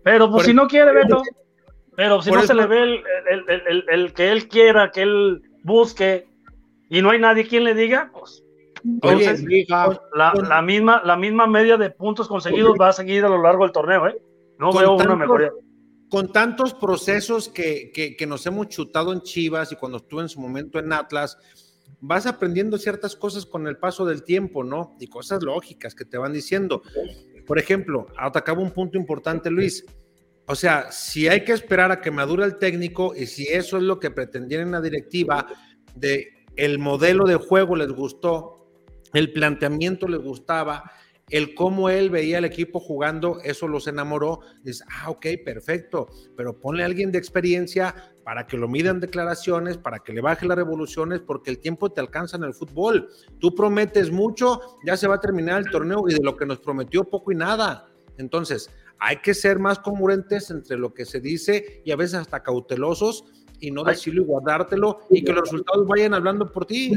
Pero 0.03 0.31
pues 0.31 0.47
si 0.47 0.55
no 0.55 0.67
quiere, 0.67 0.93
Beto, 0.93 1.23
pero 1.97 2.23
si 2.23 2.31
no 2.31 2.43
se 2.43 2.55
le 2.55 2.67
ve 2.67 2.83
el, 2.83 3.03
el, 3.31 3.63
el, 3.69 3.85
el, 3.89 4.13
que 4.13 4.33
él 4.33 4.49
quiera, 4.49 4.91
que 4.91 5.03
él 5.03 5.43
busque, 5.63 6.27
y 6.89 7.03
no 7.03 7.11
hay 7.11 7.19
nadie 7.19 7.47
quien 7.47 7.65
le 7.65 7.75
diga, 7.75 8.11
pues. 8.13 8.43
Entonces, 8.85 9.45
la, 9.69 10.33
la, 10.35 10.63
misma, 10.63 11.03
la 11.05 11.17
misma 11.17 11.47
media 11.47 11.77
de 11.77 11.91
puntos 11.91 12.27
conseguidos 12.27 12.77
va 12.81 12.89
a 12.89 12.93
seguir 12.93 13.25
a 13.25 13.29
lo 13.29 13.41
largo 13.41 13.65
del 13.65 13.73
torneo, 13.73 14.09
¿eh? 14.09 14.19
No 14.59 14.73
veo 14.73 14.95
una 14.95 15.15
mejoría. 15.15 15.53
Con 16.11 16.33
tantos 16.33 16.75
procesos 16.75 17.49
que, 17.49 17.91
que, 17.95 18.17
que 18.17 18.27
nos 18.27 18.45
hemos 18.47 18.69
chutado 18.69 19.13
en 19.13 19.21
Chivas 19.23 19.71
y 19.73 19.77
cuando 19.77 19.99
estuve 19.99 20.23
en 20.23 20.29
su 20.29 20.41
momento 20.41 20.79
en 20.79 20.93
Atlas, 20.93 21.39
vas 22.03 22.27
aprendiendo 22.27 22.79
ciertas 22.79 23.15
cosas 23.15 23.47
con 23.47 23.69
el 23.69 23.79
paso 23.79 24.05
del 24.05 24.25
tiempo, 24.25 24.65
¿no? 24.65 24.97
Y 24.99 25.07
cosas 25.07 25.43
lógicas 25.43 25.95
que 25.95 26.05
te 26.05 26.19
van 26.19 26.33
diciendo. 26.33 26.83
Por 27.47 27.61
ejemplo, 27.61 28.09
atacaba 28.19 28.61
un 28.61 28.73
punto 28.73 28.99
importante, 28.99 29.51
Luis. 29.51 29.87
O 30.47 30.57
sea, 30.57 30.91
si 30.91 31.29
hay 31.29 31.45
que 31.45 31.53
esperar 31.53 31.93
a 31.93 32.01
que 32.01 32.11
madure 32.11 32.45
el 32.45 32.59
técnico 32.59 33.15
y 33.15 33.27
si 33.27 33.45
eso 33.45 33.77
es 33.77 33.85
lo 33.85 34.01
que 34.01 34.11
pretendían 34.11 34.63
en 34.63 34.73
la 34.73 34.81
directiva, 34.81 35.47
de 35.95 36.45
el 36.57 36.81
modelo 36.81 37.25
de 37.25 37.37
juego 37.37 37.77
les 37.77 37.93
gustó, 37.93 38.67
el 39.15 39.33
planteamiento 39.33 40.09
les 40.09 40.21
gustaba, 40.21 40.91
el 41.33 41.55
cómo 41.55 41.89
él 41.89 42.11
veía 42.11 42.39
al 42.39 42.45
equipo 42.45 42.79
jugando, 42.79 43.41
eso 43.43 43.67
los 43.67 43.87
enamoró. 43.87 44.41
Dices, 44.63 44.87
ah, 44.91 45.11
ok, 45.11 45.27
perfecto, 45.45 46.09
pero 46.37 46.61
ponle 46.61 46.83
a 46.83 46.87
alguien 46.87 47.11
de 47.11 47.19
experiencia 47.19 48.15
para 48.23 48.47
que 48.47 48.59
lo 48.59 48.69
midan 48.69 49.01
declaraciones, 49.01 49.79
para 49.79 50.01
que 50.01 50.13
le 50.13 50.21
baje 50.21 50.47
las 50.47 50.59
revoluciones, 50.59 51.21
porque 51.21 51.51
el 51.51 51.59
tiempo 51.59 51.91
te 51.91 52.03
alcanza 52.03 52.37
en 52.37 52.45
el 52.45 52.53
fútbol. 52.53 53.09
Tú 53.39 53.55
prometes 53.55 54.11
mucho, 54.11 54.61
ya 54.85 54.97
se 54.99 55.09
va 55.09 55.15
a 55.15 55.21
terminar 55.21 55.59
el 55.59 55.71
torneo 55.71 56.05
y 56.07 56.13
de 56.13 56.23
lo 56.23 56.37
que 56.37 56.45
nos 56.45 56.61
prometió 56.61 57.05
poco 57.05 57.33
y 57.33 57.35
nada. 57.35 57.89
Entonces, 58.19 58.71
hay 58.99 59.17
que 59.17 59.33
ser 59.33 59.59
más 59.59 59.79
congruentes 59.79 60.51
entre 60.51 60.77
lo 60.77 60.93
que 60.93 61.07
se 61.07 61.19
dice 61.19 61.81
y 61.83 61.93
a 61.93 61.97
veces 61.97 62.17
hasta 62.17 62.43
cautelosos 62.43 63.25
y 63.59 63.71
no 63.71 63.85
decirlo 63.85 64.23
y 64.23 64.27
guardártelo 64.27 65.01
y 65.09 65.25
que 65.25 65.33
los 65.33 65.43
resultados 65.45 65.87
vayan 65.87 66.13
hablando 66.13 66.53
por 66.53 66.67
ti. 66.67 66.93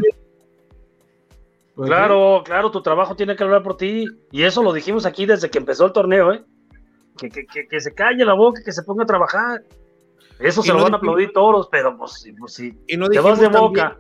Pues 1.76 1.90
claro, 1.90 2.42
claro, 2.46 2.72
tu 2.72 2.82
trabajo 2.82 3.16
tiene 3.16 3.36
que 3.36 3.44
hablar 3.44 3.62
por 3.62 3.76
ti. 3.76 4.06
Y 4.32 4.44
eso 4.44 4.64
lo 4.64 4.72
dijimos 4.72 5.06
aquí 5.06 5.26
desde 5.26 5.50
que 5.50 5.58
empezó 5.58 5.86
el 5.86 5.94
torneo, 5.94 6.34
¿eh? 6.34 6.44
Que, 7.18 7.30
que, 7.30 7.46
que, 7.46 7.82
se 7.82 7.94
calle 7.94 8.26
la 8.26 8.34
boca, 8.34 8.62
que 8.64 8.72
se 8.72 8.84
ponga 8.84 9.04
a 9.04 9.08
trabajar. 9.08 9.64
Eso 10.40 10.62
se 10.62 10.74
lo 10.74 10.84
van 10.84 10.94
a 10.94 10.98
aplaudir 10.98 11.32
todos, 11.34 11.70
pero 11.72 11.98
pues, 11.98 12.26
pues 12.38 12.54
si 12.54 12.72
te 12.72 13.20
vas 13.20 13.40
de 13.40 13.48
boca. 13.48 13.98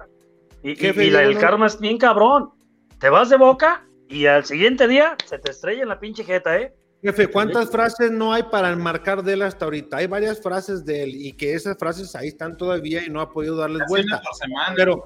y, 0.63 0.71
y, 0.86 1.09
la, 1.09 1.23
el 1.23 1.38
karma 1.38 1.67
es 1.67 1.80
bien 1.80 1.97
cabrón. 1.97 2.51
Te 2.99 3.09
vas 3.09 3.30
de 3.30 3.38
boca 3.38 3.86
y 4.07 4.26
al 4.26 4.45
siguiente 4.45 4.88
día 4.88 5.15
se 5.26 5.39
te 5.39 5.51
estrella 5.51 5.84
en 5.84 5.89
la 5.89 5.99
pinche 5.99 6.23
jeta, 6.23 6.57
¿eh? 6.57 6.73
Jefe, 7.01 7.28
¿cuántas 7.28 7.69
frases 7.69 8.09
no 8.11 8.34
hay 8.34 8.43
para 8.43 8.71
enmarcar 8.71 9.21
de 9.21 9.34
él 9.34 9.43
hasta 9.43 9.65
ahorita? 9.65 9.97
Hay 9.97 10.07
varias 10.07 10.41
frases 10.41 10.84
de 10.86 11.03
él 11.03 11.11
y 11.13 11.34
que 11.34 11.53
esas 11.53 11.78
frases 11.78 12.15
ahí 12.15 12.30
están 12.30 12.57
todavía 12.57 13.05
y 13.05 13.09
no 13.09 13.21
ha 13.21 13.30
podido 13.30 13.55
darles 13.57 13.84
vuelta. 13.88 14.21
Pero, 14.76 15.05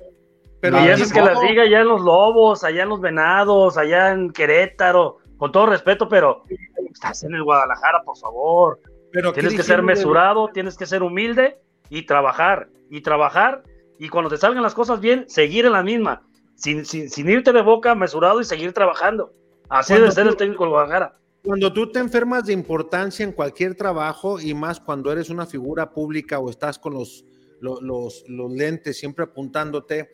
pero 0.61 0.83
y 0.83 0.89
eso 0.89 1.03
es 1.03 1.13
que 1.13 1.21
las 1.21 1.39
diga 1.41 1.63
allá 1.63 1.81
en 1.81 1.87
los 1.87 2.01
Lobos, 2.01 2.63
allá 2.63 2.83
en 2.83 2.89
los 2.89 2.99
Venados, 2.99 3.77
allá 3.77 4.11
en 4.11 4.31
Querétaro, 4.31 5.17
con 5.37 5.51
todo 5.51 5.67
respeto, 5.67 6.09
pero 6.09 6.43
estás 6.91 7.23
en 7.23 7.33
el 7.33 7.43
Guadalajara, 7.43 8.03
por 8.03 8.17
favor. 8.17 8.79
Pero 9.11 9.31
tienes 9.31 9.55
que 9.55 9.63
ser 9.63 9.81
mesurado, 9.81 10.49
tienes 10.49 10.77
que 10.77 10.85
ser 10.85 11.01
humilde 11.01 11.57
y 11.89 12.05
trabajar, 12.05 12.69
y 12.89 13.01
trabajar, 13.01 13.63
y 13.97 14.09
cuando 14.09 14.29
te 14.29 14.37
salgan 14.37 14.61
las 14.61 14.75
cosas 14.75 14.99
bien, 14.99 15.25
seguir 15.29 15.65
en 15.65 15.71
la 15.71 15.83
misma, 15.83 16.23
sin, 16.55 16.85
sin, 16.85 17.29
irte 17.29 17.53
de 17.53 17.61
boca, 17.61 17.95
mesurado 17.95 18.41
y 18.41 18.43
seguir 18.43 18.73
trabajando. 18.73 19.33
Así 19.69 19.93
debe 19.93 20.11
ser 20.11 20.27
el 20.27 20.35
técnico 20.35 20.63
del 20.63 20.71
Guadalajara. 20.71 21.17
Cuando 21.43 21.71
tú 21.71 21.89
te 21.89 21.99
enfermas 21.99 22.45
de 22.45 22.53
importancia 22.53 23.23
en 23.23 23.31
cualquier 23.31 23.75
trabajo, 23.75 24.39
y 24.41 24.53
más 24.53 24.79
cuando 24.79 25.11
eres 25.11 25.29
una 25.29 25.45
figura 25.45 25.89
pública 25.89 26.37
o 26.39 26.49
estás 26.49 26.77
con 26.77 26.93
los, 26.93 27.23
los, 27.61 28.25
los 28.27 28.51
lentes 28.51 28.99
siempre 28.99 29.23
apuntándote, 29.23 30.09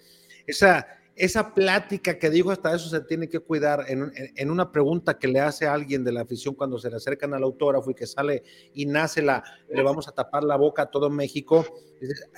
esa, 0.48 0.86
esa 1.16 1.54
plática 1.54 2.20
que 2.20 2.30
dijo, 2.30 2.52
hasta 2.52 2.76
eso 2.76 2.90
se 2.90 3.00
tiene 3.02 3.30
que 3.30 3.40
cuidar 3.40 3.86
en, 3.88 4.52
una 4.52 4.72
pregunta 4.72 5.18
que 5.18 5.30
le 5.30 5.40
hace 5.40 5.66
a 5.66 5.74
alguien 5.74 6.04
de 6.04 6.12
la 6.12 6.22
afición 6.22 6.56
cuando 6.56 6.78
se 6.78 6.90
le 6.90 6.98
acercan 6.98 7.34
al 7.34 7.44
autógrafo 7.44 7.90
y 7.92 7.94
que 7.94 8.06
sale 8.06 8.44
y 8.74 8.86
nace 8.86 9.22
la, 9.22 9.42
le 9.70 9.82
vamos 9.82 10.08
a 10.10 10.12
tapar 10.12 10.44
la 10.44 10.58
boca 10.58 10.84
a 10.84 10.86
todo 10.92 11.10
México. 11.10 11.66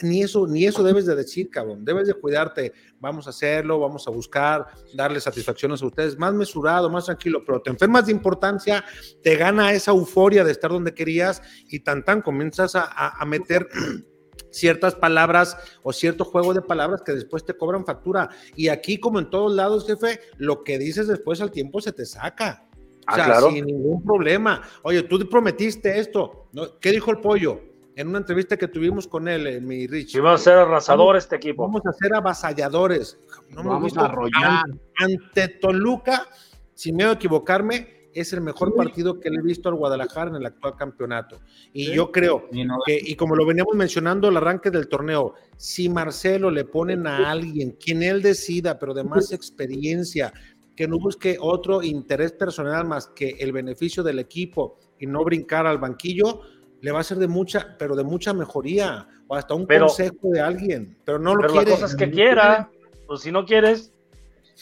Ni 0.04 0.22
eso, 0.22 0.46
ni 0.46 0.66
eso 0.66 0.84
debes 0.84 1.08
de 1.08 1.16
decir, 1.16 1.50
cabrón. 1.50 1.84
Debes 1.84 2.08
de 2.08 2.14
cuidarte. 2.14 2.72
Vamos 3.00 3.26
a 3.26 3.32
hacerlo, 3.32 3.80
vamos 3.80 4.08
a 4.08 4.12
buscar, 4.12 4.68
darle 4.94 5.20
satisfacciones 5.20 5.82
a 5.82 5.88
ustedes, 5.88 6.18
más 6.18 6.34
mesurado, 6.34 6.90
más 6.90 7.06
tranquilo, 7.06 7.44
pero 7.46 7.62
te 7.62 7.72
enfermas 7.72 8.06
de 8.06 8.12
importancia, 8.12 8.84
te 9.24 9.36
gana 9.36 9.74
esa 9.74 9.92
euforia 9.92 10.44
de 10.44 10.52
estar 10.52 10.70
donde 10.70 10.94
querías 10.94 11.42
y 11.68 11.80
tan 11.80 12.04
tan 12.04 12.22
comienzas 12.22 12.76
a, 12.76 12.86
a 12.86 13.26
meter 13.26 13.68
ciertas 14.58 14.96
palabras 14.96 15.58
o 15.84 15.94
cierto 15.94 16.26
juego 16.26 16.54
de 16.54 16.62
palabras 16.62 17.02
que 17.02 17.14
después 17.14 17.46
te 17.46 17.56
cobran 17.56 17.86
factura. 17.86 18.30
Y 18.56 18.70
aquí, 18.70 19.00
como 19.00 19.20
en 19.20 19.30
todos 19.30 19.54
lados, 19.54 19.86
jefe, 19.88 20.20
lo 20.38 20.64
que 20.64 20.78
dices 20.78 21.08
después 21.08 21.42
al 21.42 21.52
tiempo 21.52 21.82
se 21.82 21.92
te 21.92 22.06
saca. 22.06 22.68
O 22.74 23.04
ah, 23.08 23.16
sea, 23.16 23.42
sin 23.42 23.66
ningún 23.66 24.04
problema. 24.04 24.62
Oye, 24.84 25.04
tú 25.04 25.18
prometiste 25.30 25.98
esto. 26.00 26.50
¿no? 26.52 26.78
¿Qué 26.80 26.92
dijo 26.92 27.12
el 27.12 27.20
pollo? 27.20 27.62
En 27.96 28.10
una 28.10 28.20
entrevista 28.20 28.58
que 28.58 28.68
tuvimos 28.68 29.08
con 29.08 29.28
él, 29.28 29.48
en 29.48 29.66
mi 29.66 29.88
Rich. 29.88 30.16
Iba 30.16 30.34
a 30.34 30.38
ser 30.38 30.58
arrasador 30.58 31.16
este 31.16 31.38
equipo. 31.38 31.64
Vamos 31.64 31.82
a 31.86 31.94
ser 31.94 32.14
avasalladores. 32.14 33.18
No 33.50 33.64
vamos 33.64 33.98
a 33.98 34.06
arrollar. 34.06 34.66
Ante 34.98 35.48
Toluca, 35.48 36.28
sin 36.76 36.96
miedo 36.96 37.12
a 37.12 37.14
equivocarme, 37.14 37.97
es 38.20 38.34
el 38.34 38.42
mejor 38.42 38.74
partido 38.76 39.20
que 39.20 39.30
le 39.30 39.38
he 39.38 39.44
visto 39.44 39.70
al 39.70 39.76
Guadalajara 39.76 40.32
en 40.32 40.38
el 40.38 40.46
actual 40.46 40.76
campeonato. 40.76 41.40
Y 41.74 41.92
yo 41.94 42.12
creo 42.12 42.50
que, 42.86 43.00
y 43.02 43.16
como 43.16 43.36
lo 43.36 43.46
veníamos 43.46 43.76
mencionando 43.76 44.28
al 44.28 44.38
arranque 44.38 44.72
del 44.72 44.88
torneo, 44.88 45.36
si 45.56 45.90
Marcelo 45.90 46.50
le 46.50 46.66
ponen 46.66 47.06
a 47.06 47.30
alguien, 47.30 47.72
quien 47.72 48.04
él 48.04 48.22
decida, 48.22 48.80
pero 48.80 48.94
de 48.94 49.04
más 49.04 49.32
experiencia, 49.32 50.34
que 50.76 50.88
no 50.88 51.00
busque 51.00 51.38
otro 51.40 51.84
interés 51.84 52.32
personal 52.32 52.86
más 52.86 53.08
que 53.08 53.36
el 53.40 53.52
beneficio 53.52 54.04
del 54.04 54.20
equipo 54.20 54.78
y 55.00 55.08
no 55.08 55.24
brincar 55.24 55.66
al 55.68 55.78
banquillo, 55.78 56.42
le 56.82 56.92
va 56.92 57.00
a 57.00 57.04
ser 57.04 57.18
de 57.18 57.28
mucha, 57.28 57.76
pero 57.78 57.96
de 57.96 58.04
mucha 58.04 58.34
mejoría, 58.34 59.08
o 59.28 59.36
hasta 59.36 59.54
un 59.54 59.66
consejo 59.66 60.30
de 60.32 60.40
alguien, 60.40 60.98
pero 61.04 61.20
no 61.20 61.36
lo 61.36 61.42
pero 61.42 61.54
quiere. 61.54 61.72
cosas 61.72 61.96
que 61.96 62.10
quiera, 62.10 62.70
pues 63.08 63.22
si 63.22 63.32
no 63.32 63.46
quieres, 63.46 63.94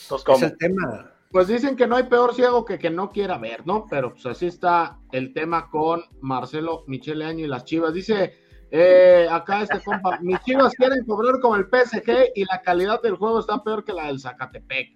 pues 0.10 0.24
como. 0.24 0.38
Es 0.38 0.44
el 0.44 0.58
tema. 0.58 1.15
Pues 1.36 1.50
dicen 1.50 1.76
que 1.76 1.86
no 1.86 1.98
hay 1.98 2.04
peor 2.04 2.34
ciego 2.34 2.64
que 2.64 2.80
que 2.80 2.90
no 2.90 3.12
quiera 3.12 3.38
ver, 3.38 3.68
¿no? 3.68 3.88
Pero 3.90 4.14
pues 4.14 4.26
así 4.26 4.46
está 4.46 5.00
el 5.12 5.34
tema 5.34 5.70
con 5.70 6.02
Marcelo 6.22 6.86
Michele 6.88 7.26
Año 7.26 7.44
y 7.44 7.50
las 7.50 7.66
Chivas. 7.66 7.94
Dice 7.94 8.36
eh, 8.72 9.28
acá 9.30 9.64
este 9.64 9.82
compa, 9.84 10.18
mis 10.22 10.40
Chivas 10.46 10.74
quieren 10.76 11.04
cobrar 11.04 11.42
como 11.42 11.58
el 11.58 11.66
PSG 11.66 12.32
y 12.36 12.46
la 12.46 12.62
calidad 12.62 13.02
del 13.02 13.18
juego 13.18 13.42
está 13.42 13.62
peor 13.62 13.84
que 13.84 13.92
la 13.92 14.08
del 14.08 14.22
Zacatepec. 14.22 14.96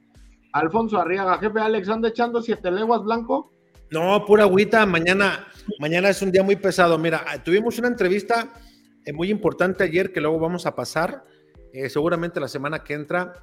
Alfonso 0.53 0.97
Arriaga, 1.01 1.39
jefe 1.39 1.59
Alex, 1.59 1.89
¿anda 1.89 2.07
echando 2.07 2.41
siete 2.41 2.71
leguas 2.71 3.03
blanco? 3.03 3.51
No, 3.91 4.23
pura 4.23 4.43
agüita, 4.43 4.85
mañana, 4.85 5.45
mañana 5.77 6.07
es 6.07 6.21
un 6.21 6.31
día 6.31 6.41
muy 6.41 6.55
pesado. 6.55 6.97
Mira, 6.97 7.21
tuvimos 7.43 7.77
una 7.79 7.89
entrevista 7.89 8.53
eh, 9.03 9.11
muy 9.11 9.29
importante 9.29 9.83
ayer 9.83 10.13
que 10.13 10.21
luego 10.21 10.39
vamos 10.39 10.65
a 10.65 10.73
pasar, 10.73 11.25
eh, 11.73 11.89
seguramente 11.89 12.39
la 12.39 12.47
semana 12.47 12.81
que 12.81 12.93
entra, 12.93 13.33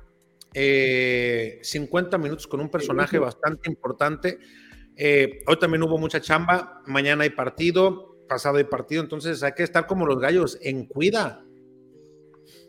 50 0.56 2.16
eh, 2.16 2.18
minutos 2.18 2.46
con 2.46 2.60
un 2.60 2.70
personaje 2.70 3.18
bastante 3.18 3.68
importante. 3.68 4.38
Eh, 4.96 5.42
hoy 5.46 5.58
también 5.58 5.82
hubo 5.82 5.98
mucha 5.98 6.20
chamba, 6.20 6.82
mañana 6.86 7.24
hay 7.24 7.30
partido, 7.30 8.16
pasado 8.26 8.56
hay 8.56 8.64
partido, 8.64 9.02
entonces 9.02 9.42
hay 9.42 9.52
que 9.52 9.62
estar 9.62 9.86
como 9.86 10.06
los 10.06 10.18
gallos, 10.18 10.58
en 10.62 10.86
cuida. 10.86 11.44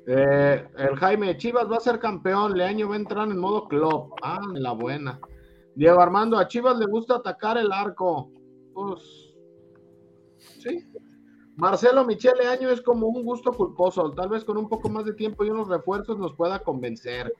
Eh, 0.06 0.68
el 0.78 0.96
Jaime 0.98 1.38
Chivas 1.38 1.72
va 1.72 1.78
a 1.78 1.82
ser 1.82 2.00
campeón, 2.00 2.58
Leaño 2.58 2.90
va 2.90 2.96
a 2.96 3.00
entrar 3.00 3.30
en 3.30 3.38
modo 3.38 3.70
club. 3.70 4.14
Ah, 4.22 4.42
la 4.54 4.74
buena. 4.74 5.22
Diego 5.76 6.02
Armando, 6.02 6.38
a 6.38 6.48
Chivas 6.48 6.78
le 6.78 6.88
gusta 6.88 7.16
atacar 7.16 7.58
el 7.58 7.72
arco. 7.72 8.32
Pues, 8.74 9.34
sí. 10.60 10.86
Marcelo 11.56 12.06
Michele 12.06 12.48
Año 12.48 12.70
es 12.70 12.82
como 12.82 13.08
un 13.08 13.24
gusto 13.24 13.52
culposo. 13.54 14.12
Tal 14.12 14.30
vez 14.30 14.44
con 14.44 14.58
un 14.58 14.68
poco 14.68 14.90
más 14.90 15.06
de 15.06 15.14
tiempo 15.14 15.46
y 15.46 15.50
unos 15.50 15.70
refuerzos 15.70 16.18
nos 16.18 16.34
pueda 16.36 16.60
convencer. 16.60 17.34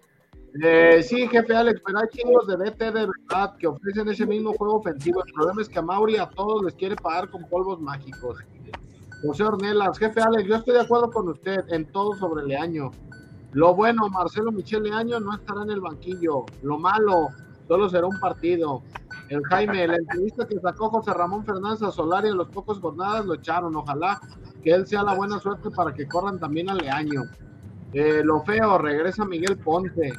Eh, 0.64 1.04
sí, 1.04 1.28
jefe 1.28 1.56
Alex, 1.56 1.82
pero 1.86 2.00
hay 2.00 2.08
chingos 2.10 2.48
de 2.48 2.56
BT 2.56 2.80
de 2.80 3.08
verdad 3.08 3.56
que 3.58 3.68
ofrecen 3.68 4.08
ese 4.10 4.26
mismo 4.26 4.54
juego 4.54 4.78
ofensivo. 4.78 5.24
El 5.26 5.34
problema 5.34 5.62
es 5.62 5.70
que 5.70 5.80
a 5.80 5.82
Mauri 5.82 6.18
a 6.18 6.30
todos 6.30 6.64
les 6.64 6.74
quiere 6.76 6.96
pagar 6.96 7.30
con 7.30 7.48
polvos 7.48 7.80
mágicos. 7.80 8.40
José 9.22 9.44
Ornelas, 9.44 9.98
jefe 9.98 10.22
Alex, 10.22 10.48
yo 10.48 10.56
estoy 10.56 10.76
de 10.76 10.82
acuerdo 10.82 11.12
con 11.12 11.28
usted 11.30 11.60
en 11.70 11.86
todo 11.92 12.14
sobre 12.16 12.46
el 12.46 12.56
año. 12.56 12.92
Lo 13.54 13.74
bueno, 13.74 14.08
Marcelo 14.10 14.52
Michele 14.52 14.92
Año 14.92 15.20
no 15.20 15.34
estará 15.34 15.64
en 15.64 15.72
el 15.72 15.82
banquillo. 15.82 16.46
Lo 16.62 16.78
malo, 16.78 17.30
solo 17.68 17.90
será 17.90 18.08
un 18.08 18.20
partido. 18.20 18.84
El 19.30 19.42
Jaime, 19.46 19.88
la 19.88 19.96
entrevista 19.96 20.48
que 20.48 20.60
sacó 20.60 20.90
José 20.90 21.14
Ramón 21.14 21.46
Fernández 21.46 21.82
a 21.82 21.92
Solari 21.92 22.30
en 22.30 22.38
los 22.38 22.50
pocos 22.50 22.80
jornadas 22.80 23.26
lo 23.26 23.34
echaron. 23.34 23.76
Ojalá 23.76 24.22
que 24.64 24.72
él 24.72 24.86
sea 24.86 25.04
la 25.04 25.16
buena 25.16 25.40
suerte 25.40 25.70
para 25.72 25.94
que 25.94 26.08
corran 26.08 26.40
también 26.40 26.70
a 26.70 26.76
Leaño. 26.76 27.24
Eh, 27.94 28.22
lo 28.24 28.42
feo, 28.42 28.78
regresa 28.78 29.26
Miguel 29.26 29.58
Ponte. 29.58 30.14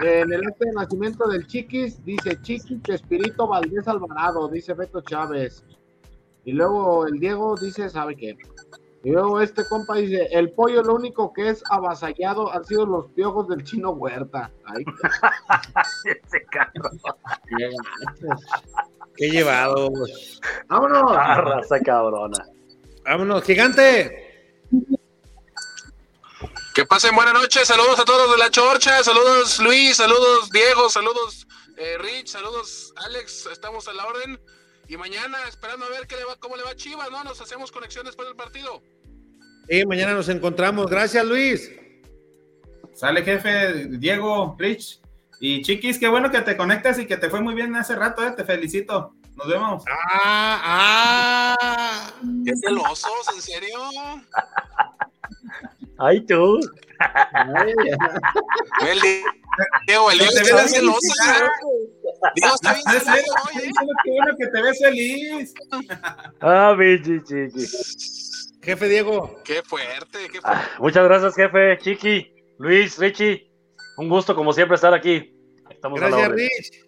En 0.00 0.32
el 0.32 0.46
acto 0.46 0.64
de 0.64 0.72
nacimiento 0.72 1.28
del 1.28 1.46
Chiquis, 1.46 2.04
dice 2.04 2.40
Chiquis 2.42 2.80
Espíritu 2.88 3.46
Valdés 3.46 3.88
Alvarado, 3.88 4.48
dice 4.48 4.74
Beto 4.74 5.00
Chávez. 5.00 5.64
Y 6.44 6.52
luego 6.52 7.06
el 7.06 7.18
Diego 7.18 7.54
dice, 7.56 7.88
¿sabe 7.90 8.16
qué? 8.16 8.36
Y 9.04 9.10
luego 9.10 9.40
este 9.40 9.64
compa 9.68 9.96
dice, 9.96 10.28
el 10.32 10.50
pollo 10.50 10.82
lo 10.82 10.94
único 10.94 11.32
que 11.32 11.50
es 11.50 11.62
avasallado 11.70 12.52
han 12.52 12.64
sido 12.64 12.86
los 12.86 13.06
piojos 13.12 13.48
del 13.48 13.62
chino 13.64 13.90
Huerta. 13.90 14.50
Ay, 14.64 14.84
Ese 16.04 16.44
cabrón. 16.50 16.98
Qué 19.16 19.30
llevado. 19.30 19.90
¡Vámonos! 20.68 21.02
Ah, 21.08 21.40
raza 21.40 21.80
cabrona. 21.80 22.44
Vámonos, 23.04 23.42
gigante. 23.44 24.27
Que 26.78 26.86
pasen 26.86 27.12
buena 27.12 27.32
noche, 27.32 27.66
saludos 27.66 27.98
a 27.98 28.04
todos 28.04 28.30
de 28.30 28.38
la 28.38 28.52
Chorcha, 28.52 29.02
saludos 29.02 29.58
Luis, 29.58 29.96
saludos 29.96 30.48
Diego, 30.48 30.88
saludos 30.88 31.44
eh, 31.76 31.98
Rich, 31.98 32.28
saludos 32.28 32.94
Alex, 32.94 33.48
estamos 33.50 33.88
a 33.88 33.92
la 33.94 34.06
orden. 34.06 34.38
Y 34.86 34.96
mañana 34.96 35.38
esperando 35.48 35.86
a 35.86 35.88
ver 35.88 36.06
qué 36.06 36.14
le 36.14 36.24
va, 36.24 36.36
cómo 36.36 36.56
le 36.56 36.62
va 36.62 36.76
Chivas, 36.76 37.10
¿no? 37.10 37.24
Nos 37.24 37.40
hacemos 37.40 37.72
conexión 37.72 38.06
después 38.06 38.28
del 38.28 38.36
partido. 38.36 38.80
Y 39.68 39.84
mañana 39.86 40.14
nos 40.14 40.28
encontramos. 40.28 40.88
Gracias, 40.88 41.24
Luis. 41.24 41.68
Sale 42.94 43.24
jefe, 43.24 43.88
Diego, 43.98 44.54
Rich. 44.56 45.00
Y 45.40 45.62
Chiquis, 45.62 45.98
qué 45.98 46.06
bueno 46.06 46.30
que 46.30 46.42
te 46.42 46.56
conectas 46.56 47.00
y 47.00 47.06
que 47.06 47.16
te 47.16 47.28
fue 47.28 47.40
muy 47.40 47.54
bien 47.54 47.74
hace 47.74 47.96
rato, 47.96 48.24
eh, 48.24 48.34
te 48.36 48.44
felicito. 48.44 49.16
Nos 49.34 49.48
vemos. 49.48 49.82
Ah, 49.88 51.56
ah. 51.58 52.12
¿Qué 52.44 52.52
celosos, 52.56 53.34
en 53.34 53.42
serio? 53.42 53.78
Ay, 55.98 56.20
tú. 56.26 56.60
El 58.86 59.00
Diego, 59.86 60.10
el 60.10 60.18
Diego 60.18 60.32
Te 60.32 60.40
está 60.42 60.56
ves 60.56 60.70
celoso. 60.72 60.98
feliz, 61.00 61.50
Diego 62.34 62.54
está 62.54 62.72
bien 62.74 62.86
sé, 62.86 63.00
celoso 63.00 63.48
¿eh? 63.54 63.70
Qué 64.04 64.10
bueno 64.10 64.36
que 64.38 64.46
te 64.46 64.62
ves 64.62 64.78
feliz. 64.78 65.54
Ah, 66.40 66.74
bichi, 66.78 67.20
chiqui. 67.22 67.66
Jefe 68.62 68.88
Diego. 68.88 69.40
Qué 69.44 69.62
fuerte, 69.62 70.28
qué 70.30 70.40
fuerte. 70.40 70.44
Ah, 70.44 70.68
muchas 70.78 71.04
gracias, 71.04 71.34
jefe, 71.34 71.78
Chiqui, 71.78 72.32
Luis, 72.58 72.98
Richie. 72.98 73.50
Un 73.96 74.08
gusto, 74.08 74.34
como 74.34 74.52
siempre, 74.52 74.74
estar 74.76 74.94
aquí. 74.94 75.34
Estamos 75.70 76.00
a 76.00 76.08
la 76.10 76.28
Gracias. 76.28 76.32
Rich. 76.32 76.84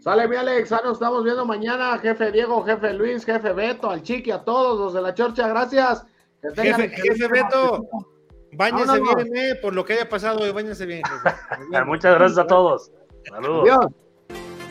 Sale 0.00 0.28
mi 0.28 0.36
Alex, 0.36 0.70
ah, 0.72 0.82
nos 0.84 0.94
estamos 0.94 1.24
viendo 1.24 1.46
mañana, 1.46 1.98
jefe 1.98 2.30
Diego, 2.30 2.62
jefe 2.64 2.92
Luis, 2.92 3.24
jefe 3.24 3.52
Beto, 3.54 3.88
al 3.88 4.02
Chiqui, 4.02 4.30
a 4.30 4.44
todos 4.44 4.78
los 4.78 4.92
de 4.92 5.00
la 5.00 5.14
Chorcha, 5.14 5.48
gracias. 5.48 6.04
Que 6.42 6.62
Jefe, 6.62 6.88
jefe 6.90 7.28
Beto. 7.28 7.86
Báñese 8.56 9.00
bien, 9.00 9.36
eh, 9.36 9.54
por 9.60 9.74
lo 9.74 9.84
que 9.84 9.94
haya 9.94 10.08
pasado 10.08 10.40
hoy. 10.40 10.52
Báñese 10.52 10.86
bien. 10.86 11.02
Muchas 11.86 12.14
gracias 12.14 12.38
a 12.38 12.46
todos. 12.46 12.90
Saludos. 13.28 13.62
Adiós. 13.62 13.86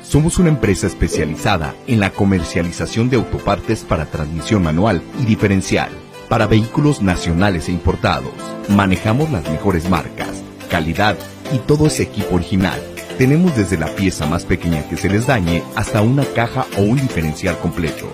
Somos 0.04 0.38
una 0.38 0.50
empresa 0.50 0.86
especializada 0.86 1.74
en 1.88 2.00
la 2.00 2.12
comercialización 2.12 3.10
de 3.10 3.16
autopartes 3.16 3.84
para 3.84 4.06
transmisión 4.06 4.62
manual 4.62 5.02
y 5.20 5.26
diferencial 5.26 5.90
para 6.30 6.46
vehículos 6.46 7.02
nacionales 7.02 7.70
e 7.70 7.72
importados. 7.72 8.34
Manejamos 8.70 9.32
las 9.32 9.50
mejores 9.50 9.90
marcas, 9.90 10.44
calidad 10.70 11.16
y 11.52 11.60
todo 11.60 11.88
ese 11.88 12.04
equipo 12.04 12.36
original. 12.36 12.82
Tenemos 13.18 13.56
desde 13.56 13.78
la 13.78 13.88
pieza 13.88 14.26
más 14.26 14.44
pequeña 14.44 14.88
que 14.90 14.98
se 14.98 15.10
les 15.10 15.28
dañe 15.28 15.64
hasta 15.76 16.02
una 16.02 16.26
caja 16.26 16.66
o 16.78 16.82
un 16.82 16.98
diferencial 16.98 17.58
completo. 17.60 18.08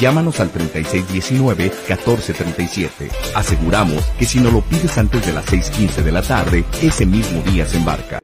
Llámanos 0.00 0.40
al 0.40 0.50
3619-1437. 0.52 3.10
Aseguramos 3.34 4.02
que 4.18 4.24
si 4.24 4.40
no 4.40 4.50
lo 4.50 4.62
pides 4.62 4.96
antes 4.96 5.26
de 5.26 5.34
las 5.34 5.44
6.15 5.46 6.02
de 6.02 6.12
la 6.12 6.22
tarde, 6.22 6.64
ese 6.82 7.04
mismo 7.04 7.42
día 7.42 7.66
se 7.66 7.76
embarca. 7.76 8.20